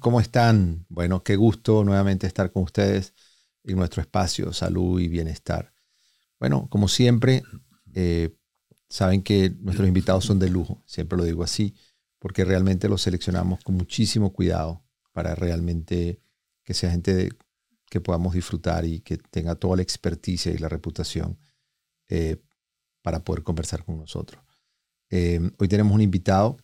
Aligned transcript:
¿cómo 0.00 0.20
están? 0.20 0.84
Bueno, 0.88 1.22
qué 1.22 1.36
gusto 1.36 1.84
nuevamente 1.84 2.26
estar 2.26 2.50
con 2.50 2.64
ustedes 2.64 3.14
en 3.62 3.76
nuestro 3.76 4.02
espacio 4.02 4.52
Salud 4.52 5.00
y 5.00 5.06
Bienestar. 5.06 5.72
Bueno, 6.40 6.66
como 6.68 6.88
siempre, 6.88 7.44
eh, 7.94 8.36
saben 8.88 9.22
que 9.22 9.50
nuestros 9.60 9.86
invitados 9.86 10.24
son 10.24 10.40
de 10.40 10.50
lujo, 10.50 10.82
siempre 10.86 11.16
lo 11.16 11.22
digo 11.22 11.44
así, 11.44 11.76
porque 12.18 12.44
realmente 12.44 12.88
los 12.88 13.02
seleccionamos 13.02 13.62
con 13.62 13.76
muchísimo 13.76 14.32
cuidado 14.32 14.82
para 15.12 15.36
realmente 15.36 16.20
que 16.64 16.74
sea 16.74 16.90
gente 16.90 17.28
que 17.88 18.00
podamos 18.00 18.34
disfrutar 18.34 18.84
y 18.84 19.00
que 19.00 19.18
tenga 19.18 19.54
toda 19.54 19.76
la 19.76 19.82
experticia 19.82 20.50
y 20.50 20.58
la 20.58 20.68
reputación 20.68 21.38
eh, 22.08 22.42
para 23.02 23.22
poder 23.22 23.44
conversar 23.44 23.84
con 23.84 23.98
nosotros. 23.98 24.42
Eh, 25.10 25.40
hoy 25.58 25.68
tenemos 25.68 25.94
un 25.94 26.00
invitado, 26.00 26.56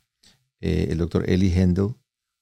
el 0.59 0.99
doctor 0.99 1.31
Eli 1.31 1.53
Hendel. 1.53 1.95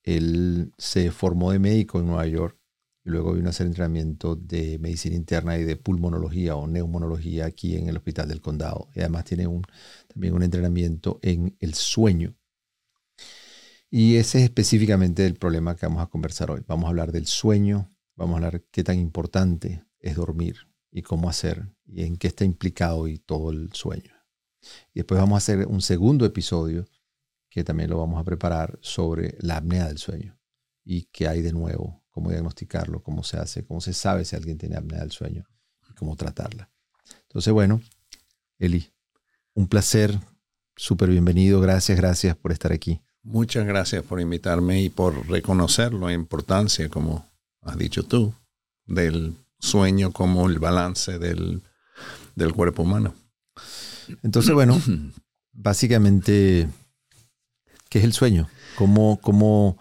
Él 0.08 0.72
se 0.78 1.10
formó 1.10 1.52
de 1.52 1.58
médico 1.58 2.00
en 2.00 2.06
Nueva 2.06 2.26
York 2.26 2.58
y 3.04 3.10
luego 3.10 3.34
vino 3.34 3.48
a 3.48 3.50
hacer 3.50 3.66
entrenamiento 3.66 4.36
de 4.36 4.78
medicina 4.78 5.14
interna 5.14 5.58
y 5.58 5.64
de 5.64 5.76
pulmonología 5.76 6.56
o 6.56 6.66
neumonología 6.66 7.44
aquí 7.44 7.76
en 7.76 7.90
el 7.90 7.98
Hospital 7.98 8.26
del 8.26 8.40
Condado. 8.40 8.88
Y 8.94 9.00
además 9.00 9.24
tiene 9.24 9.46
un, 9.46 9.64
también 10.10 10.32
un 10.32 10.42
entrenamiento 10.42 11.18
en 11.20 11.54
el 11.60 11.74
sueño. 11.74 12.34
Y 13.90 14.16
ese 14.16 14.38
es 14.38 14.44
específicamente 14.44 15.26
el 15.26 15.34
problema 15.34 15.76
que 15.76 15.84
vamos 15.84 16.02
a 16.02 16.06
conversar 16.06 16.50
hoy. 16.52 16.62
Vamos 16.66 16.86
a 16.86 16.88
hablar 16.88 17.12
del 17.12 17.26
sueño, 17.26 17.94
vamos 18.16 18.32
a 18.32 18.36
hablar 18.38 18.64
qué 18.70 18.82
tan 18.84 18.98
importante 18.98 19.84
es 20.00 20.16
dormir 20.16 20.56
y 20.90 21.02
cómo 21.02 21.28
hacer 21.28 21.68
y 21.84 22.04
en 22.04 22.16
qué 22.16 22.28
está 22.28 22.46
implicado 22.46 23.08
y 23.08 23.18
todo 23.18 23.50
el 23.50 23.74
sueño. 23.74 24.14
Y 24.94 25.00
después 25.00 25.20
vamos 25.20 25.36
a 25.36 25.44
hacer 25.44 25.66
un 25.66 25.82
segundo 25.82 26.24
episodio 26.24 26.86
que 27.58 27.64
también 27.64 27.90
lo 27.90 27.98
vamos 27.98 28.20
a 28.20 28.24
preparar 28.24 28.78
sobre 28.82 29.36
la 29.40 29.56
apnea 29.56 29.88
del 29.88 29.98
sueño 29.98 30.38
y 30.84 31.08
qué 31.10 31.26
hay 31.26 31.42
de 31.42 31.52
nuevo, 31.52 32.04
cómo 32.08 32.30
diagnosticarlo, 32.30 33.02
cómo 33.02 33.24
se 33.24 33.36
hace, 33.36 33.64
cómo 33.66 33.80
se 33.80 33.92
sabe 33.92 34.24
si 34.24 34.36
alguien 34.36 34.58
tiene 34.58 34.76
apnea 34.76 35.00
del 35.00 35.10
sueño 35.10 35.44
y 35.90 35.94
cómo 35.94 36.14
tratarla. 36.14 36.70
Entonces, 37.22 37.52
bueno, 37.52 37.80
Eli, 38.60 38.92
un 39.54 39.66
placer, 39.66 40.16
súper 40.76 41.10
bienvenido, 41.10 41.60
gracias, 41.60 41.98
gracias 41.98 42.36
por 42.36 42.52
estar 42.52 42.70
aquí. 42.70 43.00
Muchas 43.24 43.66
gracias 43.66 44.04
por 44.04 44.20
invitarme 44.20 44.80
y 44.80 44.88
por 44.88 45.28
reconocer 45.28 45.92
la 45.92 46.12
importancia, 46.12 46.88
como 46.88 47.28
has 47.62 47.76
dicho 47.76 48.04
tú, 48.04 48.32
del 48.86 49.34
sueño 49.58 50.12
como 50.12 50.48
el 50.48 50.60
balance 50.60 51.18
del, 51.18 51.62
del 52.36 52.52
cuerpo 52.52 52.84
humano. 52.84 53.16
Entonces, 54.22 54.54
bueno, 54.54 54.80
básicamente 55.52 56.68
¿Qué 57.88 57.98
es 57.98 58.04
el 58.04 58.12
sueño? 58.12 58.48
¿Cómo, 58.76 59.18
cómo, 59.22 59.78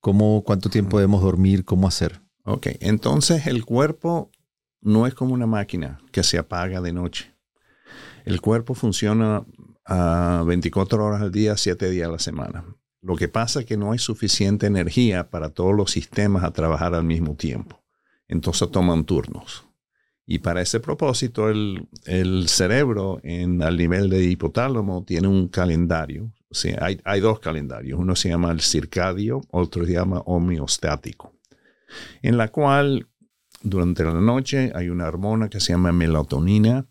cómo, 0.00 0.44
cuánto 0.44 0.70
tiempo 0.70 0.98
debemos 0.98 1.22
dormir? 1.22 1.64
¿Cómo 1.64 1.88
hacer? 1.88 2.20
Ok, 2.44 2.68
entonces 2.80 3.48
el 3.48 3.64
cuerpo 3.64 4.30
no 4.80 5.08
es 5.08 5.14
como 5.14 5.34
una 5.34 5.46
máquina 5.46 5.98
que 6.12 6.22
se 6.22 6.38
apaga 6.38 6.80
de 6.80 6.92
noche. 6.92 7.34
El 8.24 8.40
cuerpo 8.40 8.74
funciona 8.74 9.44
a 9.84 10.44
24 10.46 11.04
horas 11.04 11.22
al 11.22 11.32
día, 11.32 11.56
7 11.56 11.90
días 11.90 12.08
a 12.08 12.12
la 12.12 12.18
semana. 12.20 12.64
Lo 13.02 13.16
que 13.16 13.28
pasa 13.28 13.60
es 13.60 13.66
que 13.66 13.76
no 13.76 13.90
hay 13.90 13.98
suficiente 13.98 14.66
energía 14.66 15.28
para 15.28 15.50
todos 15.50 15.74
los 15.74 15.90
sistemas 15.90 16.44
a 16.44 16.52
trabajar 16.52 16.94
al 16.94 17.04
mismo 17.04 17.34
tiempo. 17.34 17.82
Entonces 18.28 18.70
toman 18.70 19.04
turnos. 19.04 19.66
Y 20.24 20.40
para 20.40 20.60
ese 20.60 20.80
propósito, 20.80 21.48
el, 21.48 21.88
el 22.04 22.48
cerebro 22.48 23.20
en, 23.22 23.62
al 23.62 23.76
nivel 23.76 24.10
de 24.10 24.24
hipotálamo 24.24 25.04
tiene 25.04 25.28
un 25.28 25.48
calendario 25.48 26.32
Sí, 26.50 26.72
hay, 26.80 27.00
hay, 27.04 27.20
dos 27.20 27.40
calendarios. 27.40 27.98
Uno 27.98 28.14
se 28.14 28.28
llama 28.28 28.52
el 28.52 28.60
circadio, 28.60 29.42
otro 29.50 29.84
se 29.84 29.92
llama 29.92 30.20
homeostático, 30.20 31.34
en 32.22 32.36
la 32.36 32.48
cual 32.48 33.08
durante 33.62 34.04
la 34.04 34.14
noche 34.14 34.72
hay 34.74 34.88
una 34.88 35.08
hormona 35.08 35.48
que 35.48 35.60
se 35.60 35.72
llama 35.72 35.92
melatonina. 35.92 36.86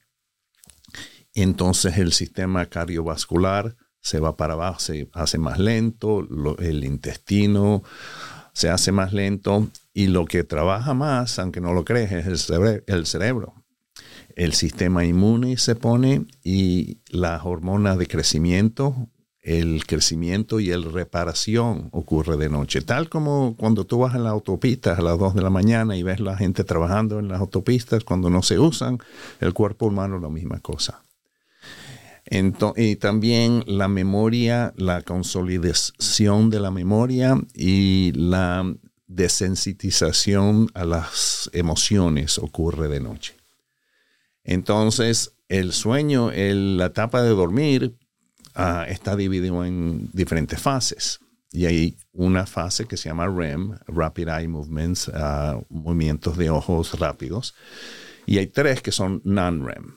Entonces 1.33 1.97
el 1.97 2.13
sistema 2.13 2.65
cardiovascular 2.65 3.75
se 4.01 4.19
va 4.19 4.37
para 4.37 4.53
abajo, 4.53 4.79
se 4.79 5.09
hace 5.13 5.37
más 5.37 5.57
lento, 5.57 6.27
el 6.59 6.83
intestino 6.83 7.81
se 8.53 8.69
hace 8.69 8.91
más 8.91 9.11
lento 9.11 9.69
y 9.93 10.07
lo 10.07 10.25
que 10.25 10.43
trabaja 10.43 10.93
más, 10.93 11.39
aunque 11.39 11.59
no 11.59 11.73
lo 11.73 11.83
crees, 11.83 12.11
es 12.11 12.49
el, 12.49 12.83
el 12.87 13.05
cerebro. 13.05 13.65
El 14.35 14.53
sistema 14.53 15.05
inmune 15.05 15.57
se 15.57 15.75
pone 15.75 16.25
y 16.43 16.99
las 17.09 17.43
hormonas 17.45 17.97
de 17.97 18.07
crecimiento 18.07 19.09
el 19.45 19.85
crecimiento 19.85 20.59
y 20.59 20.71
el 20.71 20.91
reparación 20.91 21.89
ocurre 21.91 22.35
de 22.35 22.49
noche. 22.49 22.81
Tal 22.81 23.09
como 23.09 23.55
cuando 23.55 23.85
tú 23.85 23.99
vas 23.99 24.15
en 24.15 24.23
la 24.23 24.31
autopista 24.31 24.95
a 24.95 25.01
las 25.03 25.19
2 25.19 25.35
de 25.35 25.43
la 25.43 25.51
mañana 25.51 25.95
y 25.95 26.01
ves 26.01 26.19
la 26.19 26.35
gente 26.35 26.63
trabajando 26.63 27.19
en 27.19 27.27
las 27.27 27.39
autopistas 27.39 28.03
cuando 28.03 28.31
no 28.31 28.41
se 28.41 28.57
usan, 28.57 28.97
el 29.39 29.53
cuerpo 29.53 29.85
humano 29.85 30.15
es 30.15 30.23
la 30.23 30.29
misma 30.29 30.59
cosa. 30.61 31.03
y 32.75 32.95
también 32.95 33.63
la 33.67 33.87
memoria, 33.87 34.73
la 34.77 35.03
consolidación 35.03 36.49
de 36.49 36.59
la 36.59 36.71
memoria 36.71 37.39
y 37.53 38.13
la 38.15 38.65
desensitización 39.05 40.71
a 40.73 40.85
las 40.85 41.51
emociones 41.53 42.39
ocurre 42.39 42.87
de 42.87 42.99
noche. 42.99 43.35
Entonces, 44.43 45.33
el 45.49 45.71
sueño, 45.71 46.31
la 46.31 46.85
etapa 46.87 47.21
de 47.21 47.29
dormir, 47.29 47.95
Ah, 48.55 48.85
está 48.87 49.17
dividido 49.17 49.65
en 49.65 50.09
diferentes 50.13 50.61
fases. 50.61 51.19
Y 51.51 51.65
hay 51.65 51.97
una 52.13 52.45
fase 52.45 52.85
que 52.85 52.95
se 52.95 53.09
llama 53.09 53.27
REM, 53.27 53.77
Rapid 53.87 54.29
Eye 54.29 54.47
Movements, 54.47 55.11
ah, 55.13 55.59
movimientos 55.69 56.37
de 56.37 56.49
ojos 56.49 56.97
rápidos. 56.97 57.53
Y 58.25 58.37
hay 58.37 58.47
tres 58.47 58.81
que 58.81 58.93
son 58.93 59.21
non-REM. 59.25 59.93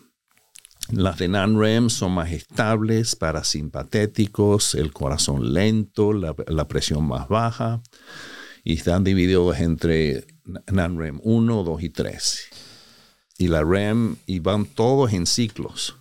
Las 0.91 1.19
de 1.19 1.29
non-REM 1.29 1.89
son 1.89 2.13
más 2.13 2.33
estables, 2.33 3.15
parasimpatéticos, 3.15 4.75
el 4.75 4.93
corazón 4.93 5.53
lento, 5.53 6.13
la, 6.13 6.69
presión 6.69 7.07
más 7.07 7.29
baja. 7.29 7.81
Y 8.65 8.75
están 8.75 9.05
divididos 9.05 9.61
entre 9.61 10.27
non-REM 10.73 11.21
1, 11.23 11.63
2 11.63 11.83
y 11.83 11.91
3. 11.91 12.49
Y 13.39 13.49
la 13.49 13.63
REM, 13.63 14.17
y 14.27 14.41
van 14.41 14.67
todos 14.67 15.13
en 15.13 15.27
ciclos 15.27 15.98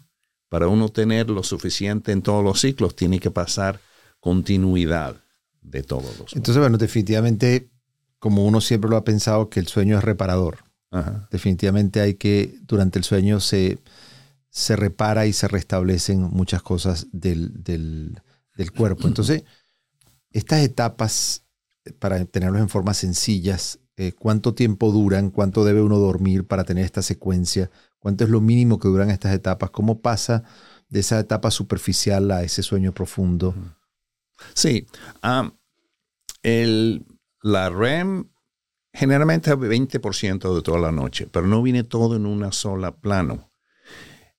para 0.49 0.67
uno 0.67 0.89
tener 0.89 1.29
lo 1.29 1.43
suficiente 1.43 2.11
en 2.11 2.21
todos 2.21 2.43
los 2.43 2.61
ciclos, 2.61 2.95
tiene 2.95 3.19
que 3.19 3.31
pasar 3.31 3.79
continuidad 4.19 5.21
de 5.61 5.83
todos 5.83 6.17
los. 6.19 6.35
Entonces, 6.35 6.59
bueno, 6.59 6.77
definitivamente, 6.77 7.69
como 8.19 8.45
uno 8.45 8.61
siempre 8.61 8.89
lo 8.89 8.97
ha 8.97 9.03
pensado, 9.03 9.49
que 9.49 9.59
el 9.59 9.67
sueño 9.67 9.97
es 9.97 10.03
reparador. 10.03 10.59
Definitivamente 11.29 11.99
hay 11.99 12.15
que, 12.15 12.57
durante 12.61 12.97
el 12.97 13.03
sueño 13.03 13.39
se, 13.39 13.77
se 14.49 14.75
repara 14.75 15.27
y 15.27 15.33
se 15.33 15.47
restablecen 15.47 16.21
muchas 16.21 16.63
cosas 16.63 17.07
del, 17.11 17.63
del, 17.63 18.19
del 18.55 18.71
cuerpo. 18.71 19.07
Entonces, 19.07 19.43
estas 20.31 20.61
etapas, 20.61 21.43
para 21.99 22.23
tenerlos 22.25 22.61
en 22.61 22.69
formas 22.69 22.97
sencillas, 22.97 23.79
eh, 23.97 24.13
¿cuánto 24.13 24.53
tiempo 24.53 24.91
duran? 24.91 25.29
¿Cuánto 25.31 25.65
debe 25.65 25.81
uno 25.81 25.97
dormir 25.97 26.45
para 26.45 26.63
tener 26.63 26.85
esta 26.85 27.01
secuencia? 27.01 27.69
¿Cuánto 27.99 28.23
es 28.23 28.29
lo 28.29 28.41
mínimo 28.41 28.79
que 28.79 28.87
duran 28.87 29.09
estas 29.09 29.33
etapas? 29.33 29.71
¿Cómo 29.71 30.01
pasa 30.01 30.43
de 30.89 30.99
esa 30.99 31.19
etapa 31.19 31.51
superficial 31.51 32.31
a 32.31 32.43
ese 32.43 32.63
sueño 32.63 32.93
profundo? 32.93 33.55
Sí. 34.53 34.87
el, 36.43 37.05
la 37.41 37.69
REM 37.69 38.29
generalmente 38.93 39.49
es 39.49 39.57
20% 39.57 40.55
de 40.55 40.61
toda 40.61 40.79
la 40.79 40.91
noche, 40.91 41.27
pero 41.31 41.47
no 41.47 41.61
viene 41.61 41.83
todo 41.83 42.15
en 42.15 42.25
una 42.25 42.51
sola 42.51 42.95
plano. 42.95 43.49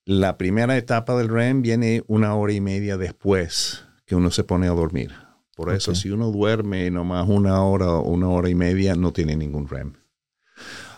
La 0.05 0.39
primera 0.39 0.77
etapa 0.77 1.17
del 1.17 1.29
REM 1.29 1.63
viene 1.63 2.03
una 2.07 2.35
hora 2.35 2.53
y 2.53 2.61
media 2.61 2.97
después 2.97 3.85
que 4.07 4.15
uno 4.15 4.31
se 4.31 4.45
pone 4.45 4.67
a 4.69 4.73
dormir. 4.73 5.13
Por 5.55 5.75
eso, 5.75 5.95
si 5.95 6.09
uno 6.11 6.31
duerme 6.31 6.89
nomás 6.91 7.29
una 7.29 7.61
hora 7.63 7.91
o 7.91 8.09
una 8.09 8.29
hora 8.29 8.49
y 8.49 8.55
media, 8.55 8.95
no 8.95 9.13
tiene 9.13 9.37
ningún 9.37 9.69
REM 9.69 9.95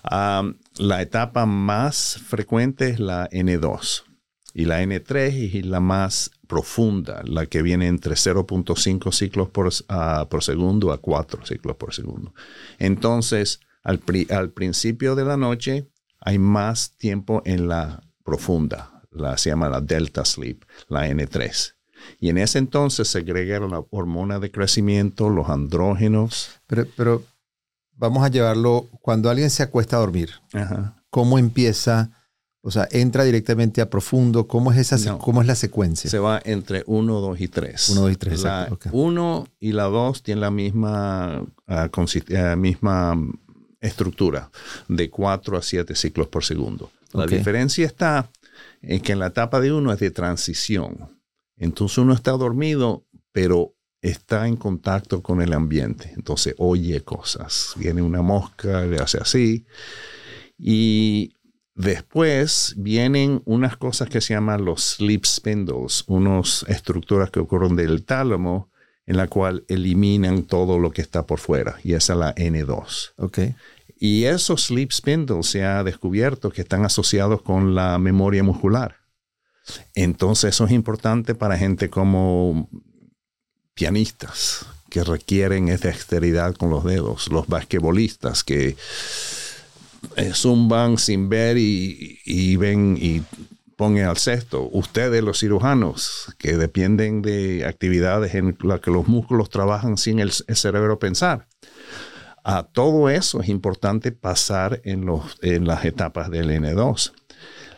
la 0.02 1.02
etapa 1.02 1.46
más 1.46 2.20
frecuente 2.26 2.90
es 2.90 3.00
la 3.00 3.28
N2 3.30 4.04
y 4.54 4.64
la 4.64 4.82
N3 4.82 5.58
es 5.58 5.66
la 5.66 5.80
más 5.80 6.30
profunda, 6.46 7.22
la 7.24 7.46
que 7.46 7.62
viene 7.62 7.86
entre 7.86 8.14
0.5 8.14 9.12
ciclos 9.12 9.84
ah, 9.88 10.26
por, 10.28 10.42
segundo 10.42 10.92
a 10.92 10.98
4 10.98 11.46
ciclos 11.46 11.76
por 11.76 11.94
segundo. 11.94 12.34
Entonces, 12.78 13.60
al, 13.82 14.02
al, 14.30 14.50
principio 14.50 15.14
de 15.14 15.24
la 15.24 15.36
noche 15.36 15.88
hay 16.20 16.38
más 16.38 16.96
tiempo 16.96 17.42
en 17.44 17.68
la 17.68 18.02
profunda, 18.24 19.04
la, 19.10 19.38
se 19.38 19.50
llama 19.50 19.68
la 19.68 19.80
delta 19.80 20.24
sleep, 20.24 20.64
la 20.88 21.08
N3. 21.08 21.74
Y 22.18 22.30
en 22.30 22.38
ese 22.38 22.58
entonces 22.58 23.08
se 23.08 23.18
agrega 23.18 23.60
la 23.60 23.84
hormona 23.90 24.38
de 24.38 24.50
crecimiento, 24.50 25.28
los 25.28 25.48
andrógenos. 25.48 26.60
Pero 26.66 27.22
vamos 28.00 28.24
a 28.24 28.28
llevarlo, 28.28 28.88
cuando 29.02 29.30
alguien 29.30 29.50
se 29.50 29.62
acuesta 29.62 29.96
a 29.96 30.00
dormir, 30.00 30.30
¿cómo 31.10 31.38
empieza 31.38 32.10
O 32.62 32.70
sea, 32.70 32.86
entra 32.90 33.24
directamente 33.24 33.80
a 33.80 33.88
profundo. 33.88 34.46
¿Cómo 34.46 34.70
es, 34.70 34.76
esa, 34.76 34.98
No. 35.12 35.18
¿cómo 35.18 35.40
es 35.40 35.46
la 35.46 35.54
secuencia? 35.54 36.10
Se 36.10 36.18
va 36.18 36.42
entre 36.44 36.82
1, 36.86 37.20
2 37.20 37.40
y 37.40 37.48
3. 37.48 37.88
1, 37.88 38.00
2 38.02 38.12
y 38.12 38.16
3, 38.16 38.42
La 38.42 38.64
exacto. 38.64 38.74
ok. 38.74 38.86
1 38.92 39.46
y 39.60 39.72
la 39.72 39.84
2 39.84 40.22
tienen 40.22 40.40
la 40.42 40.50
misma, 40.50 41.42
ah, 41.66 41.88
misma 42.58 43.14
mm, 43.14 43.38
estructura, 43.80 44.50
de 44.88 45.08
4 45.08 45.56
a 45.56 45.62
7 45.62 45.94
ciclos 45.94 46.28
por 46.28 46.44
segundo. 46.44 46.90
La 47.14 47.26
diferencia 47.26 47.86
está 47.86 48.30
en 48.82 49.00
que 49.00 49.12
en 49.12 49.20
la 49.20 49.28
etapa 49.28 49.58
de 49.60 49.72
1 49.72 49.92
es 49.94 49.98
de 49.98 50.10
transición. 50.10 51.18
Entonces 51.56 51.96
uno 51.96 52.12
está 52.12 52.32
dormido, 52.32 53.04
pero 53.32 53.74
está 54.02 54.46
en 54.46 54.56
contacto 54.56 55.22
con 55.22 55.42
el 55.42 55.52
ambiente. 55.52 56.12
Entonces 56.14 56.54
oye 56.58 57.02
cosas. 57.02 57.74
Viene 57.76 58.02
una 58.02 58.22
mosca, 58.22 58.82
le 58.82 58.96
hace 58.98 59.18
así. 59.18 59.66
Y 60.58 61.34
después 61.74 62.74
vienen 62.76 63.42
unas 63.44 63.76
cosas 63.76 64.08
que 64.08 64.20
se 64.20 64.34
llaman 64.34 64.64
los 64.64 64.82
sleep 64.82 65.24
spindles, 65.24 66.04
unas 66.06 66.64
estructuras 66.68 67.30
que 67.30 67.40
ocurren 67.40 67.76
del 67.76 68.04
tálamo 68.04 68.70
en 69.06 69.16
la 69.16 69.26
cual 69.26 69.64
eliminan 69.68 70.44
todo 70.44 70.78
lo 70.78 70.92
que 70.92 71.02
está 71.02 71.26
por 71.26 71.40
fuera. 71.40 71.76
Y 71.82 71.94
esa 71.94 72.12
es 72.12 72.18
la 72.18 72.34
N2. 72.34 73.12
Ok. 73.16 73.38
Y 73.98 74.24
esos 74.24 74.66
sleep 74.66 74.92
spindles 74.92 75.46
se 75.46 75.64
ha 75.64 75.82
descubierto 75.84 76.50
que 76.50 76.62
están 76.62 76.84
asociados 76.84 77.42
con 77.42 77.74
la 77.74 77.98
memoria 77.98 78.42
muscular. 78.42 78.96
Entonces 79.94 80.54
eso 80.54 80.64
es 80.64 80.70
importante 80.70 81.34
para 81.34 81.58
gente 81.58 81.90
como 81.90 82.68
pianistas 83.74 84.66
que 84.88 85.04
requieren 85.04 85.68
esa 85.68 85.88
dexteridad 85.88 86.54
con 86.54 86.70
los 86.70 86.84
dedos, 86.84 87.28
los 87.30 87.46
basquetbolistas 87.46 88.44
que 88.44 88.76
eh, 90.16 90.32
zumban 90.34 90.98
sin 90.98 91.28
ver 91.28 91.56
y, 91.58 92.18
y 92.24 92.56
ven 92.56 92.98
y 93.00 93.22
ponen 93.80 94.04
al 94.04 94.18
cesto. 94.18 94.68
Ustedes 94.72 95.24
los 95.24 95.40
cirujanos 95.40 96.34
que 96.36 96.58
dependen 96.58 97.22
de 97.22 97.64
actividades 97.64 98.34
en 98.34 98.54
las 98.60 98.80
que 98.80 98.90
los 98.90 99.08
músculos 99.08 99.48
trabajan 99.48 99.96
sin 99.96 100.18
el, 100.18 100.32
cerebro 100.32 100.98
pensar. 100.98 101.46
A 102.44 102.64
todo 102.64 103.08
eso 103.08 103.40
es 103.40 103.48
importante 103.48 104.12
pasar 104.12 104.82
en 104.84 105.06
las 105.66 105.84
etapas 105.86 106.30
del 106.30 106.50
N2. 106.50 107.12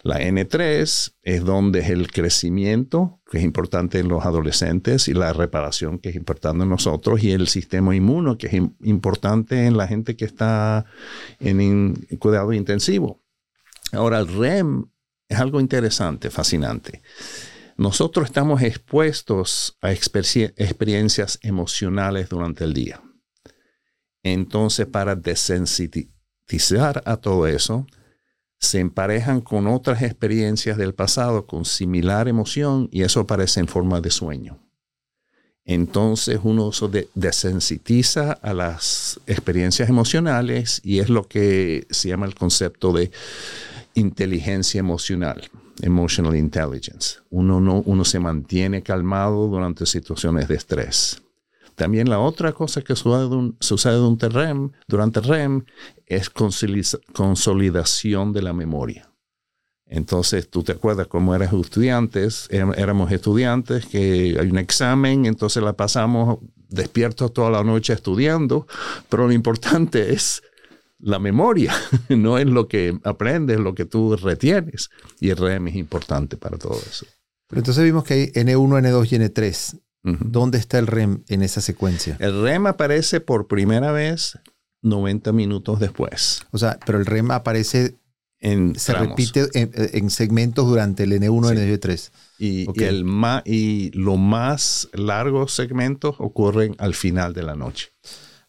La 0.04 0.20
N3 0.20 1.14
es 1.22 1.44
donde 1.44 1.78
es 1.80 1.90
el 1.90 2.10
crecimiento, 2.10 3.20
que 3.30 3.38
es 3.38 3.44
importante 3.44 4.00
en 4.00 4.08
los 4.08 4.24
adolescentes, 4.24 5.06
y 5.06 5.14
la 5.14 5.32
reparación, 5.32 5.98
que 6.00 6.08
es 6.08 6.16
importante 6.16 6.64
en 6.64 6.70
nosotros, 6.70 7.22
y 7.22 7.30
el 7.30 7.46
sistema 7.46 7.94
inmuno, 7.94 8.36
que 8.36 8.48
es 8.48 8.52
im- 8.54 8.74
importante 8.82 9.64
en 9.66 9.76
la 9.76 9.86
gente 9.86 10.16
que 10.16 10.24
está 10.24 10.86
en 11.38 11.94
cuidado 12.18 12.52
intensivo. 12.52 13.22
Ahora, 13.92 14.18
el 14.18 14.26
REM 14.26 14.86
es 15.28 15.38
algo 15.38 15.60
interesante, 15.60 16.30
fascinante. 16.30 17.00
Nosotros 17.76 18.26
estamos 18.26 18.60
expuestos 18.62 19.78
a 19.80 19.92
experiencias 19.92 21.38
emocionales 21.42 22.28
durante 22.28 22.64
el 22.64 22.74
día. 22.74 23.00
Entonces, 24.24 24.86
para 24.86 25.14
desensitizar 25.16 27.02
a 27.06 27.16
todo 27.18 27.46
eso, 27.46 27.86
se 28.62 28.78
emparejan 28.78 29.40
con 29.40 29.66
otras 29.66 30.02
experiencias 30.02 30.78
del 30.78 30.94
pasado 30.94 31.46
con 31.46 31.64
similar 31.64 32.28
emoción 32.28 32.88
y 32.92 33.02
eso 33.02 33.20
aparece 33.20 33.58
en 33.58 33.66
forma 33.66 34.00
de 34.00 34.10
sueño. 34.10 34.58
Entonces 35.64 36.38
uno 36.42 36.70
se 36.72 36.88
de- 36.88 37.08
desensitiza 37.14 38.32
a 38.32 38.54
las 38.54 39.20
experiencias 39.26 39.88
emocionales 39.88 40.80
y 40.84 41.00
es 41.00 41.08
lo 41.10 41.24
que 41.26 41.86
se 41.90 42.08
llama 42.08 42.26
el 42.26 42.36
concepto 42.36 42.92
de 42.92 43.10
inteligencia 43.94 44.78
emocional, 44.78 45.50
emotional 45.82 46.36
intelligence. 46.36 47.16
Uno, 47.30 47.60
no, 47.60 47.82
uno 47.84 48.04
se 48.04 48.20
mantiene 48.20 48.82
calmado 48.82 49.48
durante 49.48 49.86
situaciones 49.86 50.46
de 50.46 50.54
estrés. 50.54 51.20
También 51.82 52.08
la 52.08 52.20
otra 52.20 52.52
cosa 52.52 52.80
que 52.82 52.94
sucede, 52.94 53.96
durante 53.96 54.28
REM, 54.28 54.70
durante 54.86 55.20
REM 55.20 55.64
es 56.06 56.30
consolidación 56.30 58.32
de 58.32 58.40
la 58.42 58.52
memoria. 58.52 59.10
Entonces, 59.86 60.48
tú 60.48 60.62
te 60.62 60.70
acuerdas 60.70 61.08
cómo 61.08 61.34
eras 61.34 61.52
estudiantes, 61.52 62.48
Éram- 62.50 62.78
éramos 62.78 63.10
estudiantes, 63.10 63.84
que 63.86 64.36
hay 64.40 64.48
un 64.48 64.58
examen, 64.58 65.26
entonces 65.26 65.60
la 65.60 65.72
pasamos 65.72 66.38
despiertos 66.68 67.32
toda 67.34 67.50
la 67.50 67.64
noche 67.64 67.94
estudiando, 67.94 68.68
pero 69.08 69.26
lo 69.26 69.32
importante 69.32 70.12
es 70.14 70.40
la 71.00 71.18
memoria, 71.18 71.74
no 72.10 72.38
es 72.38 72.46
lo 72.46 72.68
que 72.68 72.96
aprendes, 73.02 73.58
lo 73.58 73.74
que 73.74 73.86
tú 73.86 74.14
retienes. 74.14 74.88
Y 75.18 75.30
el 75.30 75.36
REM 75.36 75.66
es 75.66 75.74
importante 75.74 76.36
para 76.36 76.58
todo 76.58 76.78
eso. 76.88 77.06
Entonces 77.50 77.82
vimos 77.84 78.04
que 78.04 78.14
hay 78.14 78.26
N1, 78.28 78.82
N2 78.82 79.12
y 79.12 79.16
N3. 79.16 79.80
¿Dónde 80.02 80.58
está 80.58 80.78
el 80.78 80.86
REM 80.88 81.22
en 81.28 81.42
esa 81.42 81.60
secuencia? 81.60 82.16
El 82.20 82.42
REM 82.42 82.66
aparece 82.66 83.20
por 83.20 83.46
primera 83.46 83.92
vez 83.92 84.38
90 84.82 85.32
minutos 85.32 85.78
después. 85.78 86.42
O 86.50 86.58
sea, 86.58 86.78
pero 86.84 86.98
el 86.98 87.06
REM 87.06 87.30
aparece, 87.30 87.98
En 88.40 88.74
se 88.74 88.92
tramos. 88.92 89.10
repite 89.10 89.46
en, 89.54 89.70
en 89.74 90.10
segmentos 90.10 90.66
durante 90.66 91.04
el 91.04 91.12
N1, 91.12 91.48
Sí. 91.50 91.54
N2 91.54 91.68
y 91.68 91.78
N3. 91.78 92.10
Y, 92.38 92.80
y 92.80 92.84
el 92.84 93.04
ma- 93.04 93.42
y 93.46 93.90
los 93.92 94.18
más 94.18 94.88
largos 94.92 95.52
segmentos 95.54 96.16
ocurren 96.18 96.74
al 96.78 96.94
final 96.94 97.32
de 97.34 97.44
la 97.44 97.54
noche. 97.54 97.90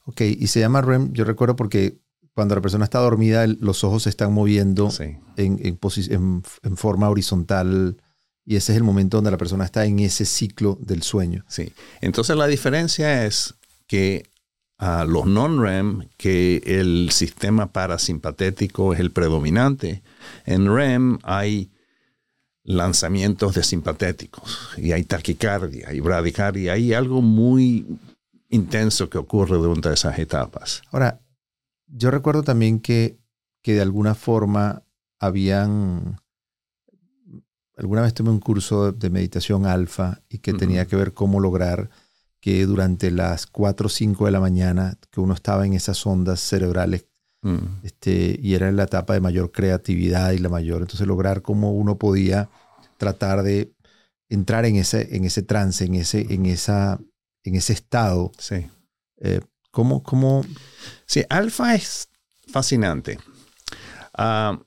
Ok, 0.05 0.21
y 0.21 0.47
se 0.47 0.59
llama 0.59 0.81
REM, 0.81 1.13
yo 1.13 1.23
recuerdo 1.23 1.55
porque 1.55 1.99
cuando 2.33 2.55
la 2.55 2.61
persona 2.61 2.85
está 2.85 2.97
dormida, 2.97 3.43
el- 3.43 3.59
los 3.61 3.83
ojos 3.83 4.01
se 4.03 4.09
están 4.09 4.33
moviendo 4.33 4.89
Sí. 4.89 5.17
en- 5.37 5.59
en 5.63 6.77
forma 6.77 7.07
horizontal 7.11 7.97
y 8.45 8.55
ese 8.55 8.73
es 8.73 8.77
el 8.77 8.83
momento 8.83 9.17
donde 9.17 9.31
la 9.31 9.37
persona 9.37 9.65
está 9.65 9.85
en 9.85 9.99
ese 9.99 10.25
ciclo 10.25 10.77
del 10.81 11.03
sueño. 11.03 11.45
Sí. 11.47 11.73
Entonces 12.01 12.35
la 12.35 12.47
diferencia 12.47 13.25
es 13.25 13.55
que 13.87 14.29
a 14.77 15.05
los 15.05 15.25
non-REM, 15.25 16.09
que 16.17 16.61
el 16.65 17.09
sistema 17.11 17.71
parasimpatético 17.71 18.93
es 18.93 18.99
el 18.99 19.11
predominante, 19.11 20.01
en 20.45 20.73
REM 20.73 21.19
hay 21.23 21.71
lanzamientos 22.63 23.55
de 23.55 23.63
simpatéticos 23.63 24.69
y 24.77 24.91
hay 24.91 25.03
taquicardia 25.03 25.93
y 25.93 25.99
bradicardia. 25.99 26.73
Hay 26.73 26.93
algo 26.93 27.21
muy 27.21 27.85
intenso 28.49 29.09
que 29.09 29.17
ocurre 29.17 29.57
durante 29.57 29.91
esas 29.91 30.17
etapas. 30.19 30.81
Ahora, 30.91 31.21
yo 31.87 32.11
recuerdo 32.11 32.43
también 32.43 32.79
que, 32.79 33.17
que 33.61 33.73
de 33.73 33.81
alguna 33.81 34.15
forma 34.15 34.83
habían... 35.19 36.19
Alguna 37.77 38.01
vez 38.01 38.13
tomé 38.13 38.29
un 38.29 38.39
curso 38.39 38.91
de 38.91 39.09
meditación 39.09 39.65
alfa 39.65 40.21
y 40.29 40.39
que 40.39 40.51
Ujú. 40.51 40.59
tenía 40.59 40.85
que 40.85 40.95
ver 40.95 41.13
cómo 41.13 41.39
lograr 41.39 41.89
que 42.39 42.65
durante 42.65 43.09
las 43.09 43.47
4 43.47 43.87
o 43.87 43.89
5 43.89 44.25
de 44.25 44.31
la 44.31 44.39
mañana, 44.39 44.97
que 45.11 45.21
uno 45.21 45.33
estaba 45.33 45.65
en 45.65 45.73
esas 45.73 46.05
ondas 46.05 46.39
cerebrales 46.39 47.05
Mm. 47.45 47.83
este, 47.83 48.39
y 48.41 48.53
era 48.53 48.69
en 48.69 48.77
la 48.77 48.83
etapa 48.83 49.13
de 49.13 49.19
mayor 49.19 49.51
creatividad 49.51 50.31
y 50.31 50.37
la 50.37 50.47
mayor. 50.47 50.81
Entonces, 50.81 51.05
lograr 51.05 51.41
cómo 51.41 51.73
uno 51.73 51.97
podía 51.97 52.49
tratar 52.97 53.43
de 53.43 53.73
entrar 54.29 54.65
en 54.65 54.77
ese, 54.77 55.13
en 55.15 55.25
ese 55.25 55.41
trance, 55.43 55.83
en 55.83 55.95
ese, 55.95 56.33
en 56.33 56.45
esa, 56.45 57.01
en 57.43 57.55
ese 57.55 57.73
estado. 57.73 58.31
Sí. 58.37 58.65
Eh, 59.17 59.41
¿cómo, 59.71 60.03
cómo, 60.03 60.45
Sí, 61.05 61.25
alfa 61.29 61.75
es 61.75 62.07
fascinante. 62.47 63.19
Eh, 64.17 64.57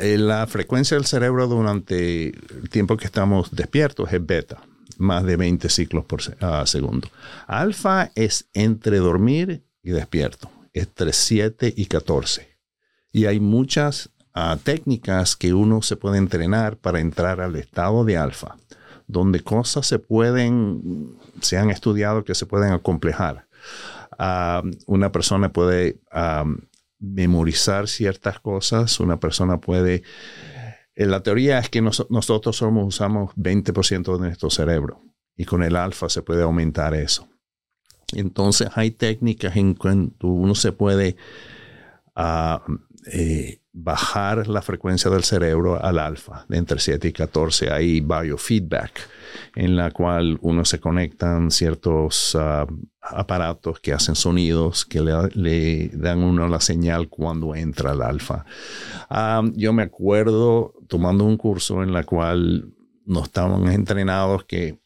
la 0.00 0.46
frecuencia 0.46 0.96
del 0.96 1.06
cerebro 1.06 1.46
durante 1.46 2.28
el 2.28 2.70
tiempo 2.70 2.96
que 2.96 3.06
estamos 3.06 3.54
despiertos 3.54 4.12
es 4.12 4.24
beta, 4.24 4.62
más 4.98 5.24
de 5.24 5.36
20 5.36 5.68
ciclos 5.68 6.04
por 6.04 6.20
ah, 6.40 6.64
segundo. 6.66 7.08
Alfa 7.46 8.10
es 8.14 8.48
entre 8.54 8.98
dormir 8.98 9.64
y 9.82 9.90
despierto, 9.90 10.50
entre 10.72 11.12
7 11.12 11.72
y 11.76 11.86
14. 11.86 12.56
Y 13.12 13.26
hay 13.26 13.40
muchas 13.40 14.10
ah, 14.34 14.56
técnicas 14.62 15.36
que 15.36 15.54
uno 15.54 15.82
se 15.82 15.96
puede 15.96 16.18
entrenar 16.18 16.76
para 16.76 17.00
entrar 17.00 17.40
al 17.40 17.56
estado 17.56 18.04
de 18.04 18.16
alfa, 18.16 18.56
donde 19.06 19.40
cosas 19.40 19.86
se 19.86 19.98
pueden, 19.98 21.16
se 21.40 21.58
han 21.58 21.70
estudiado 21.70 22.24
que 22.24 22.34
se 22.34 22.46
pueden 22.46 22.72
acomplejar. 22.72 23.46
Ah, 24.18 24.62
una 24.86 25.12
persona 25.12 25.52
puede 25.52 26.00
memorizar 26.98 27.88
ciertas 27.88 28.40
cosas, 28.40 28.98
una 29.00 29.18
persona 29.20 29.60
puede... 29.60 30.02
eh, 30.94 31.06
La 31.06 31.22
teoría 31.22 31.58
es 31.58 31.68
que 31.68 31.82
nos- 31.82 32.06
nosotros 32.10 32.56
somos, 32.56 32.86
usamos 32.86 33.32
20% 33.36 34.12
de 34.14 34.18
nuestro 34.18 34.50
cerebro 34.50 35.02
y 35.36 35.44
con 35.44 35.62
el 35.62 35.76
alfa 35.76 36.08
se 36.08 36.22
puede 36.22 36.42
aumentar 36.42 36.94
eso. 36.94 37.28
Entonces 38.14 38.68
hay 38.74 38.92
técnicas 38.92 39.56
en 39.56 39.74
cuanto 39.74 40.28
uno 40.28 40.54
se 40.54 40.72
puede 40.72 41.16
ah, 42.14 42.62
eh, 43.12 43.60
bajar 43.72 44.48
la 44.48 44.62
frecuencia 44.62 45.10
del 45.10 45.22
cerebro 45.22 45.82
al 45.82 45.98
alfa, 45.98 46.44
de 46.48 46.56
entre 46.56 46.80
7 46.80 47.08
y 47.08 47.12
14. 47.12 47.70
Hay 47.70 48.00
biofeedback, 48.00 49.08
en 49.54 49.76
la 49.76 49.90
cual 49.90 50.38
uno 50.40 50.64
se 50.64 50.80
conectan 50.80 51.50
ciertos 51.50 52.34
ah, 52.34 52.66
aparatos 53.00 53.78
que 53.80 53.92
hacen 53.92 54.16
sonidos, 54.16 54.84
que 54.84 55.00
le, 55.00 55.88
dan 55.90 56.22
uno 56.22 56.48
la 56.48 56.60
señal 56.60 57.08
cuando 57.08 57.54
entra 57.54 57.92
al 57.92 58.02
alfa. 58.02 58.44
Ah, 59.08 59.42
yo 59.54 59.72
me 59.72 59.84
acuerdo 59.84 60.74
tomando 60.88 61.24
un 61.24 61.36
curso 61.36 61.82
en 61.82 61.92
la 61.92 62.02
cual 62.02 62.72
nos 63.04 63.24
estaban 63.24 63.68
entrenados 63.68 64.44
que 64.44 64.80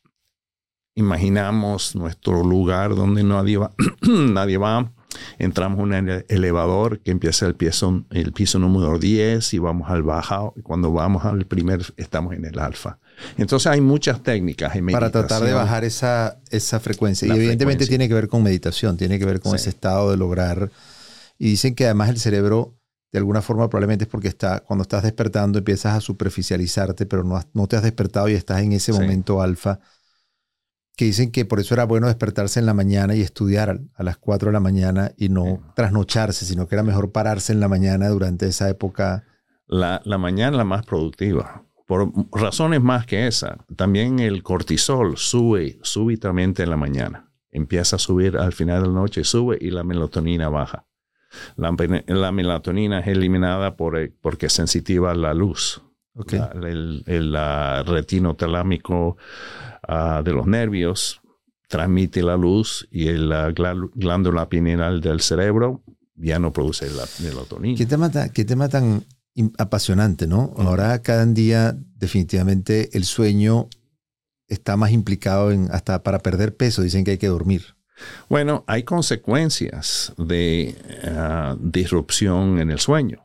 imaginamos 0.95 1.97
nuestro 1.97 2.43
lugar 2.43 2.95
donde 2.95 3.23
nadie 3.23 3.57
va, 3.57 3.73
nadie 4.03 4.59
va 4.59 4.93
entramos 5.39 5.79
en 5.81 5.85
un 5.85 6.25
elevador 6.29 7.01
que 7.01 7.11
empieza 7.11 7.47
el 7.47 7.55
piso, 7.55 8.05
el 8.11 8.33
piso 8.33 8.59
número 8.59 8.99
10 8.99 9.55
y 9.55 9.59
vamos 9.59 9.91
al 9.91 10.03
bajo. 10.03 10.55
Y 10.57 10.63
cuando 10.63 10.93
vamos 10.93 11.25
al 11.25 11.47
primer, 11.47 11.83
estamos 11.97 12.35
en 12.35 12.45
el 12.45 12.59
alfa. 12.59 12.99
Entonces 13.37 13.67
hay 13.67 13.81
muchas 13.81 14.23
técnicas. 14.23 14.73
Para 14.93 15.11
tratar 15.11 15.43
de 15.43 15.53
bajar 15.53 15.85
esa, 15.85 16.41
esa 16.51 16.81
frecuencia. 16.81 17.29
y 17.29 17.31
evidentemente 17.31 17.87
tiene 17.87 18.09
que 18.09 18.15
ver 18.15 18.29
con 18.29 18.43
meditación, 18.43 18.97
tiene 18.97 19.19
que 19.19 19.25
ver 19.25 19.41
con 19.41 19.55
ese 19.55 19.71
estado 19.71 20.11
de 20.11 20.17
lograr. 20.17 20.71
Y 21.39 21.51
dicen 21.51 21.75
que 21.75 21.85
además 21.85 22.11
el 22.11 22.19
cerebro, 22.19 22.77
de 23.13 23.19
alguna 23.19 23.43
forma, 23.43 23.69
probablemente 23.69 24.05
es 24.05 24.11
porque 24.11 24.29
está, 24.29 24.61
cuando 24.61 24.83
estás 24.83 25.03
despertando 25.03 25.59
empiezas 25.59 25.97
a 25.97 26.01
superficializarte, 26.01 27.07
pero 27.07 27.25
no, 27.25 27.43
no 27.55 27.67
te 27.67 27.77
has 27.77 27.83
despertado 27.83 28.29
y 28.29 28.35
estás 28.35 28.63
en 28.63 28.73
ese 28.73 28.93
momento 28.93 29.41
alfa 29.41 29.81
que 31.01 31.07
dicen 31.07 31.31
que 31.31 31.47
por 31.47 31.61
eso 31.61 31.73
era 31.73 31.85
bueno 31.85 32.09
despertarse 32.09 32.61
en 32.61 32.67
la 32.67 32.75
mañana 32.75 33.15
y 33.15 33.23
estudiar 33.23 33.81
a 33.95 34.03
las 34.03 34.19
4 34.19 34.51
de 34.51 34.53
la 34.53 34.61
mañana 34.61 35.13
y 35.17 35.31
no 35.31 35.73
trasnocharse, 35.75 36.45
sino 36.45 36.69
que 36.69 36.75
era 36.75 36.83
mejor 36.83 37.11
pararse 37.11 37.55
en 37.55 37.61
la 37.61 37.69
mañana 37.69 38.11
durante 38.11 38.47
esa 38.47 38.69
época. 38.69 39.25
La, 39.67 40.03
la 40.05 40.19
mañana 40.19 40.59
la 40.59 40.65
más 40.65 40.85
productiva, 40.85 41.65
por 41.87 42.13
razones 42.39 42.83
más 42.83 43.07
que 43.07 43.27
esa. 43.27 43.65
También 43.77 44.19
el 44.19 44.43
cortisol 44.43 45.17
sube 45.17 45.79
súbitamente 45.81 46.65
en 46.65 46.69
la 46.69 46.77
mañana. 46.77 47.33
Empieza 47.51 47.97
a 47.97 47.99
subir 47.99 48.37
al 48.37 48.53
final 48.53 48.83
de 48.83 48.89
la 48.89 48.95
noche, 48.95 49.25
sube 49.25 49.57
y 49.59 49.71
la 49.71 49.85
melatonina 49.85 50.51
baja. 50.51 50.85
La, 51.57 51.75
la 52.09 52.31
melatonina 52.31 53.01
es 53.01 53.07
eliminada 53.07 53.75
por, 53.75 53.99
porque 54.21 54.47
es 54.47 54.53
sensitiva 54.53 55.13
a 55.13 55.15
la 55.15 55.33
luz. 55.33 55.83
El, 56.15 57.05
el, 57.07 57.37
retinotalámico 57.87 59.17
Ah, 59.93 60.23
de 60.25 60.33
los 60.33 60.47
nervios 60.47 61.21
transmite 61.69 62.23
la 62.23 62.37
luz 62.37 62.87
y 62.91 63.07
la 63.11 63.51
glándula 63.51 64.49
pineal 64.49 65.01
del 65.01 65.21
cerebro 65.21 65.83
ya 66.15 66.39
no 66.39 66.53
produce 66.53 66.89
la 66.91 67.05
melatonina. 67.23 67.77
¿Qué 67.77 67.87
tema 67.87 68.11
tan, 68.11 68.31
qué 68.31 68.45
tema 68.45 68.69
tan 68.69 69.05
apasionante, 69.59 70.27
¿no? 70.27 70.53
Ahora 70.59 71.01
cada 71.03 71.25
día 71.27 71.77
definitivamente 71.97 72.97
el 72.97 73.05
sueño 73.05 73.69
está 74.49 74.77
más 74.77 74.93
implicado 74.93 75.51
en 75.51 75.69
hasta 75.73 76.03
para 76.03 76.19
perder 76.19 76.57
peso, 76.57 76.83
dicen 76.83 77.05
que 77.05 77.13
hay 77.13 77.19
que 77.19 77.29
dormir. 77.29 77.75
Bueno, 78.29 78.65
hay 78.67 78.83
consecuencias 78.83 80.13
de 80.19 80.77
ah, 81.05 81.57
disrupción 81.59 82.59
en 82.59 82.71
el 82.71 82.79
sueño. 82.79 83.23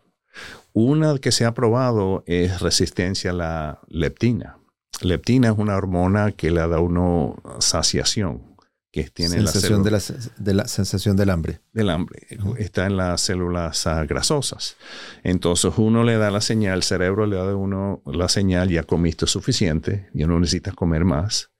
Una 0.77 1.17
que 1.19 1.31
se 1.31 1.45
ha 1.45 1.53
probado 1.53 2.25
es 2.27 2.59
resistencia 2.59 3.31
a 3.31 3.33
la 3.33 3.79
leptina. 3.87 4.57
Leptina 4.99 5.47
es 5.47 5.57
una 5.57 5.77
hormona 5.77 6.33
que 6.33 6.51
le 6.51 6.59
da 6.67 6.75
a 6.75 6.79
uno 6.81 7.37
saciación, 7.59 8.57
que 8.91 9.05
tiene 9.05 9.35
sensación 9.35 9.85
la, 9.89 10.01
de 10.35 10.53
la, 10.53 10.67
sensación 10.67 11.15
del 11.15 11.29
hambre. 11.29 11.61
Del 11.71 11.89
hambre. 11.89 12.27
Está 12.57 12.87
en 12.87 12.97
las 12.97 13.21
células 13.21 13.87
ah, 13.87 14.03
grasosas. 14.03 14.75
Entonces 15.23 15.71
uno 15.77 16.03
le 16.03 16.17
da 16.17 16.29
la 16.29 16.41
señal, 16.41 16.79
el 16.79 16.83
cerebro 16.83 17.25
le 17.25 17.37
da 17.37 17.51
a 17.51 17.55
uno 17.55 18.01
la 18.05 18.27
señal, 18.27 18.67
ya 18.67 18.83
comiste 18.83 19.27
suficiente, 19.27 20.09
ya 20.13 20.27
no 20.27 20.41
necesitas 20.41 20.73
comer 20.73 21.05
más. 21.05 21.51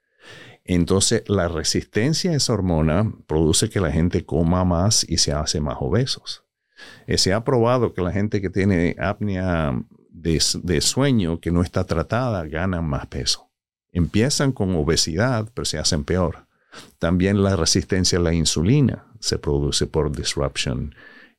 Entonces 0.65 1.24
la 1.27 1.48
resistencia 1.48 2.31
a 2.31 2.36
esa 2.36 2.51
hormona 2.51 3.13
produce 3.27 3.69
que 3.69 3.79
la 3.79 3.93
gente 3.93 4.25
coma 4.25 4.65
más 4.65 5.05
y 5.07 5.19
se 5.19 5.31
hace 5.31 5.62
más 5.62 5.77
obesos. 5.79 6.44
Eh, 7.08 7.17
se 7.17 7.34
ha 7.34 7.44
probado 7.44 7.94
que 7.94 8.01
la 8.01 8.12
gente 8.12 8.41
que 8.41 8.50
tiene 8.50 8.96
apnea 9.00 9.74
de, 10.10 10.82
sueño 10.82 11.39
que 11.39 11.51
no 11.51 11.62
está 11.62 11.84
tratada 11.86 12.46
ganan 12.46 12.86
más 12.86 13.08
peso. 13.08 13.50
Empiezan 13.91 14.51
con 14.51 14.75
obesidad, 14.75 15.50
pero 15.53 15.65
se 15.65 15.77
hacen 15.77 16.03
peor. 16.03 16.48
También 17.00 17.44
la 17.44 17.55
resistencia 17.55 18.17
a 18.17 18.22
la 18.22 18.34
insulina 18.34 19.05
se 19.20 19.38
produce 19.38 19.88
por 19.88 20.13
disruption 20.15 20.94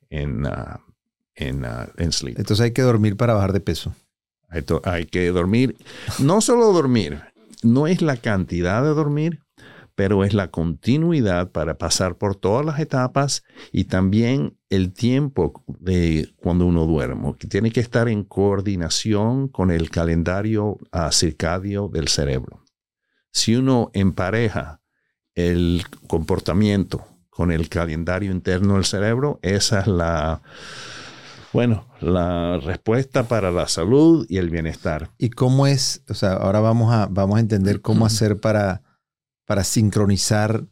en, 0.09 0.45
uh, 0.45 0.79
en, 1.35 1.63
uh, 1.63 1.87
en 1.97 2.11
sleep. 2.11 2.39
Entonces 2.39 2.63
hay 2.63 2.71
que 2.71 2.81
dormir 2.81 3.15
para 3.17 3.33
bajar 3.33 3.53
de 3.53 3.59
peso. 3.59 3.93
Hay, 4.49 4.65
hay 4.85 5.05
que 5.05 5.29
dormir. 5.31 5.75
No 6.19 6.41
solo 6.41 6.71
dormir, 6.71 7.21
no 7.61 7.87
es 7.87 8.01
la 8.01 8.17
cantidad 8.17 8.81
de 8.81 8.89
dormir, 8.89 9.41
pero 9.97 10.23
es 10.23 10.35
la 10.35 10.51
continuidad 10.51 11.51
para 11.51 11.79
pasar 11.79 12.19
por 12.19 12.35
todas 12.35 12.63
las 12.63 12.79
etapas 12.79 13.43
y 13.71 13.85
también 13.85 14.55
el 14.69 14.93
tiempo 14.93 15.63
de 15.79 16.29
cuando 16.35 16.67
uno 16.67 16.85
duerme, 16.85 17.33
que 17.39 17.47
tiene 17.47 17.71
que 17.71 17.79
estar 17.79 18.07
en 18.07 18.23
coordinación 18.23 19.47
con 19.47 19.71
el 19.71 19.89
calendario 19.89 20.77
circadio 21.09 21.89
del 21.91 22.09
cerebro. 22.09 22.63
Si 23.31 23.55
uno 23.55 23.89
empareja 23.93 24.81
el 25.33 25.83
comportamiento 26.05 27.03
con 27.31 27.51
el 27.51 27.67
calendario 27.67 28.31
interno 28.31 28.75
del 28.75 28.85
cerebro, 28.85 29.39
esa 29.41 29.79
es 29.79 29.87
la, 29.87 30.43
bueno, 31.53 31.87
la 32.01 32.59
respuesta 32.59 33.27
para 33.27 33.49
la 33.49 33.67
salud 33.67 34.27
y 34.29 34.37
el 34.37 34.51
bienestar. 34.51 35.09
¿Y 35.17 35.31
cómo 35.31 35.65
es? 35.65 36.03
O 36.07 36.13
sea, 36.13 36.33
ahora 36.33 36.59
vamos 36.59 36.93
a, 36.93 37.07
vamos 37.07 37.37
a 37.37 37.39
entender 37.39 37.81
cómo 37.81 38.05
hacer 38.05 38.39
para 38.39 38.83
para 39.47 39.63
sincronizar. 39.63 40.65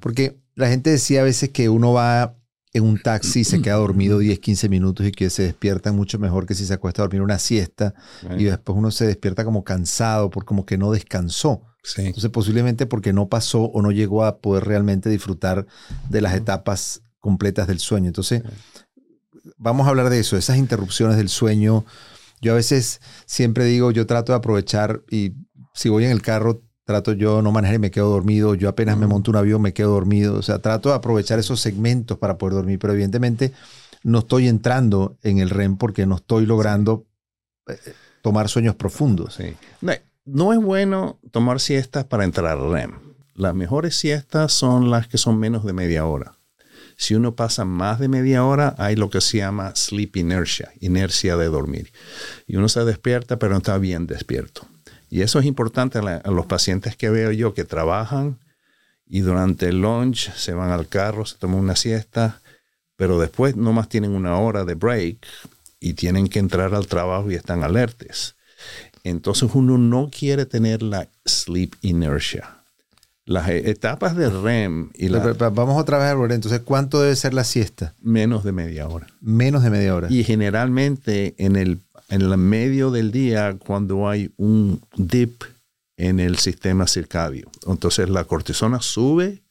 Porque 0.00 0.40
la 0.54 0.68
gente 0.68 0.88
decía 0.88 1.20
a 1.20 1.24
veces 1.24 1.50
que 1.50 1.68
uno 1.68 1.92
va 1.92 2.36
en 2.72 2.84
un 2.84 3.02
taxi 3.02 3.40
y 3.40 3.44
se 3.44 3.60
queda 3.60 3.74
dormido 3.74 4.20
10, 4.20 4.38
15 4.38 4.68
minutos 4.68 5.04
y 5.04 5.10
que 5.10 5.28
se 5.28 5.42
despierta 5.42 5.90
mucho 5.92 6.20
mejor 6.20 6.46
que 6.46 6.54
si 6.54 6.64
se 6.64 6.72
acuesta 6.72 7.02
a 7.02 7.06
dormir 7.06 7.20
una 7.20 7.40
siesta 7.40 7.94
y 8.38 8.44
después 8.44 8.78
uno 8.78 8.92
se 8.92 9.06
despierta 9.06 9.44
como 9.44 9.64
cansado 9.64 10.30
por 10.30 10.44
como 10.44 10.64
que 10.64 10.78
no 10.78 10.92
descansó. 10.92 11.62
Entonces 11.96 12.30
posiblemente 12.30 12.86
porque 12.86 13.12
no 13.12 13.28
pasó 13.28 13.62
o 13.62 13.82
no 13.82 13.90
llegó 13.90 14.24
a 14.24 14.38
poder 14.38 14.64
realmente 14.64 15.10
disfrutar 15.10 15.66
de 16.08 16.20
las 16.20 16.34
etapas 16.34 17.02
completas 17.18 17.66
del 17.66 17.80
sueño. 17.80 18.06
Entonces 18.06 18.42
vamos 19.56 19.86
a 19.86 19.90
hablar 19.90 20.08
de 20.08 20.20
eso, 20.20 20.36
esas 20.36 20.56
interrupciones 20.56 21.16
del 21.16 21.28
sueño. 21.28 21.84
Yo 22.40 22.52
a 22.52 22.56
veces 22.56 23.00
siempre 23.26 23.64
digo, 23.64 23.90
yo 23.90 24.06
trato 24.06 24.30
de 24.32 24.38
aprovechar 24.38 25.02
y 25.10 25.32
si 25.74 25.88
voy 25.88 26.04
en 26.04 26.12
el 26.12 26.22
carro 26.22 26.62
trato 26.90 27.12
yo 27.12 27.40
no 27.40 27.52
manejar 27.52 27.76
y 27.76 27.78
me 27.78 27.92
quedo 27.92 28.10
dormido, 28.10 28.56
yo 28.56 28.68
apenas 28.68 28.98
me 28.98 29.06
monto 29.06 29.30
un 29.30 29.36
avión 29.36 29.62
me 29.62 29.72
quedo 29.72 29.92
dormido, 29.92 30.34
o 30.34 30.42
sea, 30.42 30.58
trato 30.58 30.88
de 30.88 30.96
aprovechar 30.96 31.38
esos 31.38 31.60
segmentos 31.60 32.18
para 32.18 32.36
poder 32.36 32.54
dormir, 32.54 32.80
pero 32.80 32.92
evidentemente 32.92 33.52
no 34.02 34.18
estoy 34.18 34.48
entrando 34.48 35.16
en 35.22 35.38
el 35.38 35.50
REM 35.50 35.76
porque 35.76 36.04
no 36.04 36.16
estoy 36.16 36.46
logrando 36.46 37.06
eh, 37.68 37.76
tomar 38.22 38.48
sueños 38.48 38.74
profundos. 38.74 39.38
No, 40.24 40.52
es 40.52 40.58
bueno 40.58 41.20
tomar 41.30 41.60
siestas 41.60 42.06
para 42.06 42.24
entrar 42.24 42.58
al 42.58 42.72
REM. 42.72 42.98
Las 43.34 43.54
mejores 43.54 43.94
siestas 43.94 44.52
son 44.52 44.90
las 44.90 45.06
que 45.06 45.16
son 45.16 45.38
menos 45.38 45.64
de 45.64 45.72
media 45.72 46.04
hora. 46.06 46.38
Si 46.96 47.14
uno 47.14 47.36
pasa 47.36 47.64
más 47.64 48.00
de 48.00 48.08
media 48.08 48.44
hora, 48.44 48.74
hay 48.78 48.96
lo 48.96 49.10
que 49.10 49.20
se 49.20 49.38
llama 49.38 49.76
sleep 49.76 50.16
inertia, 50.16 50.72
inercia 50.80 51.36
de 51.36 51.46
dormir. 51.46 51.92
Y 52.48 52.56
uno 52.56 52.68
se 52.68 52.84
despierta, 52.84 53.38
pero 53.38 53.52
no 53.52 53.58
está 53.58 53.78
bien 53.78 54.08
despierto. 54.08 54.66
Y 55.10 55.22
eso 55.22 55.40
es 55.40 55.44
importante 55.44 55.98
a, 55.98 56.30
los 56.30 56.46
pacientes 56.46 56.96
que 56.96 57.10
veo 57.10 57.32
yo 57.32 57.52
que 57.52 57.64
trabajan 57.64 58.38
y 59.06 59.20
durante 59.20 59.68
el 59.68 59.82
lunch 59.82 60.32
se 60.34 60.54
van 60.54 60.70
al 60.70 60.86
carro, 60.86 61.26
se 61.26 61.36
toman 61.36 61.58
una 61.58 61.74
siesta, 61.74 62.40
pero 62.94 63.18
después 63.18 63.56
nomás 63.56 63.88
tienen 63.88 64.12
una 64.12 64.38
hora 64.38 64.64
de 64.64 64.74
break 64.74 65.26
y 65.80 65.94
tienen 65.94 66.28
que 66.28 66.38
entrar 66.38 66.74
al 66.74 66.86
trabajo 66.86 67.28
y 67.28 67.34
están 67.34 67.64
alertes. 67.64 68.36
Entonces 69.02 69.50
uno 69.52 69.78
no 69.78 70.10
quiere 70.16 70.46
tener 70.46 70.82
la 70.82 71.08
sleep 71.26 71.74
inertia. 71.80 72.56
Las 73.24 73.48
e, 73.48 73.70
etapas 73.70 74.16
de 74.16 74.30
REM 74.30 74.90
y 74.94 75.08
la, 75.08 75.18
Vamos 75.18 75.80
otra 75.80 75.98
vez 75.98 76.06
a 76.08 76.34
Entonces, 76.34 76.60
¿cuánto 76.64 77.00
debe 77.00 77.16
ser 77.16 77.34
la 77.34 77.44
siesta? 77.44 77.94
Menos 78.00 78.44
de 78.44 78.52
media 78.52 78.88
hora. 78.88 79.06
Menos 79.20 79.62
de 79.62 79.70
media 79.70 79.94
hora. 79.94 80.08
Y 80.10 80.24
generalmente 80.24 81.34
en 81.38 81.56
el 81.56 81.80
en 82.10 82.22
el 82.22 82.36
medio 82.36 82.90
del 82.90 83.12
día 83.12 83.56
cuando 83.58 84.08
hay 84.08 84.32
un 84.36 84.82
dip 84.96 85.42
en 85.96 86.20
el 86.20 86.38
sistema 86.38 86.86
circadio. 86.86 87.50
Entonces 87.66 88.08
la 88.08 88.24
cortisona 88.24 88.80
sube, 88.80 89.42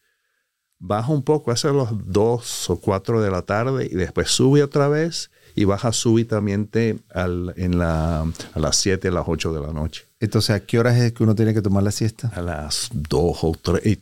baja 0.78 1.12
un 1.12 1.24
poco 1.24 1.52
hacia 1.52 1.72
los 1.72 1.90
2 2.12 2.70
o 2.70 2.80
4 2.80 3.22
de 3.22 3.32
la 3.32 3.42
tarde 3.44 3.88
y 3.90 3.96
después 3.96 4.30
sube 4.30 4.64
otra 4.64 4.88
vez 4.88 5.32
y 5.56 5.66
baja 5.66 5.92
súbitamente 5.92 7.00
al, 7.14 7.54
en 7.58 7.78
la, 7.78 8.22
a 8.22 8.60
las 8.60 8.76
7, 8.78 9.08
a 9.08 9.12
las 9.12 9.26
8 9.28 9.54
de 9.54 9.62
la 9.62 9.74
noche. 9.74 10.06
Entonces, 10.20 10.52
¿a 10.52 10.60
qué 10.60 10.80
horas 10.80 10.98
es 10.98 11.14
que 11.14 11.24
uno 11.24 11.36
tiene 11.36 11.54
que 11.54 11.62
tomar 11.62 11.84
la 11.84 11.92
siesta? 11.92 12.30
A 12.36 12.42
las 12.42 12.90
2 12.94 13.44
o 13.44 13.52
3. 13.62 14.00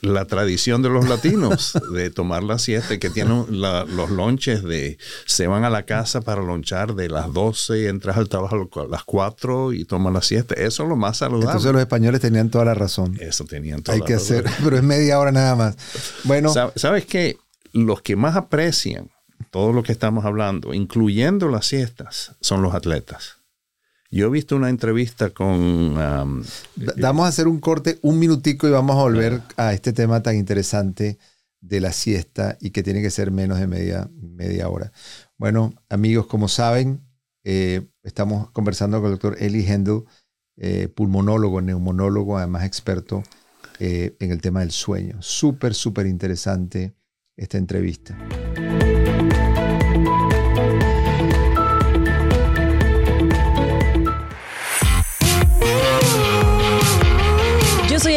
La 0.00 0.24
tradición 0.24 0.82
de 0.82 0.88
los 0.88 1.08
latinos 1.08 1.78
de 1.92 2.10
tomar 2.10 2.42
la 2.42 2.58
siesta, 2.58 2.98
que 2.98 3.10
tienen 3.10 3.46
los 3.60 4.10
lonches 4.10 4.62
de, 4.62 4.98
se 5.26 5.46
van 5.46 5.64
a 5.64 5.70
la 5.70 5.84
casa 5.84 6.20
para 6.20 6.42
lonchar 6.42 6.94
de 6.94 7.08
las 7.08 7.32
12 7.32 7.82
y 7.82 7.86
entras 7.86 8.16
al 8.16 8.28
trabajo 8.28 8.68
a 8.80 8.86
las 8.86 9.04
4 9.04 9.72
y 9.72 9.84
toman 9.84 10.12
la 10.14 10.22
siesta. 10.22 10.54
Eso 10.54 10.82
es 10.82 10.88
lo 10.88 10.96
más 10.96 11.18
saludable. 11.18 11.46
Entonces 11.46 11.72
los 11.72 11.80
españoles 11.80 12.20
tenían 12.20 12.50
toda 12.50 12.64
la 12.64 12.74
razón. 12.74 13.16
Eso 13.20 13.44
tenían 13.44 13.82
toda 13.82 13.96
Hay 13.96 14.02
que 14.02 14.14
hacer, 14.14 14.44
pero 14.62 14.76
es 14.76 14.82
media 14.82 15.18
hora 15.18 15.32
nada 15.32 15.54
más. 15.54 15.76
Bueno. 16.24 16.52
¿Sabes 16.74 17.06
qué? 17.06 17.38
Los 17.72 18.02
que 18.02 18.16
más 18.16 18.36
aprecian 18.36 19.10
todo 19.50 19.72
lo 19.72 19.82
que 19.82 19.92
estamos 19.92 20.24
hablando, 20.24 20.74
incluyendo 20.74 21.48
las 21.48 21.66
siestas, 21.66 22.32
son 22.40 22.62
los 22.62 22.74
atletas. 22.74 23.35
Yo 24.10 24.26
he 24.26 24.30
visto 24.30 24.56
una 24.56 24.68
entrevista 24.68 25.30
con... 25.30 25.96
Um, 25.96 26.44
vamos 26.98 27.26
a 27.26 27.28
hacer 27.28 27.48
un 27.48 27.58
corte, 27.60 27.98
un 28.02 28.18
minutico 28.18 28.68
y 28.68 28.70
vamos 28.70 28.96
a 28.96 29.02
volver 29.02 29.40
a 29.56 29.72
este 29.72 29.92
tema 29.92 30.22
tan 30.22 30.36
interesante 30.36 31.18
de 31.60 31.80
la 31.80 31.92
siesta 31.92 32.56
y 32.60 32.70
que 32.70 32.82
tiene 32.82 33.02
que 33.02 33.10
ser 33.10 33.30
menos 33.30 33.58
de 33.58 33.66
media, 33.66 34.08
media 34.14 34.68
hora. 34.68 34.92
Bueno, 35.36 35.74
amigos, 35.88 36.26
como 36.26 36.48
saben, 36.48 37.00
eh, 37.44 37.86
estamos 38.02 38.50
conversando 38.50 39.00
con 39.00 39.06
el 39.06 39.18
doctor 39.18 39.36
Eli 39.40 39.66
Hendel, 39.66 40.02
eh, 40.56 40.88
pulmonólogo, 40.88 41.60
neumonólogo, 41.60 42.38
además 42.38 42.64
experto 42.64 43.22
eh, 43.78 44.16
en 44.20 44.30
el 44.30 44.40
tema 44.40 44.60
del 44.60 44.70
sueño. 44.70 45.20
Súper, 45.20 45.74
súper 45.74 46.06
interesante 46.06 46.94
esta 47.36 47.58
entrevista. 47.58 48.16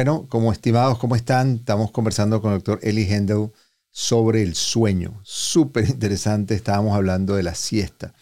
Bueno, 0.00 0.26
como 0.30 0.50
estimados, 0.50 0.96
¿cómo 0.96 1.14
están? 1.14 1.56
Estamos 1.56 1.90
conversando 1.90 2.40
con 2.40 2.52
el 2.52 2.60
doctor 2.60 2.78
Eli 2.82 3.02
Hendel 3.02 3.50
sobre 3.90 4.42
el 4.42 4.54
sueño. 4.54 5.20
Súper 5.24 5.90
interesante. 5.90 6.54
Estábamos 6.54 6.96
hablando 6.96 7.36
de 7.36 7.42
la 7.42 7.54
siesta, 7.54 8.14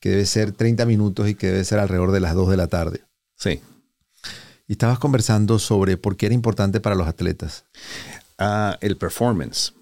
que 0.00 0.08
debe 0.08 0.26
ser 0.26 0.50
30 0.50 0.84
minutos 0.84 1.28
y 1.28 1.36
que 1.36 1.46
debe 1.46 1.64
ser 1.64 1.78
alrededor 1.78 2.10
de 2.10 2.18
las 2.18 2.34
2 2.34 2.50
de 2.50 2.56
la 2.56 2.66
tarde. 2.66 3.04
Sí. 3.36 3.60
Y 4.66 4.72
estabas 4.72 4.98
conversando 4.98 5.60
sobre 5.60 5.96
por 5.96 6.16
qué 6.16 6.26
era 6.26 6.34
importante 6.34 6.80
para 6.80 6.96
los 6.96 7.06
atletas. 7.06 7.66
Ah, 8.36 8.76
el 8.80 8.96
performance. 8.96 9.74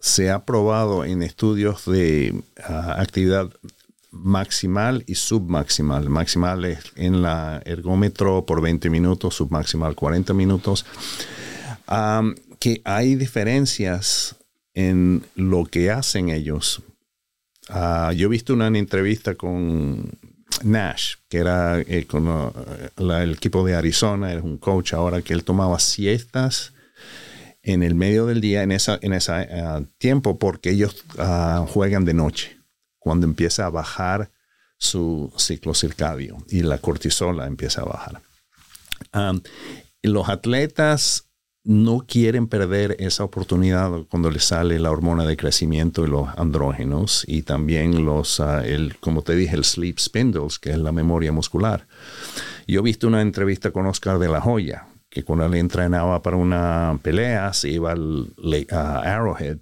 Se 0.00 0.30
ha 0.30 0.44
probado 0.44 1.06
en 1.06 1.22
estudios 1.22 1.86
de 1.86 2.44
ah, 2.62 2.96
actividad 2.98 3.48
maximal 4.14 5.04
y 5.06 5.16
submaximal. 5.16 6.08
Maximal 6.08 6.64
es 6.64 6.78
en 6.96 7.22
la 7.22 7.60
ergómetro 7.64 8.46
por 8.46 8.62
20 8.62 8.88
minutos, 8.90 9.34
submaximal 9.34 9.94
40 9.94 10.32
minutos. 10.34 10.86
que 12.60 12.80
hay 12.84 13.14
diferencias 13.16 14.36
en 14.72 15.24
lo 15.34 15.66
que 15.66 15.90
hacen 15.90 16.30
ellos. 16.30 16.82
Ah, 17.68 18.12
yo 18.16 18.26
he 18.26 18.30
visto 18.30 18.54
una 18.54 18.66
entrevista 18.68 19.34
con 19.34 20.10
Nash, 20.62 21.16
que 21.28 21.38
era 21.38 21.80
eh, 21.80 22.06
con 22.06 22.26
el 22.98 23.32
equipo 23.32 23.66
de 23.66 23.74
Arizona, 23.74 24.32
es 24.32 24.42
un 24.42 24.58
coach 24.58 24.94
ahora 24.94 25.22
que 25.22 25.34
él 25.34 25.44
tomaba 25.44 25.78
siestas 25.78 26.72
en 27.62 27.82
el 27.82 27.94
medio 27.94 28.26
del 28.26 28.40
día, 28.40 28.62
en 28.62 28.72
ese 28.72 28.98
en 29.00 29.12
esa, 29.12 29.40
ah, 29.40 29.82
tiempo, 29.98 30.38
porque 30.38 30.70
ellos 30.70 31.04
ah, 31.18 31.66
juegan 31.68 32.04
de 32.04 32.14
noche 32.14 32.53
cuando 33.04 33.26
empieza 33.26 33.66
a 33.66 33.70
bajar 33.70 34.30
su 34.78 35.30
ciclo 35.36 35.74
circadio 35.74 36.38
y 36.48 36.62
la 36.62 36.78
cortisola 36.78 37.46
empieza 37.46 37.82
a 37.82 37.84
bajar. 37.84 38.22
los 40.02 40.28
atletas 40.30 41.28
no 41.64 42.04
quieren 42.08 42.46
perder 42.46 42.96
esa 42.98 43.24
oportunidad 43.24 43.90
cuando 44.08 44.30
les 44.30 44.44
sale 44.44 44.78
la 44.78 44.90
hormona 44.90 45.26
de 45.26 45.36
crecimiento 45.36 46.04
y 46.04 46.08
los 46.08 46.28
andrógenos 46.38 47.24
y 47.26 47.42
también 47.42 48.06
los, 48.06 48.40
ah, 48.40 48.66
el, 48.66 48.96
como 49.00 49.20
te 49.20 49.34
dije, 49.34 49.54
el 49.54 49.64
sleep 49.64 49.98
spindles, 49.98 50.58
que 50.58 50.70
es 50.70 50.78
la 50.78 50.92
memoria 50.92 51.30
muscular. 51.30 51.86
Yo 52.66 52.80
he 52.80 52.82
visto 52.82 53.06
una 53.06 53.20
entrevista 53.20 53.70
con 53.70 53.86
Oscar 53.86 54.18
de 54.18 54.28
la 54.28 54.42
Hoya, 54.42 54.88
que 55.10 55.24
cuando 55.24 55.44
él 55.44 55.54
entrenaba 55.54 56.22
para 56.22 56.36
una 56.38 56.98
pelea, 57.02 57.52
se 57.52 57.68
iba 57.70 57.92
a 57.92 58.98
Arrowhead, 59.00 59.58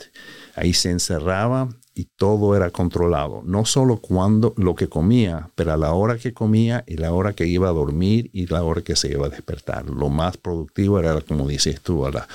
ahí 0.55 0.73
se 0.75 0.91
encerraba 0.91 1.69
y 1.95 2.09
todo 2.17 2.57
era 2.57 2.71
controlado. 2.71 3.43
No 3.45 3.65
solo 3.65 3.99
cuando 3.99 4.55
lo 4.57 4.75
que 4.75 4.89
comía, 4.89 5.51
pero 5.55 5.73
a 5.73 5.77
la 5.77 5.93
hora 5.93 6.17
que 6.17 6.33
comía 6.33 6.85
y 6.87 6.97
la 6.97 7.13
hora 7.13 7.35
que 7.35 7.47
iba 7.47 7.69
a 7.69 7.73
dormir 7.73 8.31
y 8.33 8.47
la 8.47 8.63
hora 8.63 8.83
que 8.83 8.97
se 8.97 9.11
iba 9.11 9.27
a 9.27 9.31
despertar. 9.31 9.87
Lo 9.89 10.09
más 10.09 10.37
productivo 10.37 10.99
era, 10.99 11.21
como 11.21 11.47
dices 11.47 11.81
tú, 11.81 12.07
a 12.07 12.11
las 12.11 12.27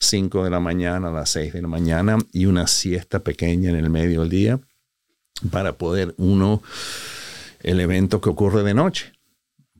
5 0.00 0.44
de 0.44 0.50
la 0.50 0.60
mañana, 0.60 1.08
a 1.08 1.12
las 1.12 1.30
6 1.30 1.54
de 1.54 1.62
la 1.62 1.68
mañana 1.68 2.18
y 2.32 2.46
una 2.46 2.66
siesta 2.66 3.20
pequeña 3.20 3.70
en 3.70 3.76
el 3.76 3.90
medio 3.90 4.20
del 4.20 4.30
día 4.30 4.60
para 5.50 5.72
poder 5.72 6.14
uno, 6.18 6.62
el 7.60 7.80
evento 7.80 8.20
que 8.20 8.30
ocurre 8.30 8.62
de 8.62 8.74
noche 8.74 9.15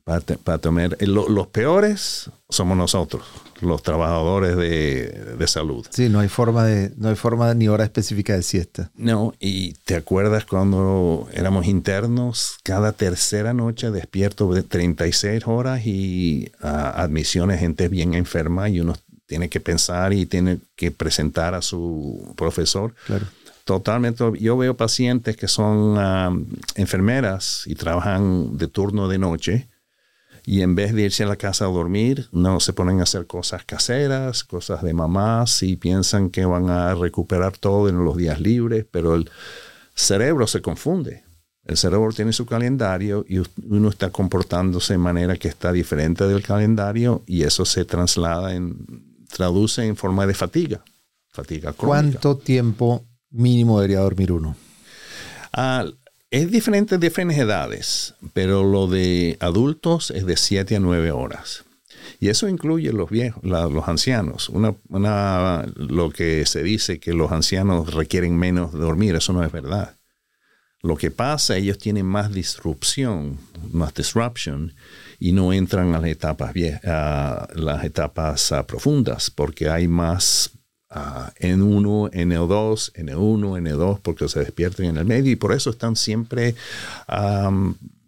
para, 0.07 0.57
tomar. 0.57 0.95
Eh, 0.99 1.05
los 1.05 1.47
peores 1.47 2.31
somos 2.47 2.77
nosotros, 2.77 3.25
los 3.59 3.83
trabajadores 3.83 4.55
de, 4.55 5.47
salud. 5.47 5.85
Sí, 5.89 6.07
no 6.07 6.21
hay 6.21 6.29
forma 6.29 6.63
de, 6.63 6.93
no 6.95 7.09
hay 7.09 7.15
forma 7.15 7.53
ni 7.53 7.67
hora 7.67 7.83
específica 7.83 8.33
de 8.33 8.41
siesta. 8.41 8.89
No, 8.95 9.33
y 9.39 9.73
te 9.83 9.95
acuerdas 9.95 10.45
cuando 10.45 11.27
éramos 11.33 11.65
internos, 11.67 12.57
cada 12.63 12.93
tercera 12.93 13.53
noche 13.53 13.91
despierto 13.91 14.53
de 14.53 14.63
36 14.63 15.45
horas 15.45 15.85
y 15.85 16.51
admisiones, 16.61 17.59
gente 17.59 17.89
bien 17.89 18.13
enferma 18.13 18.69
y 18.69 18.79
uno 18.79 18.95
tiene 19.25 19.49
que 19.49 19.59
pensar 19.59 20.13
y 20.13 20.25
tiene 20.25 20.59
que 20.77 20.91
presentar 20.91 21.53
a 21.53 21.61
su 21.61 22.33
profesor. 22.37 22.95
Claro. 23.07 23.25
Totalmente. 23.65 24.23
Yo 24.39 24.55
veo 24.55 24.77
pacientes 24.77 25.35
que 25.35 25.49
son 25.49 25.97
enfermeras 26.75 27.63
y 27.65 27.75
trabajan 27.75 28.57
de 28.57 28.67
turno 28.67 29.09
de 29.09 29.17
noche 29.17 29.67
y 30.47 30.61
en 30.61 30.75
vez 30.75 30.93
de 30.93 31.01
irse 31.01 31.23
a 31.23 31.27
la 31.27 31.35
casa 31.35 31.65
a 31.65 31.67
dormir, 31.67 32.29
no 32.31 32.61
se 32.61 32.71
ponen 32.71 33.01
a 33.01 33.03
hacer 33.03 33.27
cosas 33.27 33.65
caseras, 33.65 34.45
cosas 34.45 34.81
de 34.81 34.93
mamás 34.93 35.61
y 35.61 35.75
piensan 35.75 36.29
que 36.29 36.45
van 36.45 36.69
a 36.69 36.95
recuperar 36.95 37.57
todo 37.57 37.89
en 37.89 38.05
los 38.05 38.15
días 38.15 38.39
libres, 38.39 38.85
pero 38.89 39.15
el 39.15 39.29
cerebro 39.93 40.47
se 40.47 40.61
confunde. 40.61 41.25
El 41.65 41.75
cerebro 41.75 42.13
tiene 42.13 42.31
su 42.31 42.45
calendario 42.45 43.25
y 43.27 43.41
uno 43.65 43.89
está 43.89 44.09
comportándose 44.09 44.93
de 44.93 44.99
manera 44.99 45.35
que 45.35 45.49
está 45.49 45.73
diferente 45.73 46.25
del 46.25 46.41
calendario 46.41 47.23
y 47.27 47.43
eso 47.43 47.65
se 47.65 47.83
traslada 47.83 48.55
en, 48.55 49.25
traduce 49.27 49.85
en 49.85 49.97
forma 49.97 50.25
de 50.25 50.33
fatiga, 50.33 50.81
fatiga 51.27 51.73
crónica. 51.73 52.19
¿Cuánto 52.21 52.37
tiempo 52.37 53.05
mínimo 53.31 53.81
debería 53.81 53.99
dormir 53.99 54.31
uno? 54.31 54.55
Ah, 55.51 55.85
es 56.29 56.51
diferente 56.51 56.97
de 56.97 57.07
diferentes 57.07 57.37
edades, 57.37 58.15
pero 58.33 58.63
lo 58.63 58.87
de 58.87 59.37
adultos 59.39 60.11
es 60.11 60.25
de 60.25 60.35
7 60.35 60.75
a 60.75 60.79
9 60.79 61.11
horas. 61.11 61.63
Y 62.19 62.29
eso 62.29 62.47
incluye 62.47 62.91
los 62.91 63.09
viejos, 63.09 63.43
los 63.43 63.87
ancianos. 63.87 64.49
Una, 64.49 65.65
lo 65.75 66.09
que 66.09 66.45
se 66.45 66.63
dice 66.63 66.99
que 66.99 67.13
los 67.13 67.31
ancianos 67.31 67.93
requieren 67.93 68.35
menos 68.37 68.71
dormir, 68.73 69.15
eso 69.15 69.33
no 69.33 69.43
es 69.43 69.51
verdad. 69.51 69.95
Lo 70.81 70.95
que 70.95 71.11
pasa, 71.11 71.57
ellos 71.57 71.77
tienen 71.77 72.05
más 72.05 72.33
disrupción, 72.33 73.37
más 73.71 73.93
disruption, 73.93 74.73
y 75.19 75.31
no 75.31 75.53
entran 75.53 75.93
a 75.95 75.99
las 75.99 76.09
etapas, 76.09 76.53
a 76.85 77.47
las 77.55 77.83
etapas 77.83 78.53
profundas, 78.67 79.31
porque 79.31 79.69
hay 79.69 79.87
más 79.87 80.56
N1, 80.89 82.11
N2, 82.11 82.93
N1, 82.93 83.61
N2, 83.61 83.99
porque 84.01 84.29
se 84.29 84.39
despiertan 84.39 84.85
en 84.85 84.97
el 84.97 85.05
medio 85.05 85.31
y 85.31 85.35
por 85.35 85.53
eso 85.53 85.69
están 85.69 85.95
siempre 85.95 86.55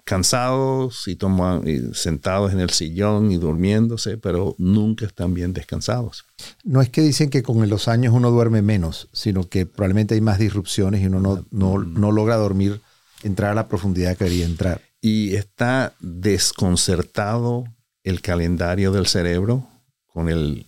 cansados 0.10 1.08
y, 1.08 1.16
toman, 1.16 1.94
sentados 1.94 2.52
en 2.52 2.60
el 2.60 2.72
sillón 2.72 3.32
y 3.32 3.38
durmiéndose, 3.38 4.18
pero 4.18 4.56
nunca 4.58 5.06
están 5.06 5.36
bien 5.36 5.54
descansados. 5.54 6.26
No 6.64 6.82
es 6.82 6.90
que 6.90 7.02
dicen 7.02 7.30
que 7.30 7.44
con 7.44 7.68
los 7.70 7.88
años 7.88 8.14
uno 8.16 8.32
duerme 8.32 8.64
menos, 8.64 9.08
sino 9.14 9.48
que 9.48 9.68
probablemente 9.68 10.16
hay 10.16 10.22
más 10.22 10.40
disrupciones 10.40 11.02
y 11.02 11.06
uno 11.06 11.20
no, 11.20 11.46
no, 11.52 11.78
no 11.78 12.12
logra 12.12 12.38
dormir, 12.38 12.82
entrar 13.22 13.52
a 13.52 13.56
la 13.56 13.68
profundidad 13.68 14.18
que 14.18 14.24
debería 14.24 14.48
entrar. 14.48 14.82
Y 15.00 15.36
está 15.36 15.94
desconcertado 16.00 17.66
el 18.04 18.22
calendario 18.22 18.92
del 18.92 19.06
cerebro 19.06 19.68
con 20.08 20.30
el 20.30 20.66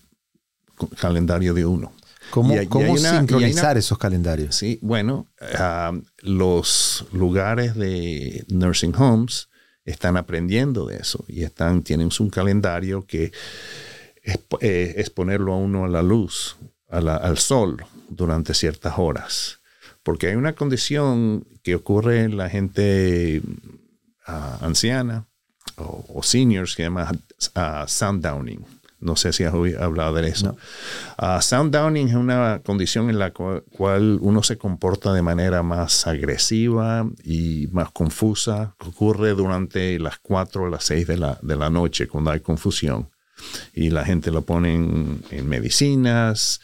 calendario 1.00 1.56
de 1.56 1.66
uno. 1.66 1.92
¿Cómo, 2.32 2.98
sincronizar 2.98 3.78
esos 3.78 3.98
calendarios? 3.98 4.56
Sí, 4.56 4.80
bueno, 4.82 5.28
ah, 5.58 5.92
los 6.22 7.06
lugares 7.12 7.76
de 7.76 8.46
nursing 8.48 8.96
homes 8.96 9.50
están 9.86 10.18
aprendiendo 10.18 10.86
de 10.86 10.98
eso 10.98 11.24
y 11.28 11.44
están, 11.44 11.84
tienen 11.84 12.10
un 12.20 12.30
calendario 12.30 13.06
que 13.06 13.32
es, 14.24 14.40
eh, 14.62 15.10
ponerlo 15.14 15.54
a 15.54 15.58
uno 15.58 15.86
a 15.86 15.90
la 15.90 16.02
luz, 16.02 16.58
al 16.90 17.38
sol 17.38 17.84
durante 18.10 18.54
ciertas 18.54 18.96
horas. 18.98 19.60
Porque 20.04 20.28
hay 20.28 20.36
una 20.36 20.54
condición 20.54 21.46
que 21.64 21.76
ocurre 21.76 22.22
en 22.22 22.38
la 22.38 22.50
gente 22.50 23.42
ah, 24.26 24.58
anciana 24.62 25.28
o, 25.78 26.22
seniors 26.24 26.76
que 26.76 26.84
se 26.84 26.88
llama 26.88 27.12
uh, 27.12 27.88
sundowning 27.88 28.66
no 29.02 29.16
sé 29.16 29.34
si 29.34 29.44
has 29.44 29.54
hablado 29.54 30.14
de 30.14 30.30
eso. 30.30 30.56
Ah, 31.18 31.42
sound 31.42 31.74
downing 31.74 32.08
es 32.10 32.16
una 32.16 32.62
condición 32.64 33.10
en 33.10 33.20
la 33.20 33.32
cual 33.32 34.20
uno 34.22 34.44
se 34.44 34.58
comporta 34.58 35.12
de 35.14 35.22
manera 35.22 35.64
más 35.64 36.08
agresiva 36.08 37.06
y 37.24 37.68
más 37.72 37.92
confusa. 37.92 38.76
Ocurre 38.80 39.32
durante 39.32 40.00
las 40.00 40.20
4 40.20 40.64
o 40.64 40.70
las 40.70 40.84
6 40.86 41.08
de 41.08 41.18
la, 41.18 41.40
de 41.42 41.56
la 41.56 41.70
noche 41.70 42.08
cuando 42.08 42.32
hay 42.32 42.40
confusión. 42.40 43.10
Y 43.74 43.90
la 43.90 44.06
gente 44.06 44.32
lo 44.32 44.44
pone 44.44 44.76
en, 44.76 45.50
medicinas, 45.50 46.62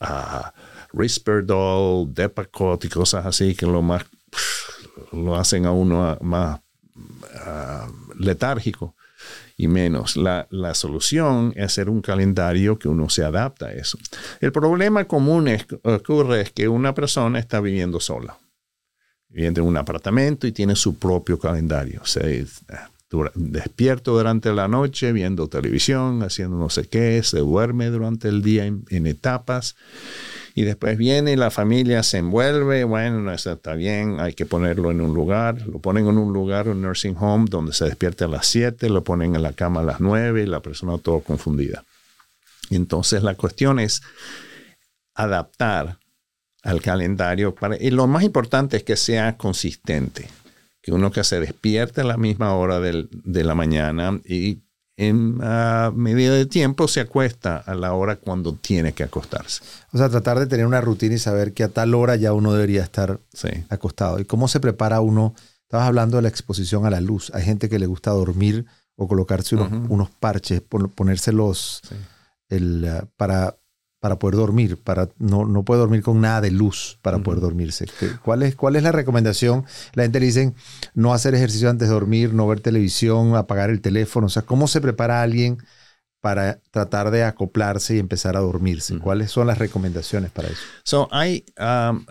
uh, 0.00 0.48
Risperdal, 0.92 2.12
Depakote 2.12 2.88
y 2.88 2.90
cosas 2.90 3.24
así 3.24 3.54
que 3.54 3.66
lo 3.66 3.82
más 3.82 4.04
lo 5.12 5.36
hacen 5.36 5.64
a 5.64 5.70
uno 5.70 6.18
más 6.20 6.60
ah, 7.44 7.88
letárgico 8.18 8.96
y 9.58 9.66
menos. 9.66 10.16
La, 10.16 10.46
solución 10.74 11.52
es 11.56 11.64
hacer 11.64 11.90
un 11.90 12.00
calendario 12.00 12.78
que 12.78 12.88
uno 12.88 13.10
se 13.10 13.24
adapta 13.24 13.66
a 13.66 13.72
eso. 13.72 13.98
El 14.40 14.52
problema 14.52 15.04
común 15.04 15.50
ocurre 15.82 16.40
es 16.40 16.52
que 16.52 16.68
una 16.68 16.94
persona 16.94 17.38
está 17.40 17.60
viviendo 17.60 18.00
sola. 18.00 18.38
Vive 19.28 19.48
en 19.48 19.60
un 19.60 19.76
apartamento 19.76 20.46
y 20.46 20.52
tiene 20.52 20.76
su 20.76 20.98
propio 20.98 21.38
calendario. 21.38 22.00
Despierto 23.34 24.12
durante 24.12 24.52
la 24.52 24.68
noche 24.68 25.12
viendo 25.12 25.48
televisión, 25.48 26.22
haciendo 26.22 26.58
no 26.58 26.70
sé 26.70 26.88
qué, 26.88 27.22
se 27.22 27.38
duerme 27.38 27.86
durante 27.86 28.28
el 28.28 28.42
día 28.42 28.66
en 28.66 29.06
etapas 29.06 29.76
y 30.58 30.62
después 30.62 30.98
viene 30.98 31.34
y 31.34 31.36
la 31.36 31.52
familia 31.52 32.02
se 32.02 32.18
envuelve, 32.18 32.82
bueno, 32.82 33.32
eso 33.32 33.52
está 33.52 33.74
bien, 33.74 34.18
hay 34.18 34.34
que 34.34 34.44
ponerlo 34.44 34.90
en 34.90 35.00
un 35.00 35.14
lugar, 35.14 35.64
lo 35.68 35.78
ponen 35.78 36.08
en 36.08 36.18
un 36.18 36.32
lugar, 36.32 36.68
un 36.68 36.82
nursing 36.82 37.14
home, 37.16 37.46
donde 37.48 37.72
se 37.72 37.84
despierte 37.84 38.24
a 38.24 38.26
las 38.28 38.46
7, 38.46 38.88
lo 38.88 39.04
ponen 39.04 39.36
en 39.36 39.42
la 39.42 39.52
cama 39.52 39.82
a 39.82 39.84
las 39.84 40.00
9 40.00 40.42
y 40.42 40.46
la 40.46 40.58
persona 40.58 40.98
todo 40.98 41.20
confundida. 41.20 41.84
entonces 42.70 43.22
la 43.22 43.36
cuestión 43.36 43.78
es 43.78 44.02
adaptar 45.14 45.98
al 46.64 46.82
calendario 46.82 47.54
para, 47.54 47.76
y 47.80 47.90
lo 47.90 48.08
más 48.08 48.24
importante 48.24 48.78
es 48.78 48.82
que 48.82 48.96
sea 48.96 49.36
consistente, 49.36 50.28
que 50.88 50.94
uno 50.94 51.10
que 51.10 51.22
se 51.22 51.38
despierte 51.38 52.00
a 52.00 52.04
la 52.04 52.16
misma 52.16 52.54
hora 52.54 52.80
de 52.80 53.44
la 53.44 53.54
mañana 53.54 54.18
y 54.24 54.62
en 54.96 55.36
medida 55.94 56.32
de 56.32 56.46
tiempo 56.46 56.88
se 56.88 57.00
acuesta 57.00 57.58
a 57.58 57.74
la 57.74 57.92
hora 57.92 58.16
cuando 58.16 58.54
tiene 58.54 58.94
que 58.94 59.04
acostarse. 59.04 59.62
O 59.92 59.98
sea, 59.98 60.08
tratar 60.08 60.38
de 60.38 60.46
tener 60.46 60.64
una 60.64 60.80
rutina 60.80 61.14
y 61.14 61.18
saber 61.18 61.52
que 61.52 61.64
a 61.64 61.68
tal 61.68 61.94
hora 61.94 62.16
ya 62.16 62.32
uno 62.32 62.54
debería 62.54 62.82
estar 62.82 63.20
acostado. 63.68 64.18
¿Y 64.18 64.24
cómo 64.24 64.48
se 64.48 64.60
prepara 64.60 65.02
uno? 65.02 65.34
Estabas 65.64 65.88
hablando 65.88 66.16
de 66.16 66.22
la 66.22 66.30
exposición 66.30 66.86
a 66.86 66.90
la 66.90 67.02
luz. 67.02 67.30
Hay 67.34 67.42
gente 67.44 67.68
que 67.68 67.78
le 67.78 67.86
gusta 67.86 68.10
dormir 68.12 68.64
o 68.96 69.06
colocarse 69.06 69.56
unos, 69.56 70.08
parches, 70.08 70.62
ponérselos 70.62 71.82
el, 72.48 72.84
uh, 72.84 73.06
para 73.18 73.57
para 74.00 74.18
poder 74.18 74.36
dormir, 74.36 74.76
para 74.76 75.08
no, 75.18 75.44
no 75.44 75.64
puede 75.64 75.80
dormir 75.80 76.02
con 76.02 76.20
nada 76.20 76.40
de 76.40 76.50
luz 76.50 76.98
para 77.02 77.18
poder 77.18 77.40
dormirse. 77.40 77.86
¿Cuál 78.22 78.42
es, 78.42 78.54
¿Cuál 78.54 78.76
es 78.76 78.82
la 78.82 78.92
recomendación? 78.92 79.64
La 79.94 80.04
gente 80.04 80.20
le 80.20 80.26
dice 80.26 80.54
no 80.94 81.12
hacer 81.12 81.34
ejercicio 81.34 81.68
antes 81.68 81.88
de 81.88 81.94
dormir, 81.94 82.32
no 82.32 82.46
ver 82.46 82.60
televisión, 82.60 83.34
apagar 83.34 83.70
el 83.70 83.80
teléfono. 83.80 84.26
O 84.26 84.30
sea, 84.30 84.42
¿cómo 84.42 84.68
se 84.68 84.80
prepara 84.80 85.22
alguien 85.22 85.58
para 86.20 86.60
tratar 86.70 87.10
de 87.10 87.24
acoplarse 87.24 87.96
y 87.96 87.98
empezar 87.98 88.36
a 88.36 88.40
dormirse? 88.40 88.98
¿Cuáles 88.98 89.30
son 89.30 89.48
las 89.48 89.58
recomendaciones 89.58 90.30
para 90.30 90.48
eso? 90.48 90.62
So, 90.84 91.08
hay 91.10 91.44
um, 91.58 92.06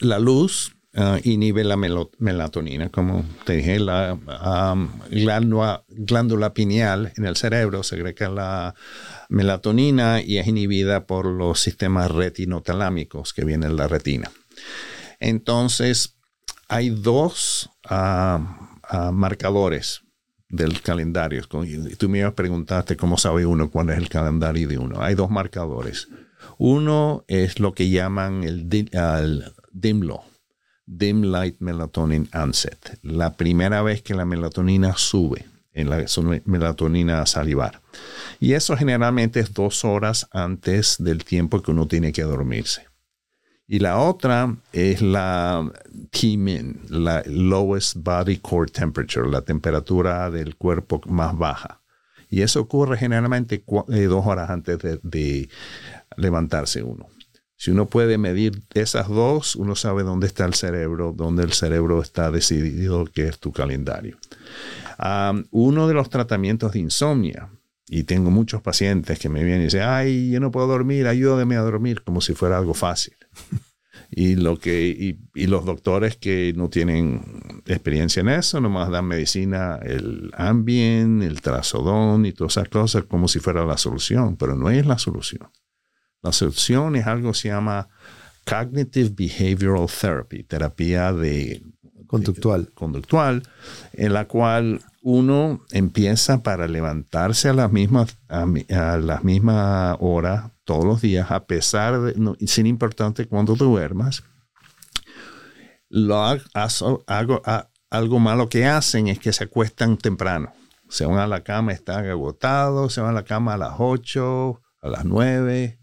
la 0.00 0.18
luz, 0.18 0.74
Uh, 0.92 1.20
inhibe 1.22 1.62
la 1.62 1.76
melatonina, 1.76 2.88
como 2.88 3.24
te 3.46 3.52
dije, 3.52 3.78
la 3.78 4.14
um, 4.74 4.88
glándula, 5.08 5.84
glándula, 5.86 6.52
pineal 6.52 7.12
en 7.16 7.26
el 7.26 7.36
cerebro 7.36 7.84
secreta 7.84 8.28
la 8.28 8.74
melatonina 9.30 10.20
y 10.20 10.38
es 10.38 10.46
inhibida 10.46 11.06
por 11.06 11.24
los 11.24 11.60
sistemas 11.60 12.10
retinotalámicos 12.10 13.32
que 13.32 13.44
vienen 13.44 13.70
en 13.70 13.76
la 13.76 13.88
retina. 13.88 14.30
Entonces, 15.20 16.16
hay 16.68 16.90
dos 16.90 17.70
uh, 17.90 19.12
marcadores 19.12 20.02
del 20.48 20.82
calendario. 20.82 21.42
Tú 21.46 22.08
me 22.08 22.30
preguntaste 22.32 22.96
cómo 22.96 23.16
sabe 23.16 23.46
uno 23.46 23.70
cuál 23.70 23.90
es 23.90 23.98
el 23.98 24.08
calendario 24.08 24.66
de 24.68 24.78
uno. 24.78 25.00
Hay 25.00 25.14
dos 25.14 25.30
marcadores. 25.30 26.08
Uno 26.58 27.24
es 27.28 27.60
lo 27.60 27.72
que 27.72 27.88
llaman 27.88 28.42
el, 28.42 28.68
el 28.92 29.44
DIMLO, 29.72 30.24
Dim 30.86 31.22
Light 31.22 31.56
Melatonin 31.60 32.28
Onset, 32.34 32.98
la 33.02 33.34
primera 33.34 33.82
vez 33.82 34.02
que 34.02 34.14
la 34.14 34.24
melatonina 34.24 34.94
sube 34.96 35.49
en 35.72 35.90
la 35.90 36.04
melatonina 36.44 37.24
salivar. 37.26 37.80
Y 38.38 38.54
eso 38.54 38.76
generalmente 38.76 39.40
es 39.40 39.52
dos 39.52 39.84
horas 39.84 40.28
antes 40.32 40.96
del 40.98 41.24
tiempo 41.24 41.62
que 41.62 41.70
uno 41.70 41.86
tiene 41.86 42.12
que 42.12 42.22
dormirse. 42.22 42.86
Y 43.66 43.78
la 43.78 43.98
otra 43.98 44.56
es 44.72 45.00
la 45.00 45.70
T-min, 46.10 46.80
la 46.88 47.22
lowest 47.26 47.98
body 47.98 48.38
core 48.38 48.70
temperature, 48.70 49.30
la 49.30 49.42
temperatura 49.42 50.28
del 50.28 50.56
cuerpo 50.56 51.00
más 51.06 51.38
baja. 51.38 51.80
Y 52.28 52.42
eso 52.42 52.60
ocurre 52.60 52.96
generalmente 52.96 53.64
eh, 53.92 54.02
dos 54.04 54.26
horas 54.26 54.50
antes 54.50 54.78
de 55.02 55.48
levantarse 56.16 56.82
uno. 56.82 57.06
Si 57.60 57.70
uno 57.70 57.88
puede 57.88 58.16
medir 58.16 58.62
esas 58.72 59.08
dos, 59.08 59.54
uno 59.54 59.76
sabe 59.76 60.02
dónde 60.02 60.26
está 60.26 60.46
el 60.46 60.54
cerebro, 60.54 61.12
dónde 61.14 61.42
el 61.42 61.52
cerebro 61.52 62.00
está 62.00 62.30
decidido 62.30 63.04
que 63.04 63.28
es 63.28 63.38
tu 63.38 63.52
calendario. 63.52 64.16
uno 65.50 65.86
de 65.86 65.92
los 65.92 66.08
tratamientos 66.08 66.72
de 66.72 66.78
insomnia, 66.78 67.50
y 67.86 68.04
tengo 68.04 68.30
muchos 68.30 68.62
pacientes 68.62 69.18
que 69.18 69.28
me 69.28 69.44
vienen 69.44 69.60
y 69.60 69.64
dicen, 69.64 69.82
ay, 69.82 70.30
yo 70.30 70.40
no 70.40 70.50
puedo 70.50 70.68
dormir, 70.68 71.06
ayúdame 71.06 71.56
a 71.56 71.60
dormir, 71.60 72.00
como 72.02 72.22
si 72.22 72.32
fuera 72.32 72.56
algo 72.56 72.72
fácil. 72.72 73.12
y, 74.10 74.36
y, 75.34 75.46
los 75.46 75.66
doctores 75.66 76.16
que 76.16 76.54
no 76.56 76.70
tienen 76.70 77.62
experiencia 77.66 78.20
en 78.20 78.30
eso, 78.30 78.62
nomás 78.62 78.88
dan 78.88 79.04
medicina, 79.04 79.78
el 79.82 80.30
Ambien, 80.34 81.22
el 81.22 81.42
Trazodón 81.42 82.24
y 82.24 82.32
todas 82.32 82.56
esas 82.56 82.70
cosas, 82.70 83.04
como 83.04 83.28
si 83.28 83.38
fuera 83.38 83.66
la 83.66 83.76
solución, 83.76 84.38
pero 84.38 84.56
no 84.56 84.70
es 84.70 84.86
la 84.86 84.96
solución. 84.96 85.50
La 86.22 86.32
solución 86.32 86.96
es 86.96 87.06
algo 87.06 87.32
que 87.32 87.38
se 87.38 87.48
llama 87.48 87.88
Cognitive 88.44 89.10
Behavioral 89.10 89.86
Therapy, 89.88 90.42
terapia 90.44 91.12
de 91.12 91.62
conductual. 92.06 92.70
conductual, 92.74 93.42
en 93.92 94.12
la 94.12 94.26
cual 94.26 94.82
uno 95.02 95.64
empieza 95.70 96.42
para 96.42 96.66
levantarse 96.68 97.48
a 97.48 97.54
las 97.54 97.72
mismas 97.72 98.18
a, 98.28 98.44
las 98.98 99.24
mismas 99.24 99.96
horas 100.00 100.50
todos 100.64 100.84
los 100.84 101.00
días, 101.00 101.30
a 101.30 101.46
pesar 101.46 102.00
de, 102.00 102.46
sin 102.46 102.66
importante 102.66 103.26
cuando 103.26 103.54
duermas. 103.54 104.24
Lo 105.88 106.22
hago, 106.22 107.42
algo 107.90 108.18
malo 108.20 108.48
que 108.48 108.66
hacen 108.66 109.08
es 109.08 109.18
que 109.18 109.32
se 109.32 109.44
acuestan 109.44 109.96
temprano. 109.96 110.52
Se 110.88 111.06
van 111.06 111.18
a 111.18 111.26
la 111.26 111.42
cama, 111.42 111.72
están 111.72 112.06
agotados, 112.06 112.92
se 112.92 113.00
van 113.00 113.10
a 113.10 113.14
la 113.14 113.24
cama 113.24 113.54
a 113.54 113.58
las 113.58 113.74
8, 113.78 114.60
a 114.82 114.88
las 114.88 115.04
9, 115.04 115.79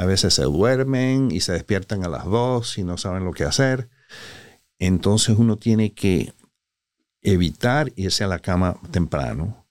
a 0.00 0.06
veces 0.06 0.32
se 0.32 0.44
duermen 0.44 1.30
y 1.30 1.40
se 1.40 1.52
despiertan 1.52 2.04
a 2.04 2.08
las 2.08 2.24
dos 2.24 2.78
y 2.78 2.84
no 2.84 2.96
saben 2.96 3.22
lo 3.22 3.32
que 3.32 3.44
hacer. 3.44 3.90
Entonces 4.78 5.36
uno 5.36 5.58
tiene 5.58 5.92
que 5.92 6.32
evitar 7.20 7.92
irse 7.96 8.24
a 8.24 8.26
la 8.26 8.38
cama 8.38 8.78
temprano, 8.92 9.66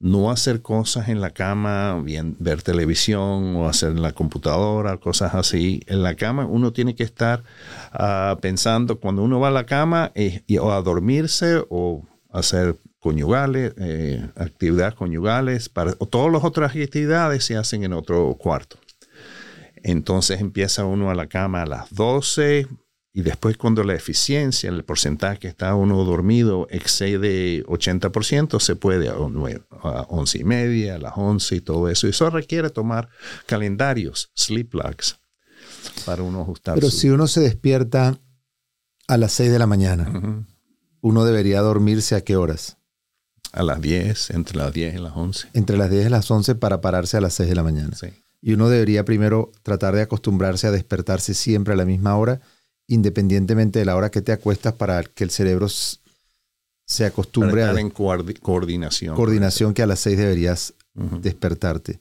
no 0.00 0.30
hacer 0.30 0.62
cosas 0.62 1.10
en 1.10 1.20
la 1.20 1.32
cama, 1.32 2.00
bien, 2.02 2.34
ver 2.38 2.62
televisión 2.62 3.56
o 3.56 3.68
hacer 3.68 3.90
en 3.90 4.00
la 4.00 4.12
computadora, 4.12 4.96
cosas 4.96 5.34
así. 5.34 5.82
En 5.86 6.02
la 6.02 6.14
cama 6.14 6.46
uno 6.46 6.72
tiene 6.72 6.94
que 6.94 7.04
estar 7.04 7.44
ah, 7.92 8.38
pensando 8.40 8.98
cuando 8.98 9.22
uno 9.22 9.38
va 9.38 9.48
a 9.48 9.50
la 9.50 9.66
cama 9.66 10.12
eh, 10.14 10.40
o 10.58 10.72
a 10.72 10.80
dormirse 10.80 11.62
o 11.68 12.06
hacer 12.30 12.78
conyugales, 13.00 13.74
eh, 13.76 14.30
actividades 14.34 14.94
conyugales, 14.94 15.68
para, 15.68 15.92
o 15.98 16.06
todas 16.06 16.32
las 16.32 16.42
otras 16.42 16.70
actividades 16.74 17.44
se 17.44 17.58
hacen 17.58 17.84
en 17.84 17.92
otro 17.92 18.34
cuarto. 18.38 18.78
Entonces 19.82 20.40
empieza 20.40 20.84
uno 20.84 21.10
a 21.10 21.14
la 21.14 21.26
cama 21.26 21.62
a 21.62 21.66
las 21.66 21.94
12 21.94 22.66
Y 23.12 23.22
después 23.22 23.56
cuando 23.56 23.82
la 23.84 23.94
eficiencia, 23.94 24.70
el 24.70 24.84
porcentaje 24.84 25.38
que 25.38 25.48
está 25.48 25.74
uno 25.74 26.04
dormido 26.04 26.66
excede 26.70 27.64
80%, 27.64 28.60
se 28.60 28.76
puede 28.76 29.08
a, 29.08 29.14
9, 29.18 29.62
a 29.82 30.06
11 30.08 30.38
y 30.38 30.44
media, 30.44 30.94
a 30.96 30.98
las 30.98 31.14
11 31.16 31.56
y 31.56 31.60
todo 31.60 31.88
eso. 31.88 32.06
Y 32.06 32.10
eso 32.10 32.30
requiere 32.30 32.70
tomar 32.70 33.08
calendarios, 33.46 34.30
sleep 34.36 34.74
logs, 34.74 35.18
para 36.04 36.22
uno 36.22 36.42
ajustar. 36.42 36.74
Pero 36.74 36.90
si 36.90 37.10
uno 37.10 37.26
se 37.26 37.40
despierta 37.40 38.18
a 39.08 39.16
las 39.16 39.32
6 39.32 39.50
de 39.50 39.58
la 39.58 39.66
mañana, 39.66 40.44
uno 41.00 41.24
debería 41.24 41.60
dormirse 41.60 42.14
a 42.14 42.20
qué 42.20 42.36
horas? 42.36 42.76
A 43.52 43.62
las 43.62 43.80
10, 43.80 44.30
entre 44.30 44.58
las 44.58 44.72
10 44.72 44.94
y 44.94 44.98
las 44.98 45.16
11. 45.16 45.48
Entre 45.54 45.76
las 45.78 45.90
10 45.90 46.06
y 46.06 46.10
las 46.10 46.30
11 46.30 46.54
para 46.54 46.80
pararse 46.80 47.16
a 47.16 47.20
las 47.20 47.34
6 47.34 47.48
de 47.48 47.54
la 47.54 47.62
mañana. 47.62 47.96
Sí. 47.96 48.08
Y 48.40 48.52
uno 48.52 48.68
debería 48.68 49.04
primero 49.04 49.50
tratar 49.62 49.94
de 49.94 50.02
acostumbrarse 50.02 50.66
a 50.66 50.70
despertarse 50.70 51.34
siempre 51.34 51.74
a 51.74 51.76
la 51.76 51.84
misma 51.84 52.16
hora 52.16 52.40
independientemente 52.88 53.78
de 53.78 53.84
la 53.84 53.94
hora 53.94 54.10
que 54.10 54.22
te 54.22 54.32
acuestas 54.32 54.72
para 54.72 55.04
que 55.04 55.22
el 55.22 55.30
cerebro 55.30 55.68
se 55.68 57.04
acostumbre 57.04 57.62
a 57.62 57.66
estar 57.66 57.78
en 57.78 57.90
coordinación. 57.90 59.14
Coordinación 59.14 59.74
que 59.74 59.82
a 59.82 59.86
las 59.86 60.00
seis 60.00 60.16
deberías 60.16 60.74
despertarte. 60.94 62.00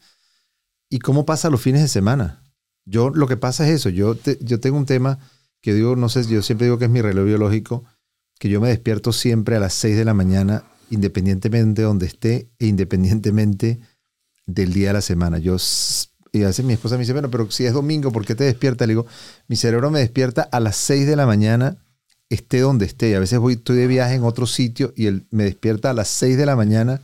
¿Y 0.90 1.00
cómo 1.00 1.26
pasa 1.26 1.50
los 1.50 1.62
fines 1.62 1.82
de 1.82 1.90
semana? 1.90 2.42
Yo 2.86 3.10
lo 3.10 3.28
que 3.28 3.36
pasa 3.36 3.68
es 3.68 3.76
eso, 3.76 3.90
yo, 3.90 4.16
yo 4.40 4.60
tengo 4.62 4.78
un 4.78 4.86
tema 4.86 5.20
que 5.62 5.74
digo, 5.74 5.98
no 5.98 6.08
sé, 6.08 6.26
yo 6.26 6.42
siempre 6.42 6.68
digo 6.68 6.80
que 6.80 6.86
es 6.86 6.92
mi 6.92 7.02
reloj 7.02 7.26
biológico, 7.26 7.84
que 8.40 8.48
yo 8.48 8.62
me 8.62 8.70
despierto 8.70 9.12
siempre 9.12 9.58
a 9.58 9.60
las 9.60 9.74
seis 9.74 9.98
de 9.98 10.06
la 10.06 10.14
mañana, 10.14 10.64
independientemente 10.90 11.82
de 11.82 11.88
donde 11.88 12.06
esté 12.06 12.50
e 12.60 12.68
independientemente 12.68 13.82
del 14.46 14.72
día 14.72 14.88
de 14.88 14.94
la 14.94 15.02
semana. 15.02 15.38
Yo 15.38 15.58
y 16.38 16.44
a 16.44 16.48
veces 16.48 16.66
mi 16.66 16.74
esposa 16.74 16.96
me 16.96 17.02
dice, 17.02 17.14
bueno, 17.14 17.30
pero 17.30 17.50
si 17.52 17.66
es 17.66 17.74
domingo, 17.74 18.12
¿por 18.12 18.26
qué 18.26 18.36
te 18.36 18.44
despierta? 18.44 18.86
Le 18.86 18.92
digo, 18.92 19.06
mi 19.48 19.56
cerebro 19.56 19.92
me 19.92 20.00
despierta 20.00 20.42
a 20.44 20.60
las 20.60 20.76
6 20.78 21.08
de 21.08 21.16
la 21.16 21.26
mañana, 21.26 21.78
esté 22.30 22.60
donde 22.60 22.86
esté. 22.86 23.16
A 23.16 23.20
veces 23.20 23.40
voy, 23.40 23.54
estoy 23.54 23.78
de 23.78 23.88
viaje 23.88 24.16
en 24.16 24.24
otro 24.24 24.46
sitio 24.46 24.94
y 24.96 25.08
él 25.08 25.26
me 25.32 25.44
despierta 25.44 25.90
a 25.90 25.94
las 25.94 26.08
6 26.08 26.38
de 26.38 26.46
la 26.46 26.56
mañana. 26.56 27.02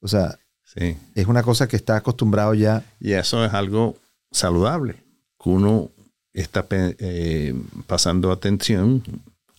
O 0.00 0.08
sea, 0.08 0.38
sí. 0.64 0.96
es 1.14 1.26
una 1.26 1.42
cosa 1.42 1.66
que 1.66 1.76
está 1.76 1.96
acostumbrado 1.96 2.54
ya. 2.54 2.84
Y 3.00 3.12
eso 3.12 3.44
es 3.44 3.52
algo 3.52 3.96
saludable, 4.30 4.96
que 5.42 5.50
uno 5.50 5.90
está 6.32 6.66
eh, 6.70 7.54
pasando 7.86 8.30
atención 8.30 9.02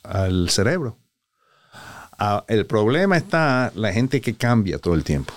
al 0.03 0.49
cerebro. 0.49 0.97
Ah, 2.17 2.43
el 2.47 2.65
problema 2.65 3.17
está 3.17 3.71
la 3.75 3.93
gente 3.93 4.19
que 4.19 4.35
cambia 4.35 4.77
todo 4.77 4.93
el 4.93 5.03
tiempo. 5.03 5.33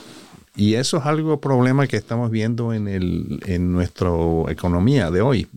Y 0.55 0.75
eso 0.75 0.99
es 0.99 1.07
algo 1.07 1.41
problema 1.41 1.87
que 1.87 1.97
estamos 1.97 2.31
viendo 2.31 2.75
en, 2.75 2.87
el, 2.89 3.41
en 3.47 3.73
nuestra 3.73 4.11
economía 4.49 5.11
de 5.11 5.23
hoy. 5.23 5.49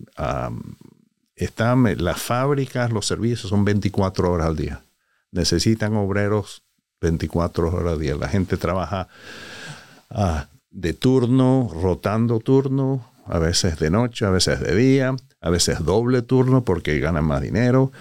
las 1.98 2.22
fábricas, 2.22 2.92
los 2.92 3.06
servicios 3.06 3.50
son 3.50 3.66
24 3.66 4.32
horas 4.32 4.48
al 4.48 4.56
día. 4.56 4.82
Necesitan 5.32 5.96
obreros 5.96 6.64
24 7.02 7.68
horas 7.68 7.94
al 7.94 8.00
día. 8.00 8.16
La 8.16 8.30
gente 8.30 8.56
trabaja 8.58 9.10
ah, 10.10 10.48
de 10.72 10.94
turno, 10.94 11.70
rotando 11.74 12.40
turno, 12.40 13.12
a 13.26 13.40
veces 13.40 13.78
de 13.80 13.90
noche, 13.90 14.26
a 14.26 14.30
veces 14.30 14.60
de 14.62 14.76
día, 14.76 15.16
a 15.42 15.50
veces 15.50 15.84
doble 15.84 16.22
turno 16.22 16.64
porque 16.64 17.00
ganan 17.00 17.26
más 17.26 17.42
dinero. 17.42 17.92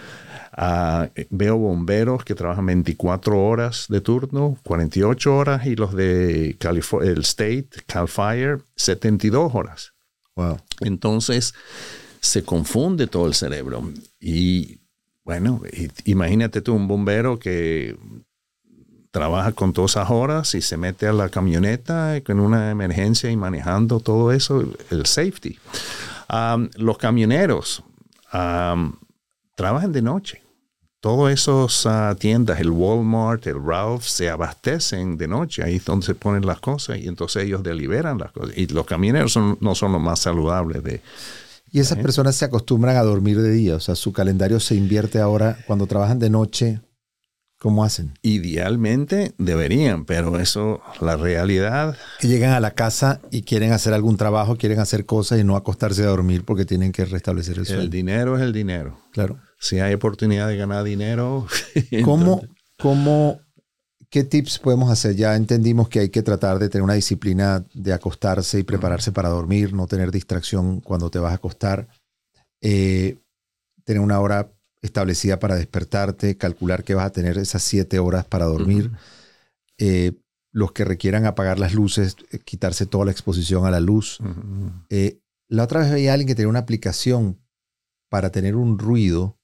Ah, 0.57 1.09
veo 1.31 1.59
bomberos 1.59 2.25
que 2.25 2.37
trabajan 2.37 2.67
24 2.67 3.43
horas 3.43 3.87
de 3.89 4.01
turno, 4.01 4.57
48 4.63 5.37
horas, 5.37 5.67
y 5.67 5.75
los 5.75 5.95
de 5.95 6.57
el 7.03 7.21
State, 7.23 7.71
Cal 7.89 8.07
Fire, 8.07 8.61
72 8.77 9.53
horas. 9.53 9.95
Wow. 10.37 10.59
Entonces, 10.81 11.55
se 12.21 12.45
confunde 12.45 13.09
todo 13.09 13.27
el 13.27 13.35
cerebro. 13.35 13.83
Y 14.21 14.79
bueno, 15.25 15.61
imagínate 16.05 16.61
tú 16.61 16.75
un 16.75 16.87
bombero 16.87 17.39
que 17.39 17.97
trabaja 19.11 19.51
con 19.53 19.73
todas 19.73 19.93
esas 19.93 20.11
horas 20.11 20.55
y 20.55 20.61
se 20.61 20.77
mete 20.77 21.09
a 21.09 21.13
la 21.13 21.31
camioneta 21.31 22.21
con 22.25 22.39
una 22.39 22.71
emergencia 22.71 23.29
y 23.29 23.37
manejando 23.37 23.99
todo 23.99 24.31
eso, 24.31 24.65
el 24.91 25.07
safety. 25.07 25.59
los 26.77 26.99
camioneros 26.99 27.83
trabajan 28.31 29.93
de 29.93 30.03
noche 30.03 30.44
todas 31.05 31.35
esas 31.35 31.85
ah, 31.85 32.17
tiendas, 32.19 32.59
el 32.61 32.71
Walmart, 32.71 33.47
el 33.47 33.63
Ralph, 33.63 34.05
se 34.05 34.31
abastecen 34.31 35.19
de 35.19 35.29
noche, 35.29 35.63
ahí 35.63 35.77
es 35.77 35.85
donde 35.85 36.07
se 36.07 36.15
ponen 36.15 36.47
las 36.47 36.61
cosas 36.61 36.97
y 36.97 37.09
entonces 37.09 37.45
ellos 37.45 37.63
deliberan 37.63 38.17
las 38.17 38.33
cosas. 38.33 38.57
Y 38.57 38.69
los 38.69 38.87
camioneros 38.87 39.37
no 39.37 39.75
son 39.75 39.93
los 39.93 40.01
más 40.01 40.21
saludables 40.21 40.83
de... 40.83 41.03
Y 41.71 41.81
esas 41.81 41.99
personas 41.99 42.37
se 42.37 42.47
acostumbran 42.47 42.97
a 42.97 43.03
dormir 43.03 43.39
de 43.43 43.51
día, 43.51 43.77
o 43.77 43.81
sea, 43.81 43.97
su 43.97 44.15
calendario 44.15 44.59
se 44.61 44.77
invierte 44.77 45.19
ahora 45.19 45.59
cuando 45.67 45.87
trabajan 45.87 46.19
de 46.19 46.31
noche. 46.31 46.81
¿Cómo 47.59 47.85
hacen? 47.85 48.15
Idealmente 48.23 49.35
deberían, 49.37 50.07
pero 50.07 50.41
eso, 50.41 50.81
la 51.03 51.19
realidad... 51.19 51.99
Que 52.19 52.29
llegan 52.29 52.53
a 52.53 52.61
la 52.61 52.71
casa 52.71 53.21
y 53.31 53.43
quieren 53.43 53.73
hacer 53.73 53.93
algún 53.93 54.17
trabajo, 54.17 54.57
quieren 54.57 54.81
hacer 54.81 55.05
cosas 55.05 55.39
y 55.39 55.45
no 55.45 55.57
acostarse 55.57 56.03
a 56.03 56.07
dormir 56.07 56.47
porque 56.47 56.65
tienen 56.65 56.93
que 56.93 57.05
restablecer 57.05 57.59
el 57.59 57.67
sueño. 57.67 57.83
El 57.83 57.91
dinero 57.91 58.39
es 58.39 58.43
el 58.43 58.55
dinero. 58.55 58.99
Claro 59.13 59.39
si 59.65 59.81
hay 59.81 59.95
oportunidad 59.95 60.47
de 60.49 60.59
ganar 60.59 60.85
dinero. 60.85 61.47
¿Cómo, 62.05 62.43
cómo, 62.79 63.41
¿Qué 64.11 64.23
tips 64.23 64.59
podemos 64.59 64.91
hacer? 64.91 65.17
Ya 65.17 65.35
entendimos 65.37 65.89
que 65.89 66.01
hay 66.01 66.11
que 66.11 66.23
tratar 66.23 66.59
de 66.59 66.69
tener 66.69 66.83
una 66.83 66.93
disciplina 66.93 67.65
de 67.73 67.95
acostarse 67.95 68.59
y 68.59 68.63
prepararse 68.63 69.11
para 69.11 69.31
dormir, 69.31 69.73
no 69.73 69.87
tener 69.87 70.11
distracción 70.11 70.83
cuando 70.83 71.11
te 71.11 71.19
vas 71.19 71.33
a 71.33 71.37
acostar, 71.37 71.89
eh, 72.61 73.17
tener 73.85 74.03
una 74.03 74.21
hora 74.21 74.53
establecida 74.83 75.39
para 75.39 75.57
despertarte, 75.57 76.37
calcular 76.37 76.85
que 76.85 76.95
vas 76.95 77.07
a 77.07 77.13
tener 77.13 77.39
esas 77.39 77.63
siete 77.63 77.99
horas 77.99 78.27
para 78.27 78.45
dormir. 78.45 78.91
Eh, 79.79 80.13
los 80.53 80.73
que 80.73 80.85
requieran 80.85 81.25
apagar 81.25 81.59
las 81.59 81.73
luces, 81.73 82.17
eh, 82.33 82.39
quitarse 82.39 82.85
toda 82.85 83.07
la 83.07 83.13
exposición 83.13 83.65
a 83.65 83.71
la 83.71 83.81
luz. 83.81 84.19
la 85.49 85.63
otra 85.63 85.81
vez 85.81 85.91
veía 85.91 86.11
a 86.11 86.15
alguien 86.15 86.29
que 86.29 86.35
tenía 86.35 86.51
una 86.51 86.59
aplicación 86.59 87.41
para 88.11 88.31
tener 88.31 88.57
un 88.57 88.79
ruido 88.79 89.39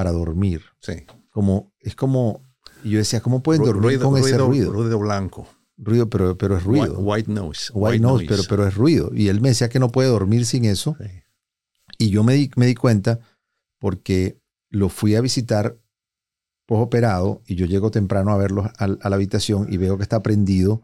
para 0.00 0.12
dormir. 0.12 0.62
Sí. 0.80 0.94
Como, 1.28 1.74
es 1.78 1.94
como, 1.94 2.40
yo 2.82 2.96
decía, 2.96 3.20
¿cómo 3.20 3.42
pueden 3.42 3.62
dormir 3.62 4.00
con 4.00 4.16
ese 4.16 4.38
ruido? 4.38 4.72
Ruido 4.72 4.98
blanco. 4.98 5.46
Ruido, 5.76 6.08
pero, 6.08 6.38
pero 6.38 6.56
es 6.56 6.64
ruido. 6.64 6.98
White, 7.00 7.30
noise. 7.30 7.70
White, 7.74 8.00
noise, 8.00 8.24
Pero, 8.26 8.42
pero 8.48 8.66
es 8.66 8.74
ruido. 8.74 9.10
Y 9.14 9.28
él 9.28 9.42
me 9.42 9.50
decía 9.50 9.68
que 9.68 9.78
no 9.78 9.90
puede 9.90 10.08
dormir 10.08 10.46
sin 10.46 10.64
eso. 10.64 10.96
Y 11.98 12.08
yo 12.08 12.24
me 12.24 12.32
di, 12.32 12.50
me 12.56 12.64
di 12.64 12.74
cuenta 12.74 13.20
porque 13.78 14.40
lo 14.70 14.88
fui 14.88 15.16
a 15.16 15.20
visitar 15.20 15.76
operado 16.66 17.42
y 17.46 17.56
yo 17.56 17.66
llego 17.66 17.90
temprano 17.90 18.32
a 18.32 18.38
verlo 18.38 18.72
a, 18.78 18.86
la 18.86 19.16
habitación 19.16 19.66
y 19.70 19.76
veo 19.76 19.98
que 19.98 20.02
está 20.02 20.22
prendido 20.22 20.80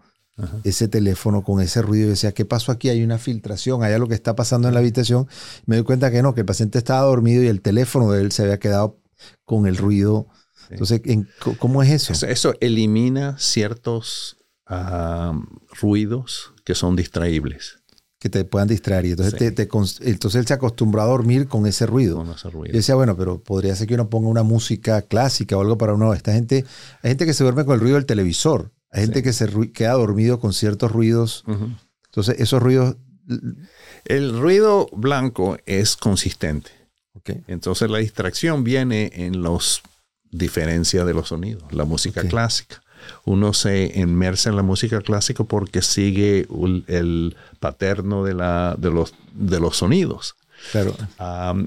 ese 0.62 0.88
teléfono 0.88 1.42
con 1.42 1.62
ese 1.62 1.81
ruido. 1.81 2.09
Y 2.09 2.11
decía, 2.11 2.33
¿qué 2.33 2.44
pasó 2.44 2.70
aquí? 2.70 2.90
Hay 2.90 3.02
una 3.02 3.16
filtración, 3.16 3.83
hay 3.83 3.94
algo 3.94 4.09
que 4.09 4.14
está 4.14 4.37
pasando 4.37 4.68
en 4.68 4.74
la 4.74 4.81
habitación. 4.81 5.26
Me 5.64 5.76
doy 5.76 5.87
cuenta 5.87 6.11
que 6.11 6.20
no, 6.20 6.35
que 6.35 6.40
el 6.40 6.46
paciente 6.46 6.76
estaba 6.76 7.00
dormido 7.00 7.42
y 7.42 7.46
el 7.46 7.62
teléfono 7.62 8.12
de 8.12 8.20
él 8.20 8.31
se 8.31 8.42
había 8.42 8.59
quedado 8.59 8.98
con 9.44 9.66
el 9.66 9.76
ruido. 9.76 10.26
Entonces, 10.70 11.00
¿cómo 11.59 11.83
es 11.83 11.90
eso? 11.90 12.26
eso? 12.26 12.55
elimina 12.61 13.38
ciertos 13.38 14.37
ruidos 15.81 16.52
que 16.64 16.74
son 16.74 16.96
distraíbles. 16.96 17.79
Que 18.18 18.31
te 18.31 18.44
puedan 18.44 18.66
distraer. 18.66 19.05
Y 19.05 19.11
entonces, 19.11 19.40
entonces 20.00 20.40
él 20.40 20.46
se 20.46 20.55
acostumbró 20.55 21.02
a 21.02 21.05
dormir 21.05 21.48
con 21.48 21.66
ese 21.66 21.87
ruido. 21.87 22.16
Con 22.16 22.31
ese 22.31 22.48
ruido. 22.48 22.72
Yo 22.72 22.79
decía, 22.79 22.94
bueno, 22.94 23.16
pero 23.16 23.42
podría 23.42 23.76
ser 23.76 23.87
que 23.87 23.94
uno 23.94 24.09
ponga 24.09 24.29
una 24.29 24.42
música 24.42 25.02
clásica 25.02 25.57
o 25.57 25.61
algo 25.61 25.76
para 25.76 25.94
uno. 25.94 26.14
Esta 26.14 26.33
gente, 26.33 26.64
hay 27.02 27.11
gente 27.11 27.26
que 27.26 27.35
se 27.35 27.44
duerme 27.44 27.64
con 27.64 27.74
el 27.74 27.81
ruido 27.81 27.96
del 27.96 28.07
televisor. 28.07 28.72
Hay 28.90 29.02
gente 29.02 29.22
que 29.22 29.33
se 29.33 29.70
queda 29.72 29.92
dormido 29.92 30.40
con 30.40 30.52
ciertos 30.55 30.90
ruidos. 30.90 31.44
Entonces, 32.07 32.37
esos 32.40 32.62
ruidos... 32.62 32.96
El 34.05 34.38
ruido 34.38 34.88
blanco 34.92 35.59
es 35.66 35.96
consistente. 35.96 36.70
Okay. 37.18 37.42
Entonces, 37.46 37.90
la 37.90 37.98
distracción 37.98 38.64
viene 38.64 39.11
en 39.14 39.42
los 39.42 39.83
diferencias 40.31 41.07
de 41.07 41.14
los 41.14 41.29
sonidos, 41.29 41.64
la 41.72 41.85
música 41.85 42.22
clásica. 42.24 42.83
Uno 43.24 43.52
se 43.52 43.92
inmersa 43.94 44.50
en 44.50 44.57
la 44.57 44.62
música 44.62 45.00
clásica 45.00 45.44
porque 45.44 45.83
sigue 45.83 46.46
el 46.88 47.37
paterno 47.61 48.24
de, 48.24 48.35
la, 48.35 48.74
de, 48.79 48.90
los, 48.90 49.14
de 49.33 49.61
los 49.61 49.76
sonidos. 49.76 50.37
Claro. 50.72 50.96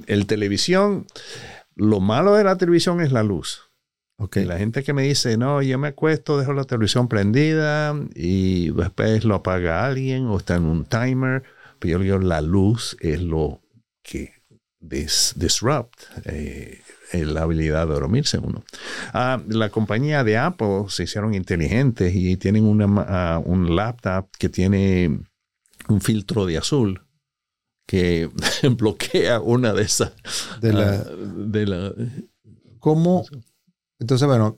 el 0.08 0.26
televisión, 0.26 1.06
lo 1.76 2.00
malo 2.00 2.34
de 2.34 2.44
la 2.44 2.58
televisión 2.58 3.02
es 3.02 3.12
la 3.12 3.24
luz. 3.24 3.70
Okay. 4.18 4.44
La 4.44 4.58
gente 4.58 4.84
que 4.84 4.92
me 4.92 5.04
dice, 5.04 5.38
no, 5.38 5.62
yo 5.62 5.80
me 5.80 5.88
acuesto, 5.88 6.38
dejo 6.38 6.52
la 6.52 6.66
televisión 6.66 7.08
prendida 7.08 7.96
y 8.16 8.72
después 8.72 9.24
lo 9.24 9.36
apaga 9.36 9.86
alguien 9.86 10.26
o 10.26 10.38
está 10.38 10.56
en 10.56 10.64
un 10.66 10.84
timer. 10.84 11.44
Pero 11.80 11.80
pues 11.80 11.92
yo 11.92 12.00
digo, 12.00 12.18
la 12.18 12.42
luz 12.42 12.98
es 13.00 13.22
lo 13.22 13.62
que 14.04 14.39
disrupt 14.80 16.04
eh, 16.26 16.82
la 17.14 17.42
habilidad 17.42 17.88
de 17.88 17.94
dormirse 17.94 18.38
uno. 18.38 18.64
Ah, 19.14 19.42
la 19.48 19.70
compañía 19.70 20.24
de 20.24 20.38
Apple 20.38 20.86
se 20.90 21.04
hicieron 21.04 21.34
inteligentes 21.34 22.14
y 22.16 22.38
tienen 22.38 22.66
una, 22.66 22.86
ah, 23.08 23.42
un 23.44 23.76
laptop 23.76 24.30
que 24.38 24.50
tiene 24.50 25.20
un 25.88 26.02
filtro 26.02 26.46
de 26.46 26.58
azul 26.58 27.02
que 27.86 28.30
bloquea 28.78 29.42
una 29.42 29.74
de 29.74 29.82
esas. 29.82 30.14
De 30.62 30.74
la, 30.74 30.92
ah, 30.92 31.06
de 31.10 31.66
la, 31.66 31.94
¿Cómo? 32.80 33.26
Entonces, 34.00 34.28
bueno, 34.28 34.58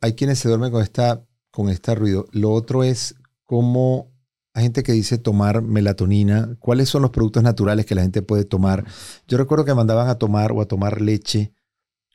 hay 0.00 0.14
quienes 0.14 0.38
se 0.38 0.48
duermen 0.48 0.70
con, 0.70 0.82
esta, 0.82 1.24
con 1.50 1.70
este 1.70 1.94
ruido. 1.94 2.26
Lo 2.32 2.50
otro 2.52 2.84
es 2.84 3.14
cómo 3.44 4.13
hay 4.54 4.62
gente 4.62 4.84
que 4.84 4.92
dice 4.92 5.18
tomar 5.18 5.62
melatonina. 5.62 6.56
¿Cuáles 6.60 6.88
son 6.88 7.02
los 7.02 7.10
productos 7.10 7.42
naturales 7.42 7.86
que 7.86 7.96
la 7.96 8.02
gente 8.02 8.22
puede 8.22 8.44
tomar? 8.44 8.84
Yo 9.26 9.36
recuerdo 9.36 9.64
que 9.64 9.74
mandaban 9.74 10.08
a 10.08 10.14
tomar 10.14 10.52
o 10.52 10.62
a 10.62 10.66
tomar 10.66 11.00
leche 11.00 11.52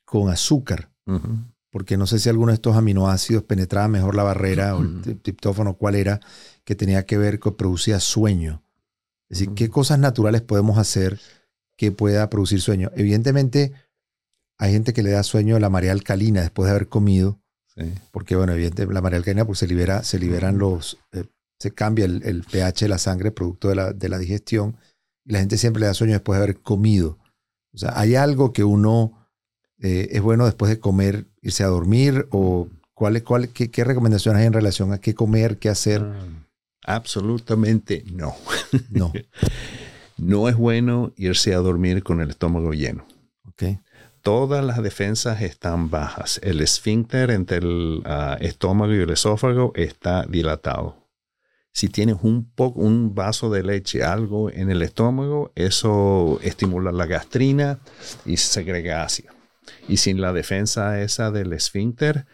con 0.05 0.29
azúcar, 0.29 0.89
porque 1.69 1.97
no 1.97 2.07
sé 2.07 2.17
si 2.17 2.29
alguno 2.29 2.47
de 2.47 2.55
estos 2.55 2.75
aminoácidos 2.75 3.43
penetraba 3.43 3.89
mejor 3.89 4.15
la 4.15 4.23
barrera 4.23 4.75
o 4.75 4.81
el 4.81 5.19
triptófano, 5.21 5.75
cuál 5.75 5.95
era, 5.95 6.19
que 6.63 6.75
tenía 6.75 7.05
que 7.05 7.17
ver 7.17 7.39
con 7.39 7.55
producía 7.55 7.99
sueño. 7.99 8.63
Es 9.27 9.39
decir, 9.39 9.53
¿qué 9.53 9.69
cosas 9.69 9.99
naturales 9.99 10.41
podemos 10.41 10.77
hacer 10.77 11.19
que 11.75 11.91
pueda 11.91 12.27
producir 12.29 12.61
sueño? 12.61 12.89
Evidentemente, 12.95 13.73
hay 14.57 14.71
gente 14.71 14.93
que 14.93 15.03
le 15.03 15.11
da 15.11 15.23
sueño 15.23 15.57
a 15.57 15.59
la 15.59 15.69
marea 15.69 15.91
alcalina 15.91 16.41
después 16.41 16.65
de 16.65 16.71
haber 16.71 16.87
comido. 16.87 17.41
Porque, 18.11 18.35
bueno, 18.35 18.53
evidentemente, 18.53 18.93
la 18.93 19.01
marea 19.01 19.17
alcalina 19.17 19.45
pues, 19.45 19.59
se, 19.59 19.67
libera, 19.67 20.03
se 20.03 20.19
liberan 20.19 20.57
los, 20.57 20.97
eh, 21.11 21.23
se 21.59 21.71
cambia 21.71 22.05
el, 22.05 22.43
pH 22.49 22.85
de 22.85 22.89
la 22.89 22.97
sangre 22.97 23.31
producto 23.31 23.67
de 23.67 23.75
la, 23.75 23.93
de 23.93 24.09
la, 24.09 24.17
digestión 24.17 24.77
y 25.25 25.33
la 25.33 25.39
gente 25.39 25.57
siempre 25.57 25.81
le 25.81 25.87
da 25.87 25.93
sueño 25.93 26.13
después 26.13 26.39
de 26.39 26.43
haber 26.43 26.61
comido. 26.61 27.19
O 27.73 27.77
sea, 27.77 27.99
¿hay 27.99 28.15
algo 28.15 28.53
que 28.53 28.63
uno 28.63 29.27
eh, 29.79 30.07
es 30.11 30.21
bueno 30.21 30.45
después 30.45 30.69
de 30.69 30.79
comer, 30.79 31.27
irse 31.41 31.63
a 31.63 31.67
dormir 31.67 32.27
o 32.31 32.69
cuál, 32.93 33.21
cuál, 33.23 33.49
qué, 33.49 33.69
qué, 33.69 33.83
recomendaciones 33.83 34.39
hay 34.39 34.47
en 34.47 34.53
relación 34.53 34.93
a 34.93 34.99
qué 34.99 35.13
comer, 35.13 35.57
qué 35.57 35.69
hacer? 35.69 36.01
Ah, 36.85 36.95
absolutamente 36.95 38.03
no. 38.11 38.35
No. 38.89 39.11
no 40.17 40.49
es 40.49 40.55
bueno 40.55 41.11
irse 41.17 41.53
a 41.53 41.57
dormir 41.57 42.03
con 42.03 42.21
el 42.21 42.29
estómago 42.29 42.71
lleno. 42.71 43.05
Okay. 43.51 43.79
Todas 44.21 44.63
las 44.63 44.81
defensas 44.81 45.41
están 45.41 45.89
bajas. 45.89 46.39
El 46.41 46.61
esfínter 46.61 47.31
entre 47.31 47.57
el 47.57 48.01
ah, 48.05 48.37
estómago 48.39 48.93
y 48.93 48.99
el 48.99 49.09
esófago 49.09 49.73
está 49.75 50.25
dilatado 50.25 50.98
si 51.71 51.87
tienes 51.87 52.17
un, 52.21 52.49
poco, 52.49 52.81
un 52.81 53.15
vaso 53.15 53.49
de 53.49 53.63
leche, 53.63 54.03
algo 54.03 54.49
en 54.49 54.69
el 54.69 54.81
estómago, 54.81 55.51
eso 55.55 56.39
estimula 56.41 56.91
la 56.91 57.05
gastrina 57.05 57.79
y 58.25 58.37
segrega 58.37 59.03
ácido. 59.03 59.33
Y 59.87 59.97
sin 59.97 60.19
la 60.19 60.33
defensa 60.33 61.01
esa 61.01 61.31
del 61.31 61.53
esfínter, 61.53 62.25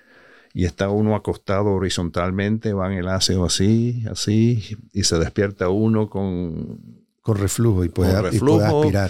y 0.54 0.65
está 0.65 0.89
uno 0.89 1.15
acostado 1.15 1.74
horizontalmente, 1.74 2.74
va 2.74 2.93
el 2.93 3.10
ácido 3.10 3.45
así, 3.45 4.04
así, 4.10 4.78
y 4.93 5.04
se 5.04 5.19
despierta 5.19 5.69
uno 5.69 6.10
con 6.10 7.05
con 7.26 7.40
reflujo 7.40 7.84
y 7.84 7.90
puede, 7.90 8.12
aspirar. 8.14 9.10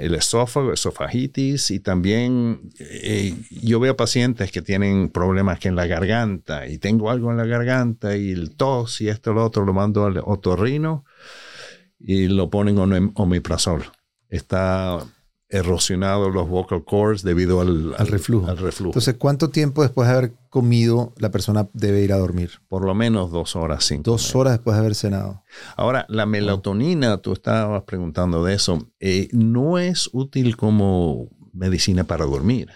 El 0.00 0.14
esófago, 0.14 0.72
esofagitis 0.72 1.72
y 1.72 1.80
también 1.80 2.70
eh, 2.78 3.34
yo 3.50 3.80
veo 3.80 3.96
pacientes 3.96 4.52
que 4.52 4.62
tienen 4.62 5.08
problemas 5.08 5.58
que 5.58 5.66
en 5.66 5.74
la 5.74 5.88
garganta 5.88 6.68
y 6.68 6.78
tengo 6.78 7.10
algo 7.10 7.32
en 7.32 7.38
la 7.38 7.44
garganta 7.44 8.16
y 8.16 8.30
el 8.30 8.54
tos 8.54 9.00
y 9.00 9.08
esto 9.08 9.32
lo 9.32 9.44
otro 9.44 9.64
lo 9.64 9.72
mando 9.72 10.06
al 10.06 10.18
otorrino 10.24 11.04
y 11.98 12.28
lo 12.28 12.48
ponen 12.48 12.78
en 12.78 13.10
omeprazol. 13.16 13.86
Está 14.28 15.04
erosionado 15.52 16.30
los 16.30 16.48
vocal 16.48 16.82
cords 16.84 17.22
debido 17.22 17.60
al, 17.60 17.94
reflujo. 18.08 18.48
al, 18.48 18.56
reflujo. 18.56 18.90
Entonces, 18.90 19.16
¿cuánto 19.18 19.50
tiempo 19.50 19.82
después 19.82 20.08
de 20.08 20.14
haber 20.14 20.32
comido 20.48 21.12
la 21.18 21.30
persona 21.30 21.68
debe 21.74 22.00
ir 22.00 22.12
a 22.14 22.16
dormir? 22.16 22.52
Por 22.68 22.84
lo 22.84 22.94
menos 22.94 23.30
dos 23.30 23.54
horas, 23.54 23.84
cinco. 23.84 24.10
Dos 24.10 24.34
horas 24.34 24.54
después 24.54 24.74
de 24.74 24.80
haber 24.80 24.94
cenado. 24.94 25.44
Ahora, 25.76 26.06
la 26.08 26.24
melatonina, 26.24 27.18
tú 27.18 27.34
estabas 27.34 27.82
preguntando 27.82 28.42
de 28.42 28.54
eso, 28.54 28.88
eh, 28.98 29.28
no 29.32 29.78
es 29.78 30.08
útil 30.12 30.56
como 30.56 31.28
medicina 31.52 32.04
para 32.04 32.24
dormir. 32.24 32.70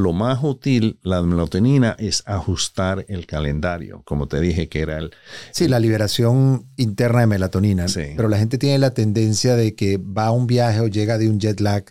Lo 0.00 0.12
más 0.12 0.42
útil, 0.42 0.98
la 1.02 1.22
melatonina, 1.22 1.94
es 1.98 2.22
ajustar 2.26 3.04
el 3.08 3.26
calendario, 3.26 4.02
como 4.04 4.26
te 4.26 4.40
dije 4.40 4.68
que 4.68 4.80
era 4.80 4.98
el... 4.98 5.10
Sí, 5.52 5.68
la 5.68 5.78
liberación 5.78 6.66
interna 6.76 7.20
de 7.20 7.26
melatonina. 7.26 7.86
Pero 7.94 8.28
la 8.28 8.38
gente 8.38 8.58
tiene 8.58 8.78
la 8.78 8.92
tendencia 8.92 9.56
de 9.56 9.74
que 9.74 9.98
va 9.98 10.26
a 10.26 10.30
un 10.32 10.46
viaje 10.46 10.80
o 10.80 10.88
llega 10.88 11.18
de 11.18 11.28
un 11.28 11.38
jet 11.38 11.60
lag 11.60 11.84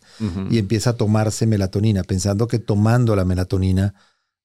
y 0.49 0.57
empieza 0.57 0.91
a 0.91 0.93
tomarse 0.93 1.45
melatonina, 1.45 2.03
pensando 2.03 2.47
que 2.47 2.59
tomando 2.59 3.15
la 3.15 3.25
melatonina 3.25 3.93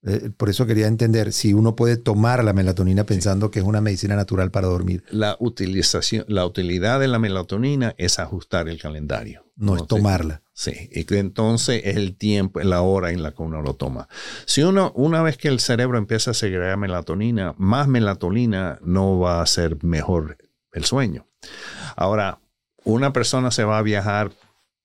eh, 0.07 0.31
por 0.37 0.51
eso 0.51 0.67
quería 0.67 0.87
entender 0.87 1.33
si 1.33 1.55
uno 1.55 1.75
puede 1.75 1.97
tomar 1.97 2.45
la 2.45 2.53
melatonina 2.53 3.05
pensando 3.05 3.51
que 3.51 3.61
es 3.61 3.65
una 3.65 3.81
medicina 3.81 4.17
natural 4.17 4.51
para 4.51 4.67
dormir. 4.67 5.03
La 5.11 5.37
utilización, 5.41 6.27
la 6.29 6.45
utilidad 6.45 7.01
de 7.01 7.09
la 7.09 7.19
melatonina 7.19 7.95
es 7.97 8.19
ajustar 8.19 8.69
el 8.69 8.79
calendario. 8.79 9.47
No 9.57 9.77
es 9.77 9.87
tomarla. 9.87 10.43
Sí, 10.57 10.89
y 10.93 11.13
entonces 11.17 11.83
es 11.85 11.97
el 11.97 12.17
tiempo, 12.17 12.61
la 12.61 12.81
hora 12.81 13.11
en 13.11 13.25
la 13.25 13.33
que 13.33 13.43
uno 13.43 13.61
lo 13.61 13.75
toma. 13.75 14.09
Si 14.47 14.63
uno, 14.63 14.93
una 14.95 15.21
vez 15.21 15.37
que 15.37 15.49
el 15.49 15.59
cerebro 15.59 15.99
empieza 15.99 16.31
a 16.31 16.35
segregar 16.35 16.77
melatonina, 16.77 17.57
más 17.59 17.89
melatonina 17.89 18.79
no 18.81 19.19
va 19.19 19.41
a 19.41 19.43
hacer 19.43 19.83
mejor 19.83 20.39
el 20.71 20.85
sueño. 20.85 21.27
Ahora, 21.97 22.39
una 22.85 23.13
persona 23.13 23.51
se 23.51 23.65
va 23.65 23.79
a 23.79 23.83
viajar 23.83 24.31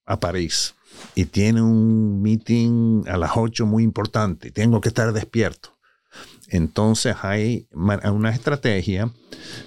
a 0.08 0.20
París 0.20 0.74
y 1.14 1.26
tiene 1.26 1.62
un 1.62 2.20
meeting 2.24 3.04
a 3.08 3.18
las 3.18 3.32
8 3.36 3.68
muy 3.68 3.84
importante, 3.84 4.50
tengo 4.50 4.82
que 4.82 4.90
estar 4.90 5.14
despierto. 5.14 5.78
Entonces 6.48 7.16
hay 7.22 7.68
una 7.72 8.32
estrategia 8.32 9.12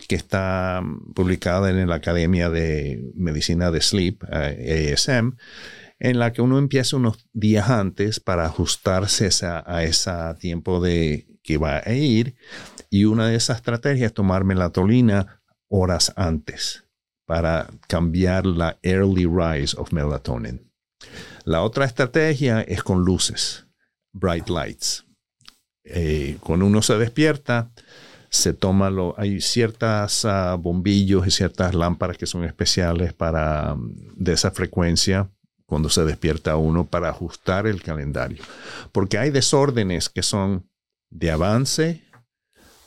que 0.08 0.16
está 0.16 0.82
publicada 1.14 1.70
en 1.70 1.88
la 1.88 1.94
Academia 1.94 2.50
de 2.50 3.12
Medicina 3.14 3.70
de 3.70 3.80
Sleep, 3.80 4.24
eh, 4.32 4.92
ASM, 4.92 5.36
en 6.02 6.18
la 6.18 6.32
que 6.32 6.42
uno 6.42 6.58
empieza 6.58 6.96
unos 6.96 7.28
días 7.32 7.70
antes 7.70 8.18
para 8.18 8.44
ajustarse 8.44 9.28
a 9.44 9.84
ese 9.84 10.10
tiempo 10.40 10.80
de 10.80 11.28
que 11.44 11.58
va 11.58 11.76
a 11.76 11.92
ir. 11.92 12.34
Y 12.90 13.04
una 13.04 13.28
de 13.28 13.36
esas 13.36 13.58
estrategias 13.58 14.06
es 14.06 14.12
tomar 14.12 14.42
melatonina 14.42 15.40
horas 15.68 16.12
antes 16.16 16.84
para 17.24 17.68
cambiar 17.86 18.46
la 18.46 18.80
early 18.82 19.26
rise 19.26 19.76
of 19.78 19.92
melatonin. 19.92 20.72
La 21.44 21.62
otra 21.62 21.84
estrategia 21.84 22.62
es 22.62 22.82
con 22.82 23.04
luces, 23.04 23.68
bright 24.12 24.48
lights. 24.48 25.06
Eh, 25.84 26.36
cuando 26.40 26.66
uno 26.66 26.82
se 26.82 26.98
despierta, 26.98 27.70
se 28.28 28.52
toma 28.54 28.90
lo, 28.90 29.14
hay 29.18 29.40
ciertas 29.40 30.24
ah, 30.24 30.56
bombillos 30.56 31.28
y 31.28 31.30
ciertas 31.30 31.76
lámparas 31.76 32.18
que 32.18 32.26
son 32.26 32.42
especiales 32.42 33.12
para 33.12 33.76
mm, 33.76 34.14
de 34.16 34.32
esa 34.32 34.50
frecuencia 34.50 35.30
cuando 35.72 35.88
se 35.88 36.04
despierta 36.04 36.56
uno 36.56 36.86
para 36.86 37.08
ajustar 37.08 37.66
el 37.66 37.82
calendario. 37.82 38.44
Porque 38.92 39.16
hay 39.16 39.30
desórdenes 39.30 40.10
que 40.10 40.22
son 40.22 40.68
de 41.08 41.30
avance, 41.30 42.04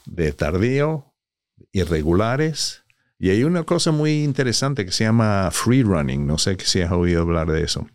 de 0.05 0.31
tardío, 0.33 1.11
irregulares. 1.71 2.83
Y 3.17 3.31
hay 3.31 3.43
una 3.43 3.63
cosa 3.63 3.91
muy 3.91 4.23
interesante 4.23 4.85
que 4.85 4.91
se 4.91 5.03
llama 5.03 5.49
free 5.51 5.81
running. 5.81 6.27
No 6.27 6.37
sé 6.37 6.57
si 6.59 6.81
has 6.81 6.91
oído 6.91 7.23
hablar 7.23 7.49
de 7.49 7.63
eso 7.63 7.87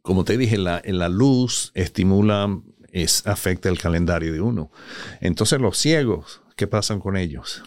como 0.00 0.24
te 0.24 0.38
dije, 0.38 0.56
la, 0.56 0.80
la 0.86 1.10
luz 1.10 1.72
estimula, 1.74 2.62
es, 2.92 3.26
afecta 3.26 3.68
el 3.68 3.78
calendario 3.78 4.32
de 4.32 4.40
uno. 4.40 4.70
Entonces 5.20 5.60
los 5.60 5.76
ciegos, 5.76 6.40
¿qué 6.56 6.66
pasan 6.66 6.98
con 6.98 7.18
ellos? 7.18 7.62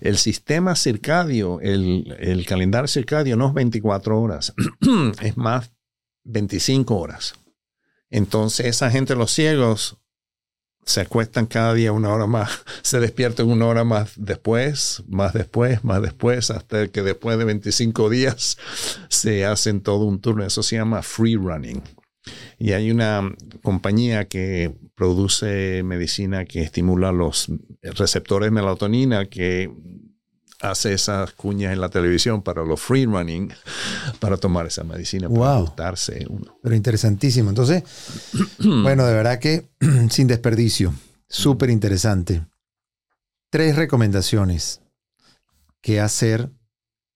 El 0.00 0.16
sistema 0.16 0.74
circadio, 0.76 1.60
el, 1.60 2.44
calendario 2.46 2.88
circadio 2.88 3.36
no 3.36 3.48
es 3.48 3.54
24 3.54 4.20
horas, 4.20 4.54
es 5.22 5.36
más 5.36 5.70
25 6.24 6.96
horas. 6.96 7.34
Entonces 8.10 8.66
esa 8.66 8.90
gente, 8.90 9.14
los 9.14 9.30
ciegos, 9.30 9.98
se 10.84 11.02
acuestan 11.02 11.46
cada 11.46 11.74
día 11.74 11.92
una 11.92 12.12
hora 12.12 12.26
más, 12.26 12.50
se 12.82 13.00
despiertan 13.00 13.48
una 13.48 13.66
hora 13.66 13.84
más 13.84 14.12
después, 14.16 15.02
más 15.08 15.32
después, 15.34 15.84
más 15.84 16.02
después, 16.02 16.50
hasta 16.50 16.88
que 16.88 17.02
después 17.02 17.38
de 17.38 17.44
25 17.44 18.10
días 18.10 18.58
se 19.08 19.44
hacen 19.44 19.80
todo 19.82 20.04
un 20.04 20.20
turno. 20.20 20.44
Eso 20.44 20.62
se 20.62 20.76
llama 20.76 21.02
free 21.02 21.36
running. 21.36 21.82
Y 22.58 22.72
hay 22.72 22.90
una 22.90 23.34
compañía 23.62 24.28
que 24.28 24.74
produce 24.94 25.82
medicina 25.82 26.44
que 26.44 26.60
estimula 26.62 27.12
los 27.12 27.48
receptores 27.82 28.48
de 28.48 28.50
melatonina 28.50 29.26
que 29.26 29.70
hace 30.60 30.92
esas 30.92 31.32
cuñas 31.32 31.72
en 31.72 31.80
la 31.80 31.88
televisión 31.88 32.42
para 32.42 32.62
los 32.64 32.80
free 32.80 33.06
running, 33.06 33.52
para 34.18 34.36
tomar 34.36 34.66
esa 34.66 34.84
medicina, 34.84 35.28
para 35.28 35.94
uno. 36.28 36.58
Pero 36.62 36.74
interesantísimo. 36.74 37.48
Entonces, 37.48 37.82
bueno, 38.58 39.06
de 39.06 39.14
verdad 39.14 39.38
que 39.38 39.68
sin 40.10 40.26
desperdicio, 40.26 40.94
súper 41.28 41.70
interesante. 41.70 42.44
Tres 43.50 43.76
recomendaciones 43.76 44.80
que 45.80 46.00
hacer, 46.00 46.50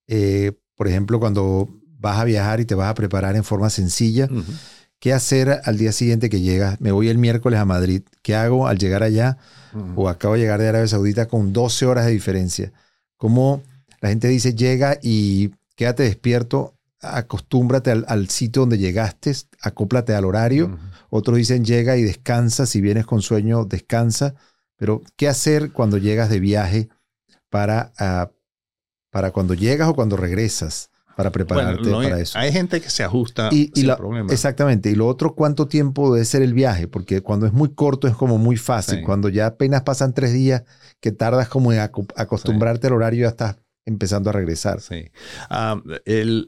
eh, 0.09 0.53
por 0.75 0.89
ejemplo, 0.89 1.21
cuando 1.21 1.69
vas 1.99 2.19
a 2.19 2.25
viajar 2.25 2.61
y 2.61 2.65
te 2.65 2.75
vas 2.75 2.91
a 2.91 2.95
preparar 2.95 3.37
en 3.37 3.45
forma 3.45 3.71
sencilla. 3.71 4.29
¿Qué 5.05 5.13
hacer 5.13 5.61
al 5.65 5.77
día 5.77 5.93
siguiente 5.93 6.31
que 6.31 6.41
llegas? 6.41 6.81
Me 6.81 6.91
voy 6.91 7.11
el 7.11 7.19
miércoles 7.19 7.61
a 7.61 7.67
Madrid. 7.67 8.05
¿Qué 8.23 8.35
hago 8.35 8.69
al 8.69 8.79
llegar 8.79 9.03
allá? 9.03 9.37
O 9.97 10.09
acabo 10.09 10.33
de 10.33 10.41
llegar 10.41 10.59
de 10.59 10.69
Arabia 10.69 10.89
Saudita 10.89 11.29
con 11.29 11.53
12 11.53 11.85
horas 11.85 12.07
de 12.07 12.13
diferencia 12.13 12.73
cómo 13.19 13.63
La 14.01 14.09
gente 14.09 14.29
dice 14.29 14.55
llega 14.55 14.99
y 15.03 15.51
quédate 15.77 16.05
despierto, 16.05 16.79
acostúmbrate 17.03 17.91
al, 17.91 18.31
sitio 18.31 18.63
donde 18.63 18.79
llegaste, 18.79 19.35
acóplate 19.61 20.15
al 20.15 20.25
horario. 20.25 20.79
Otros 21.11 21.37
dicen 21.37 21.67
llega 21.67 21.99
y 21.99 22.03
descansa, 22.03 22.65
si 22.65 22.81
vienes 22.81 23.05
con 23.05 23.21
sueño, 23.21 23.67
descansa. 23.67 24.35
Pero, 24.75 25.03
¿qué 25.17 25.29
hacer 25.29 25.73
cuando 25.73 25.99
llegas 25.99 26.31
de 26.31 26.41
viaje 26.41 26.89
para, 27.51 27.93
ah, 27.99 28.31
para 29.11 29.33
cuando 29.33 29.53
llegas 29.53 29.87
o 29.87 29.95
cuando 29.95 30.17
regresas? 30.17 30.89
Para 31.17 31.31
prepararte 31.31 31.91
para 31.91 32.21
eso. 32.21 32.39
Hay 32.39 32.53
gente 32.53 32.81
que 32.81 32.91
se 32.91 33.05
ajusta 33.05 33.49
y, 33.53 33.71
sin 33.75 33.95
problema. 33.95 34.33
Exactamente. 34.33 34.91
Y 34.91 34.95
lo 34.95 35.07
otro, 35.07 35.35
¿cuánto 35.35 35.69
tiempo 35.69 36.13
debe 36.13 36.25
ser 36.25 36.43
el 36.43 36.55
viaje? 36.55 36.89
Porque 36.89 37.21
cuando 37.21 37.47
es 37.47 37.53
muy 37.53 37.73
corto 37.75 38.09
es 38.09 38.15
como 38.15 38.39
muy 38.39 38.57
fácil. 38.57 39.03
Cuando 39.03 39.29
ya 39.29 39.47
apenas 39.47 39.83
pasan 39.83 40.13
tres 40.13 40.33
días, 40.33 40.65
que 41.01 41.13
tardas 41.13 41.49
como 41.49 41.73
en 41.73 41.79
acostumbrarte 41.79 42.89
al 42.89 42.95
horario, 42.95 43.23
ya 43.23 43.29
estás 43.29 43.57
empezando 43.85 44.31
a 44.31 44.33
regresar. 44.33 44.81
Sí. 44.81 45.11
Ah, 45.51 45.81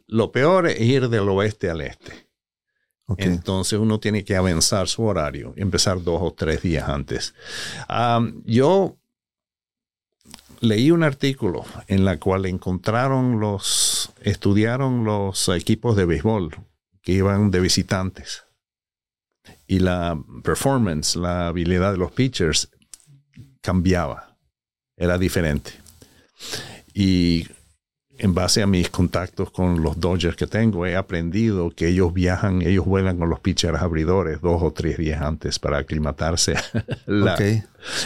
lo 0.06 0.32
peor 0.32 0.68
es 0.68 0.80
ir 0.80 1.08
del 1.08 1.28
oeste 1.28 1.70
al 1.70 1.82
este. 1.82 2.26
Entonces 3.18 3.78
uno 3.78 4.00
tiene 4.00 4.24
que 4.24 4.34
avanzar 4.34 4.88
su 4.88 5.04
horario 5.04 5.54
y 5.56 5.62
empezar 5.62 6.02
dos 6.02 6.20
o 6.22 6.32
tres 6.32 6.62
días 6.62 6.88
antes. 6.88 7.34
Ah, 7.88 8.20
yo 8.44 8.98
leí 10.60 10.90
un 10.90 11.02
artículo 11.02 11.64
en 11.88 12.04
la 12.04 12.18
cual 12.18 12.46
encontraron 12.46 13.40
los, 13.40 14.12
estudiaron 14.22 15.04
los 15.04 15.48
equipos 15.48 15.96
de 15.96 16.04
béisbol 16.04 16.56
que 17.02 17.12
iban 17.12 17.50
de 17.50 17.60
visitantes 17.60 18.44
y 19.66 19.80
la 19.80 20.18
performance, 20.42 21.16
la 21.16 21.48
habilidad 21.48 21.92
de 21.92 21.98
los 21.98 22.12
pitchers 22.12 22.68
cambiaba, 23.60 24.36
era 24.96 25.18
diferente. 25.18 25.72
Y 26.94 27.46
en 28.18 28.34
base 28.34 28.62
a 28.62 28.66
mis 28.66 28.90
contactos 28.90 29.50
con 29.50 29.82
los 29.82 30.00
Dodgers 30.00 30.36
que 30.36 30.46
tengo, 30.46 30.86
he 30.86 30.96
aprendido 30.96 31.70
que 31.70 31.88
ellos 31.88 32.12
viajan, 32.12 32.62
ellos 32.62 32.84
vuelan 32.84 33.18
con 33.18 33.28
los 33.28 33.40
pitchers 33.40 33.80
abridores 33.80 34.40
dos 34.40 34.62
o 34.62 34.72
tres 34.72 34.96
días 34.98 35.22
antes 35.22 35.58
para 35.58 35.78
aclimatarse. 35.78 36.54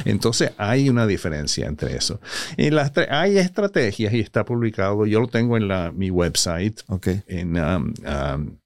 Entonces 0.05 0.53
hay 0.57 0.89
una 0.89 1.07
diferencia 1.07 1.67
entre 1.67 1.97
eso. 1.97 2.21
Y 2.57 2.71
las 2.71 2.93
hay 3.09 3.39
estrategias 3.39 4.13
y 4.13 4.21
está 4.21 4.45
publicado, 4.45 5.07
yo 5.07 5.21
lo 5.21 5.29
tengo 5.29 5.57
en 5.57 5.69
la, 5.69 5.93
mi 5.93 6.11
website, 6.11 6.81
en 7.27 7.59
um, 7.59 7.95
um, 8.05 8.60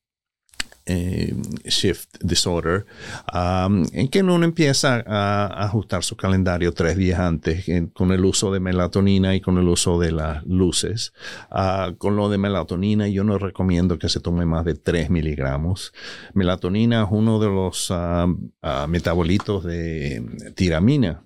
eh, 0.86 1.34
shift 1.64 2.16
disorder, 2.22 2.84
en 3.32 4.08
que 4.08 4.22
uno 4.22 4.44
empieza 4.44 5.02
a, 5.06 5.64
ajustar 5.64 6.04
su 6.04 6.16
calendario 6.16 6.72
tres 6.72 6.96
días 6.96 7.20
antes 7.20 7.64
con 7.92 8.12
el 8.12 8.24
uso 8.24 8.52
de 8.52 8.60
melatonina 8.60 9.34
y 9.34 9.40
con 9.40 9.58
el 9.58 9.68
uso 9.68 9.98
de 9.98 10.12
las 10.12 10.44
luces. 10.46 11.12
Uh, 11.50 11.96
con 11.96 12.16
lo 12.16 12.28
de 12.28 12.38
melatonina, 12.38 13.08
yo 13.08 13.24
no 13.24 13.38
recomiendo 13.38 13.98
que 13.98 14.08
se 14.08 14.20
tome 14.20 14.44
más 14.44 14.64
de 14.64 14.74
3 14.74 15.10
miligramos. 15.10 15.92
Melatonina 16.34 17.04
es 17.04 17.08
uno 17.10 17.38
de 17.38 17.46
los 17.46 17.90
uh, 17.90 17.94
uh, 18.24 18.88
metabolitos 18.88 19.64
de 19.64 20.52
tiramina 20.54 21.22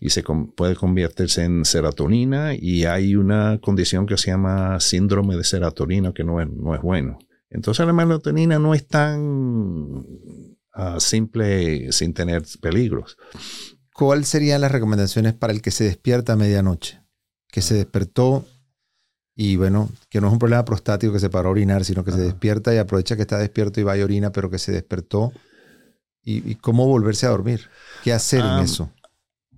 y 0.00 0.10
se 0.10 0.22
puede 0.22 0.74
convertirse 0.74 1.44
en 1.44 1.64
serotonina 1.64 2.54
y 2.54 2.84
hay 2.84 3.14
una 3.14 3.58
condición 3.60 4.06
que 4.06 4.16
se 4.16 4.30
llama 4.30 4.80
síndrome 4.80 5.36
de 5.36 5.44
serotonina 5.44 6.12
que 6.12 6.24
no 6.24 6.40
es, 6.40 6.48
no 6.48 6.74
es 6.74 6.82
bueno. 6.82 7.18
Entonces 7.52 7.86
la 7.86 7.92
melatonina 7.92 8.58
no 8.58 8.74
es 8.74 8.86
tan 8.86 10.06
ah, 10.72 10.98
simple 10.98 11.92
sin 11.92 12.14
tener 12.14 12.44
peligros. 12.60 13.18
¿Cuáles 13.92 14.28
serían 14.28 14.62
las 14.62 14.72
recomendaciones 14.72 15.34
para 15.34 15.52
el 15.52 15.60
que 15.60 15.70
se 15.70 15.84
despierta 15.84 16.32
a 16.32 16.36
medianoche? 16.36 17.02
Que 17.48 17.60
se 17.60 17.74
despertó 17.74 18.46
y 19.34 19.56
bueno, 19.56 19.90
que 20.08 20.20
no 20.20 20.28
es 20.28 20.32
un 20.32 20.38
problema 20.38 20.64
prostático 20.64 21.12
que 21.12 21.20
se 21.20 21.30
paró 21.30 21.48
a 21.48 21.52
orinar, 21.52 21.84
sino 21.84 22.04
que 22.04 22.12
se 22.12 22.20
despierta 22.20 22.74
y 22.74 22.78
aprovecha 22.78 23.16
que 23.16 23.22
está 23.22 23.38
despierto 23.38 23.80
y 23.80 23.82
va 23.82 23.94
a 23.94 24.04
orina, 24.04 24.32
pero 24.32 24.50
que 24.50 24.58
se 24.58 24.72
despertó. 24.72 25.32
¿Y, 26.24 26.54
cómo 26.56 26.86
volverse 26.86 27.26
a 27.26 27.30
dormir? 27.30 27.68
¿Qué 28.04 28.12
hacer 28.12 28.44
en 28.44 28.60
eso? 28.60 28.92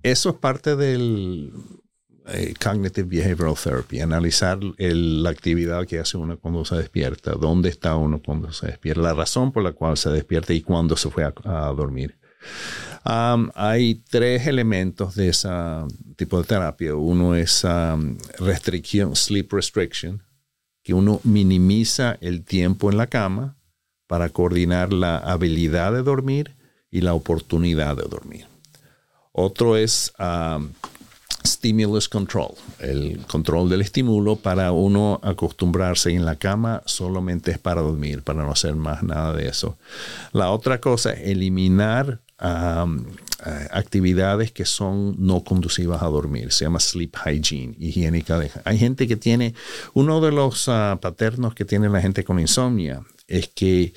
Eso 0.01 0.29
es 0.29 0.35
parte 0.35 0.75
del 0.75 1.53
eh, 2.27 2.53
cognitive 2.59 3.07
Behavioral 3.07 3.55
Therapy, 3.55 3.99
analizar 3.99 4.57
la 4.77 5.29
actividad 5.29 5.85
que 5.85 5.99
hace 5.99 6.17
uno 6.17 6.39
cuando 6.39 6.65
se 6.65 6.75
despierta, 6.75 7.33
dónde 7.33 7.69
está 7.69 7.95
uno 7.95 8.19
cuando 8.19 8.51
se 8.51 8.67
despierta, 8.67 9.01
la 9.01 9.13
razón 9.13 9.51
por 9.51 9.63
la 9.63 9.73
cual 9.73 9.95
se 9.95 10.09
despierta 10.09 10.53
y 10.53 10.61
cuándo 10.61 10.97
se 10.97 11.11
fue 11.11 11.23
a, 11.23 11.73
dormir. 11.75 12.17
hay 13.03 14.03
tres 14.09 14.47
elementos 14.47 15.13
de 15.15 15.29
ese 15.29 15.49
tipo 16.15 16.41
de 16.41 16.47
terapia. 16.47 16.95
Uno 16.95 17.35
es 17.35 17.63
restricción, 18.39 19.15
sleep 19.15 19.53
restriction, 19.53 20.23
que 20.81 20.93
uno 20.93 21.21
minimiza 21.23 22.17
el 22.21 22.43
tiempo 22.43 22.89
en 22.89 22.97
la 22.97 23.07
cama 23.07 23.57
para 24.07 24.29
coordinar 24.29 24.93
la 24.93 25.17
habilidad 25.17 25.91
de 25.93 26.01
dormir 26.01 26.55
y 26.89 27.01
la 27.01 27.13
oportunidad 27.13 27.97
de 27.97 28.03
dormir. 28.03 28.47
Otro 29.31 29.75
es 29.77 30.13
stimulus 31.45 32.09
control, 32.09 32.53
el 32.79 33.19
control 33.27 33.69
del 33.69 33.81
estímulo 33.81 34.35
para 34.35 34.71
uno 34.71 35.19
acostumbrarse 35.23 36.11
en 36.11 36.25
la 36.25 36.35
cama 36.35 36.81
solamente 36.85 37.51
es 37.51 37.59
para 37.59 37.81
dormir, 37.81 38.21
para 38.23 38.43
no 38.43 38.51
hacer 38.51 38.75
más 38.75 39.03
nada 39.03 39.33
de 39.33 39.47
eso. 39.47 39.77
La 40.31 40.51
otra 40.51 40.79
cosa 40.79 41.11
es 41.13 41.29
eliminar 41.29 42.19
actividades 43.71 44.51
que 44.51 44.65
son 44.65 45.15
no 45.17 45.43
conducivas 45.43 46.01
a 46.01 46.07
dormir. 46.07 46.51
Se 46.51 46.65
llama 46.65 46.79
sleep 46.79 47.15
hygiene, 47.25 47.75
higiénica. 47.79 48.41
hay 48.63 48.77
gente 48.77 49.07
que 49.07 49.15
tiene, 49.15 49.53
uno 49.93 50.19
de 50.21 50.31
los 50.31 50.67
ah, 50.67 50.97
paternos 51.01 51.55
que 51.55 51.65
tiene 51.65 51.89
la 51.89 52.01
gente 52.01 52.23
con 52.23 52.39
insomnia 52.39 53.03
es 53.27 53.47
que 53.47 53.93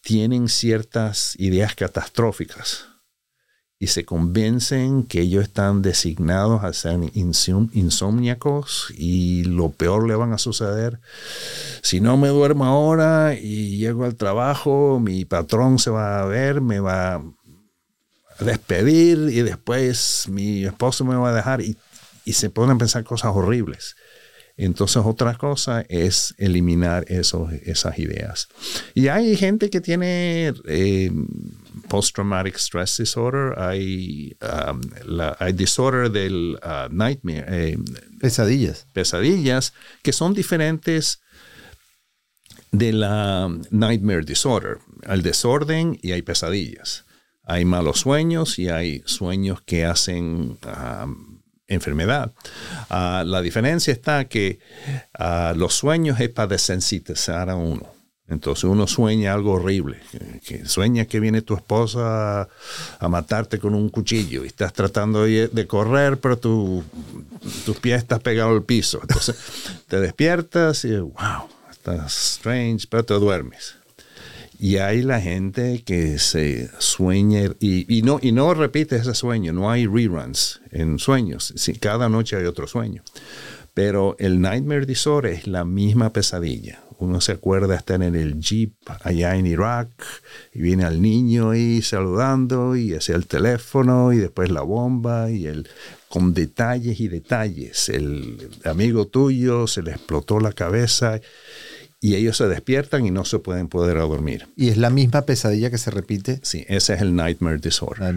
tienen 0.00 0.48
ciertas 0.48 1.34
ideas 1.38 1.74
catastróficas 1.74 2.91
y 3.82 3.88
se 3.88 4.04
convencen 4.04 5.02
que 5.02 5.22
ellos 5.22 5.42
están 5.42 5.82
designados 5.82 6.62
a 6.62 6.72
ser 6.72 7.00
insomniacos 7.14 8.94
y 8.96 9.42
lo 9.42 9.70
peor 9.70 10.06
le 10.06 10.14
van 10.14 10.32
a 10.32 10.38
suceder. 10.38 11.00
Si 11.82 12.00
no 12.00 12.16
me 12.16 12.28
duermo 12.28 12.64
ahora 12.64 13.34
y 13.34 13.78
llego 13.78 14.04
al 14.04 14.14
trabajo, 14.14 15.00
mi 15.00 15.24
patrón 15.24 15.80
se 15.80 15.90
va 15.90 16.20
a 16.20 16.26
ver, 16.26 16.60
me 16.60 16.78
va 16.78 17.14
a 17.16 17.24
despedir 18.38 19.18
y 19.32 19.42
después 19.42 20.26
mi 20.28 20.64
esposo 20.64 21.04
me 21.04 21.16
va 21.16 21.30
a 21.30 21.34
dejar 21.34 21.60
y, 21.60 21.76
se 22.32 22.46
a 22.46 22.78
pensar 22.78 23.02
cosas 23.02 23.32
horribles. 23.34 23.96
Entonces 24.56 25.02
otra 25.04 25.34
cosa 25.34 25.84
es 25.88 26.36
eliminar 26.38 27.04
esos, 27.08 27.52
esas 27.52 27.98
ideas. 27.98 28.46
Y 28.94 29.08
hay 29.08 29.36
gente 29.36 29.70
que 29.70 29.80
tiene 29.80 30.54
eh, 30.68 31.10
post-traumatic 31.88 32.58
stress 32.58 32.96
disorder, 32.96 33.58
hay, 33.58 34.36
um, 34.40 34.80
hay 35.38 35.52
disorder 35.52 36.10
del 36.10 36.58
uh, 36.62 36.88
nightmare. 36.90 37.44
Eh, 37.48 37.78
pesadillas. 38.20 38.86
Pesadillas 38.92 39.72
que 40.02 40.12
son 40.12 40.34
diferentes 40.34 41.20
de 42.70 42.92
la 42.92 43.48
nightmare 43.70 44.24
disorder. 44.24 44.78
Hay 45.06 45.20
desorden 45.20 45.98
y 46.02 46.12
hay 46.12 46.22
pesadillas. 46.22 47.04
Hay 47.44 47.64
malos 47.64 48.00
sueños 48.00 48.58
y 48.58 48.68
hay 48.68 49.02
sueños 49.04 49.62
que 49.62 49.84
hacen 49.84 50.58
um, 50.64 51.42
enfermedad. 51.66 52.32
Ah, 52.88 53.24
la 53.26 53.42
diferencia 53.42 53.92
está 53.92 54.26
que 54.26 54.60
ah, 55.14 55.52
los 55.56 55.74
sueños 55.74 56.20
es 56.20 56.28
para 56.30 56.48
desensitizar 56.48 57.50
a 57.50 57.56
uno. 57.56 58.01
Entonces 58.28 58.64
uno 58.64 58.86
sueña 58.86 59.34
algo 59.34 59.52
horrible, 59.52 59.98
que 60.44 60.64
sueña 60.64 61.04
que 61.04 61.20
viene 61.20 61.42
tu 61.42 61.54
esposa 61.54 62.48
a, 62.98 63.08
matarte 63.08 63.58
con 63.58 63.74
un 63.74 63.88
cuchillo 63.88 64.44
y 64.44 64.46
estás 64.46 64.72
tratando 64.72 65.24
de, 65.24 65.66
correr, 65.66 66.18
pero 66.18 66.38
tu, 66.38 66.82
tus 67.66 67.76
pies 67.78 67.98
estás 67.98 68.20
pegado 68.20 68.50
al 68.50 68.62
piso. 68.62 69.00
Entonces 69.02 69.36
te 69.88 70.00
despiertas 70.00 70.84
y 70.84 70.96
wow, 70.96 71.48
estás 71.70 72.36
strange, 72.36 72.86
pero 72.88 73.04
te 73.04 73.14
duermes. 73.14 73.74
Y 74.62 74.76
hay 74.76 75.02
la 75.02 75.20
gente 75.20 75.82
que 75.84 76.20
se 76.20 76.70
sueña 76.78 77.50
y, 77.58 78.02
no, 78.02 78.20
y 78.22 78.30
no 78.30 78.54
repite 78.54 78.94
ese 78.94 79.12
sueño, 79.12 79.52
no 79.52 79.68
hay 79.68 79.88
reruns 79.88 80.60
en 80.70 81.00
sueños. 81.00 81.52
cada 81.80 82.08
noche 82.08 82.36
hay 82.36 82.44
otro 82.44 82.68
sueño. 82.68 83.02
Pero 83.74 84.16
el 84.18 84.40
Nightmare 84.40 84.86
Disorder 84.86 85.32
es 85.32 85.46
la 85.46 85.64
misma 85.64 86.10
pesadilla. 86.10 86.80
Uno 86.98 87.20
se 87.20 87.32
acuerda 87.32 87.74
estar 87.74 88.00
en 88.02 88.14
el 88.14 88.38
jeep 88.38 88.74
allá 89.02 89.34
en 89.34 89.46
Irak 89.46 89.88
y 90.54 90.60
viene 90.60 90.84
al 90.84 91.02
niño 91.02 91.50
ahí 91.50 91.82
saludando 91.82 92.76
y 92.76 92.94
hacia 92.94 93.16
el 93.16 93.26
teléfono 93.26 94.12
y 94.12 94.18
después 94.18 94.50
la 94.50 94.62
bomba 94.62 95.28
y 95.30 95.46
el 95.46 95.68
con 96.08 96.34
detalles 96.34 97.00
y 97.00 97.08
detalles. 97.08 97.88
El 97.88 98.50
amigo 98.64 99.08
tuyo 99.08 99.66
se 99.66 99.82
le 99.82 99.92
explotó 99.92 100.38
la 100.38 100.52
cabeza 100.52 101.20
y 102.04 102.16
ellos 102.16 102.36
se 102.36 102.48
despiertan 102.48 103.06
y 103.06 103.12
no 103.12 103.24
se 103.24 103.38
pueden 103.38 103.68
poder 103.68 103.96
dormir. 103.96 104.48
¿Y 104.56 104.70
es 104.70 104.76
la 104.76 104.90
misma 104.90 105.22
pesadilla 105.22 105.70
que 105.70 105.78
se 105.78 105.92
repite? 105.92 106.40
Sí, 106.42 106.66
ese 106.68 106.94
es 106.94 107.00
el 107.00 107.14
Nightmare 107.14 107.58
Disorder. 107.58 108.12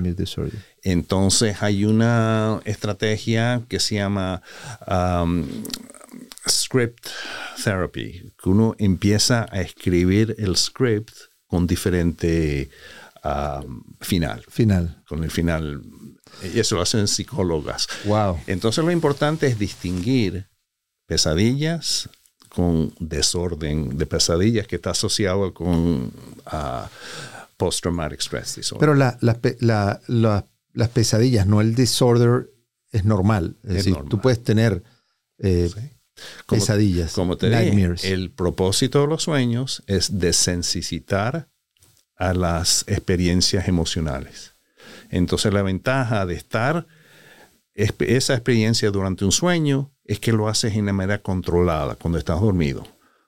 Entonces 0.81 1.61
hay 1.61 1.85
una 1.85 2.61
estrategia 2.65 3.61
que 3.69 3.79
se 3.79 3.95
llama 3.95 4.41
um, 4.87 5.45
script 6.49 7.09
therapy, 7.63 8.33
que 8.41 8.49
uno 8.49 8.75
empieza 8.79 9.45
a 9.51 9.61
escribir 9.61 10.35
el 10.39 10.57
script 10.57 11.13
con 11.45 11.67
diferente 11.67 12.71
um, 13.23 13.83
final. 14.01 14.43
Final. 14.49 15.03
Con 15.07 15.23
el 15.23 15.29
final. 15.29 15.83
Y 16.55 16.59
eso 16.59 16.75
lo 16.75 16.81
hacen 16.81 17.07
psicólogas. 17.07 17.87
Wow. 18.05 18.39
Entonces 18.47 18.83
lo 18.83 18.89
importante 18.89 19.45
es 19.45 19.59
distinguir 19.59 20.47
pesadillas 21.05 22.09
con 22.55 22.93
desorden 22.99 23.97
de 23.97 24.05
pesadillas 24.05 24.65
que 24.65 24.77
está 24.77 24.91
asociado 24.91 25.53
con 25.53 26.05
uh, 26.45 26.87
post-traumatic 27.57 28.21
stress 28.21 28.55
disorder. 28.55 28.79
Pero 28.79 28.95
la, 28.95 29.17
la, 29.19 29.99
la, 30.07 30.47
las 30.73 30.89
pesadillas, 30.89 31.47
no 31.47 31.59
el 31.59 31.75
disorder, 31.75 32.49
es 32.91 33.03
normal. 33.03 33.57
Es, 33.63 33.73
decir, 33.73 33.97
tú 34.09 34.21
puedes 34.21 34.41
tener 34.41 34.83
eh, 35.39 35.69
pesadillas, 36.47 37.11
como 37.11 37.35
te 37.35 37.49
nightmares. 37.49 38.05
el 38.05 38.31
propósito 38.31 39.01
de 39.01 39.07
los 39.07 39.23
sueños 39.23 39.83
es 39.87 40.17
desensitar 40.17 41.49
a 42.15 42.33
las 42.33 42.85
experiencias 42.87 43.67
emocionales. 43.67 44.53
Entonces 45.09 45.51
la 45.51 45.61
ventaja 45.61 46.25
de 46.25 46.35
estar 46.35 46.87
esa 47.73 48.33
experiencia 48.33 48.89
durante 48.91 49.25
un 49.25 49.33
sueño 49.33 49.91
es 50.05 50.19
que 50.19 50.31
lo 50.31 50.47
haces 50.47 50.75
una 50.75 50.93
manera 50.93 51.21
controlada 51.21 51.95
cuando 51.95 52.17
estás 52.17 52.39
dormido. 52.39 52.87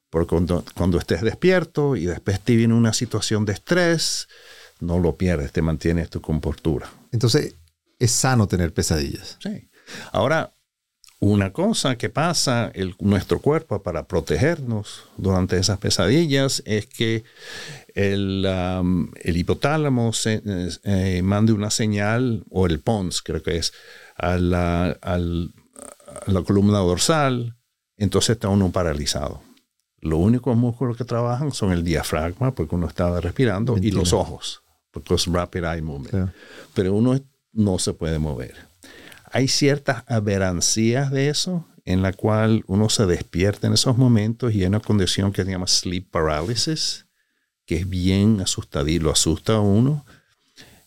Porque 0.09 0.29
cuando, 0.29 0.63
cuando 0.75 0.97
estés 0.97 1.21
despierto 1.21 1.95
y 1.95 2.05
después 2.05 2.39
te 2.39 2.55
viene 2.55 2.73
una 2.73 2.93
situación 2.93 3.45
de 3.45 3.53
estrés, 3.53 4.27
no 4.79 4.99
lo 4.99 5.15
pierdes, 5.15 5.51
te 5.51 5.61
mantienes 5.61 6.09
tu 6.09 6.21
compostura. 6.21 6.89
Entonces, 7.11 7.55
es 7.99 8.11
sano 8.11 8.47
tener 8.47 8.73
pesadillas. 8.73 9.37
Sí. 9.41 9.69
Ahora, 10.11 10.53
una 11.19 11.51
cosa 11.51 11.97
que 11.97 12.09
pasa 12.09 12.71
en 12.75 12.93
nuestro 12.99 13.39
cuerpo 13.39 13.81
para 13.81 14.07
protegernos 14.07 15.05
durante 15.17 15.57
esas 15.57 15.79
pesadillas 15.79 16.61
es 16.65 16.85
que 16.85 17.23
el, 17.95 18.45
um, 18.45 19.11
el 19.23 19.37
hipotálamo 19.37 20.13
se, 20.13 20.43
eh, 20.83 21.21
mande 21.23 21.53
una 21.53 21.71
señal, 21.71 22.43
o 22.51 22.67
el 22.67 22.79
PONS 22.79 23.23
creo 23.23 23.41
que 23.41 23.57
es, 23.57 23.73
a 24.15 24.37
la, 24.37 24.91
a 25.01 25.17
la 26.25 26.41
columna 26.41 26.79
dorsal, 26.79 27.55
entonces 27.95 28.31
está 28.31 28.49
uno 28.49 28.71
paralizado. 28.71 29.41
Los 29.99 30.19
únicos 30.19 30.55
músculos 30.55 30.97
que 30.97 31.05
trabajan 31.05 31.51
son 31.51 31.71
el 31.71 31.83
diafragma, 31.83 32.53
porque 32.53 32.75
uno 32.75 32.87
está 32.87 33.19
respirando, 33.19 33.77
y 33.77 33.91
los 33.91 34.13
ojos, 34.13 34.63
porque 34.91 35.15
es 35.15 35.25
rapid 35.27 35.63
eye 35.63 35.81
movement. 35.81 36.31
Pero 36.73 36.93
uno 36.93 37.19
no 37.51 37.79
se 37.79 37.93
puede 37.93 38.19
mover. 38.19 38.55
Hay 39.31 39.47
ciertas 39.47 40.03
aberrancias 40.07 41.11
de 41.11 41.29
eso 41.29 41.65
en 41.83 42.01
la 42.01 42.13
cual 42.13 42.63
uno 42.67 42.89
se 42.89 43.05
despierta 43.05 43.67
en 43.67 43.73
esos 43.73 43.97
momentos 43.97 44.53
y 44.53 44.61
hay 44.61 44.67
una 44.67 44.79
condición 44.81 45.31
que 45.31 45.43
se 45.43 45.51
llama 45.51 45.67
sleep 45.67 46.09
paralysis, 46.11 47.07
que 47.65 47.77
es 47.77 47.89
bien 47.89 48.41
asustador, 48.41 49.01
lo 49.01 49.11
asusta 49.11 49.55
a 49.55 49.59
uno 49.59 50.05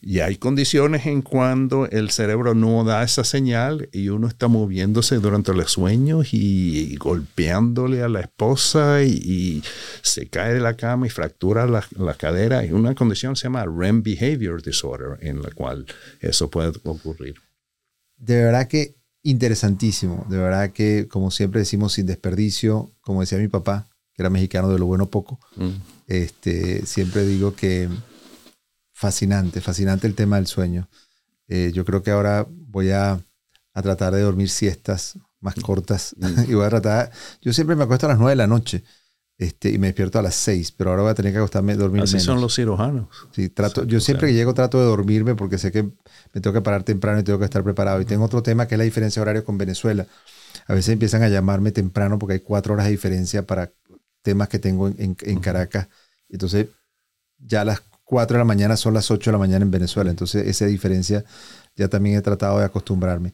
y 0.03 0.21
hay 0.21 0.37
condiciones 0.37 1.07
en 1.07 1.21
cuando 1.21 1.87
el 1.87 2.11
cerebro 2.11 2.55
no 2.55 2.85
da 2.85 3.03
esa 3.03 3.23
señal 3.23 3.89
y 3.93 4.09
uno 4.09 4.29
está 4.29 4.49
moviéndose 4.49 5.17
durante 5.17 5.53
los 5.53 5.73
sueños 5.73 6.33
y, 6.33 6.97
golpeándole 6.97 8.03
a 8.03 8.09
la 8.09 8.21
esposa 8.21 9.03
y, 9.03 9.63
se 10.03 10.29
cae 10.29 10.55
de 10.55 10.61
la 10.61 10.77
cama 10.77 11.07
y 11.07 11.11
fractura 11.11 11.67
la, 11.67 11.85
la 11.97 12.15
cadera. 12.15 12.61
Hay 12.61 12.73
una 12.73 12.95
condición 12.95 13.35
que 13.35 13.41
se 13.41 13.45
llama 13.45 13.67
REM 13.67 14.03
Behavior 14.03 14.63
Disorder 14.63 15.19
en 15.21 15.43
la 15.43 15.51
cual 15.51 15.87
eso 16.21 16.51
puede 16.51 16.73
ocurrir. 16.85 17.35
De 18.17 18.43
verdad 18.43 18.69
que 18.69 18.97
interesantísimo. 19.23 20.27
De 20.29 20.39
verdad 20.39 20.71
que, 20.71 21.09
como 21.09 21.31
siempre 21.31 21.61
decimos, 21.61 21.93
sin 21.93 22.07
desperdicio, 22.07 22.91
como 23.01 23.21
decía 23.21 23.39
mi 23.39 23.49
papá, 23.49 23.87
que 24.15 24.23
era 24.23 24.31
mexicano 24.31 24.71
de 24.71 24.79
lo 24.79 24.87
bueno 24.87 25.11
poco, 25.11 25.39
mm. 25.57 25.69
este, 26.07 26.87
siempre 26.87 27.27
digo 27.27 27.55
que 27.55 27.89
fascinante, 29.01 29.63
fascinante 29.63 30.07
el 30.07 30.15
tema 30.15 30.37
del 30.37 30.47
sueño. 30.47 30.87
Eh, 31.49 31.73
yo 31.73 31.87
creo 31.87 32.03
que 32.03 32.11
ahora 32.11 32.47
voy 32.51 32.91
a, 32.91 33.19
tratar 33.73 34.13
de 34.15 34.21
dormir 34.21 34.51
siestas 34.51 35.19
más 35.41 35.57
mm. 35.57 35.61
cortas 35.63 36.15
mm. 36.19 36.45
y 36.51 36.55
voy 36.55 36.67
a 36.67 36.69
tratar, 36.69 37.11
yo 37.41 37.51
siempre 37.55 37.75
me 37.77 37.85
acuesto 37.85 38.05
a 38.05 38.11
las 38.11 38.19
9 38.19 38.33
de 38.33 38.37
la 38.37 38.47
noche 38.47 38.85
este, 39.39 39.71
y 39.71 39.79
me 39.79 39.87
despierto 39.87 40.19
a 40.19 40.23
las 40.23 40.35
6, 40.35 40.73
pero 40.73 40.91
ahora 40.91 41.03
voy 41.05 41.13
a 41.13 41.15
tener 41.15 41.33
que 41.33 41.39
acostarme 41.39 41.75
dormir 41.77 42.03
Así 42.03 42.21
son 42.21 42.43
los 42.43 42.55
cirujanos. 42.55 43.09
Sí, 43.33 43.49
trato, 43.49 43.85
yo 43.85 44.01
siempre 44.01 44.29
que 44.29 44.35
llego 44.35 44.53
trato 44.53 44.79
de 44.79 44.85
dormirme 44.85 45.35
porque 45.35 45.57
sé 45.57 45.73
que 45.73 45.85
me 45.85 46.41
tengo 46.43 46.53
que 46.53 46.61
parar 46.61 46.83
temprano 46.83 47.21
y 47.21 47.23
tengo 47.23 47.39
que 47.39 47.47
estar 47.47 47.65
preparado. 47.65 48.03
Y 48.03 48.05
tengo 48.05 48.27
otro 48.27 48.43
tema 48.43 48.69
que 48.69 48.75
es 48.75 48.79
la 48.79 48.85
diferencia 48.85 49.23
horaria 49.23 49.43
con 49.43 49.57
Venezuela. 49.57 50.07
A 50.67 50.75
veces 50.75 50.93
empiezan 50.93 51.23
a 51.23 51.31
llamarme 51.31 51.73
temprano 51.73 52.19
porque 52.19 52.35
hay 52.35 52.41
cuatro 52.41 52.75
horas 52.75 52.85
de 52.85 52.93
diferencia 52.93 53.47
para 53.47 53.73
temas 54.21 54.51
que 54.51 54.59
tengo 54.59 54.89
en, 54.89 55.17
en 55.19 55.41
Caracas. 55.41 55.89
Entonces, 56.29 56.67
ya 57.39 57.63
a 57.63 57.65
las 57.65 57.81
4 58.11 58.35
de 58.35 58.39
la 58.41 58.45
mañana 58.45 58.77
son 58.77 58.93
las 58.93 59.09
8 59.09 59.31
de 59.31 59.33
la 59.33 59.39
mañana 59.39 59.65
en 59.65 59.71
Venezuela. 59.71 60.11
Entonces, 60.11 60.45
esa 60.49 60.67
diferencia 60.67 61.25
ya 61.77 61.87
también 61.87 62.19
he 62.19 62.21
tratado 62.21 62.59
de 62.59 62.65
acostumbrarme. 62.65 63.33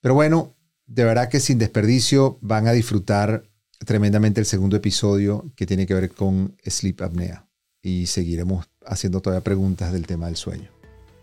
Pero 0.00 0.14
bueno, 0.14 0.56
de 0.84 1.04
verdad 1.04 1.28
que 1.28 1.38
sin 1.38 1.58
desperdicio 1.58 2.36
van 2.40 2.66
a 2.66 2.72
disfrutar 2.72 3.44
tremendamente 3.86 4.40
el 4.40 4.46
segundo 4.46 4.76
episodio 4.76 5.44
que 5.54 5.64
tiene 5.64 5.86
que 5.86 5.94
ver 5.94 6.10
con 6.10 6.56
sleep 6.66 7.02
apnea. 7.02 7.46
Y 7.82 8.06
seguiremos 8.06 8.66
haciendo 8.84 9.20
todavía 9.20 9.44
preguntas 9.44 9.92
del 9.92 10.08
tema 10.08 10.26
del 10.26 10.34
sueño. 10.34 10.70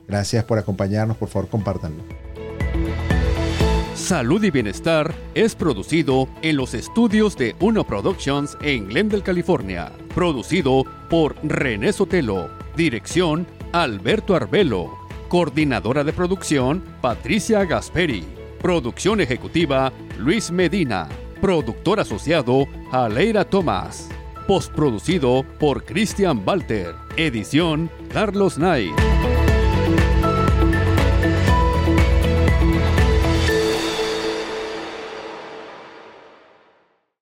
Gracias 0.07 0.45
por 0.45 0.57
acompañarnos. 0.57 1.17
Por 1.17 1.27
favor, 1.27 1.49
compártanlo. 1.49 2.05
Salud 3.95 4.41
y 4.45 4.49
Bienestar 4.49 5.13
es 5.35 5.55
producido 5.55 6.29
en 6.41 6.55
los 6.55 6.73
estudios 6.73 7.35
de 7.35 7.53
Uno 7.59 7.85
Productions 7.85 8.57
en 8.61 8.87
Glendale, 8.87 9.23
California. 9.23 9.91
Producido 10.15 10.85
por 11.09 11.35
René 11.43 11.91
Sotelo 11.91 12.60
Dirección, 12.81 13.45
Alberto 13.73 14.35
Arbelo. 14.35 14.97
Coordinadora 15.29 16.03
de 16.03 16.13
producción, 16.13 16.83
Patricia 16.99 17.63
Gasperi. 17.63 18.23
Producción 18.59 19.21
ejecutiva, 19.21 19.93
Luis 20.17 20.49
Medina. 20.49 21.07
Productor 21.39 21.99
asociado, 21.99 22.65
Aleira 22.91 23.45
Tomás. 23.45 24.09
Postproducido 24.47 25.45
por 25.59 25.85
Christian 25.85 26.41
Walter. 26.43 26.95
Edición, 27.17 27.87
Carlos 28.11 28.55
Knight. 28.55 28.95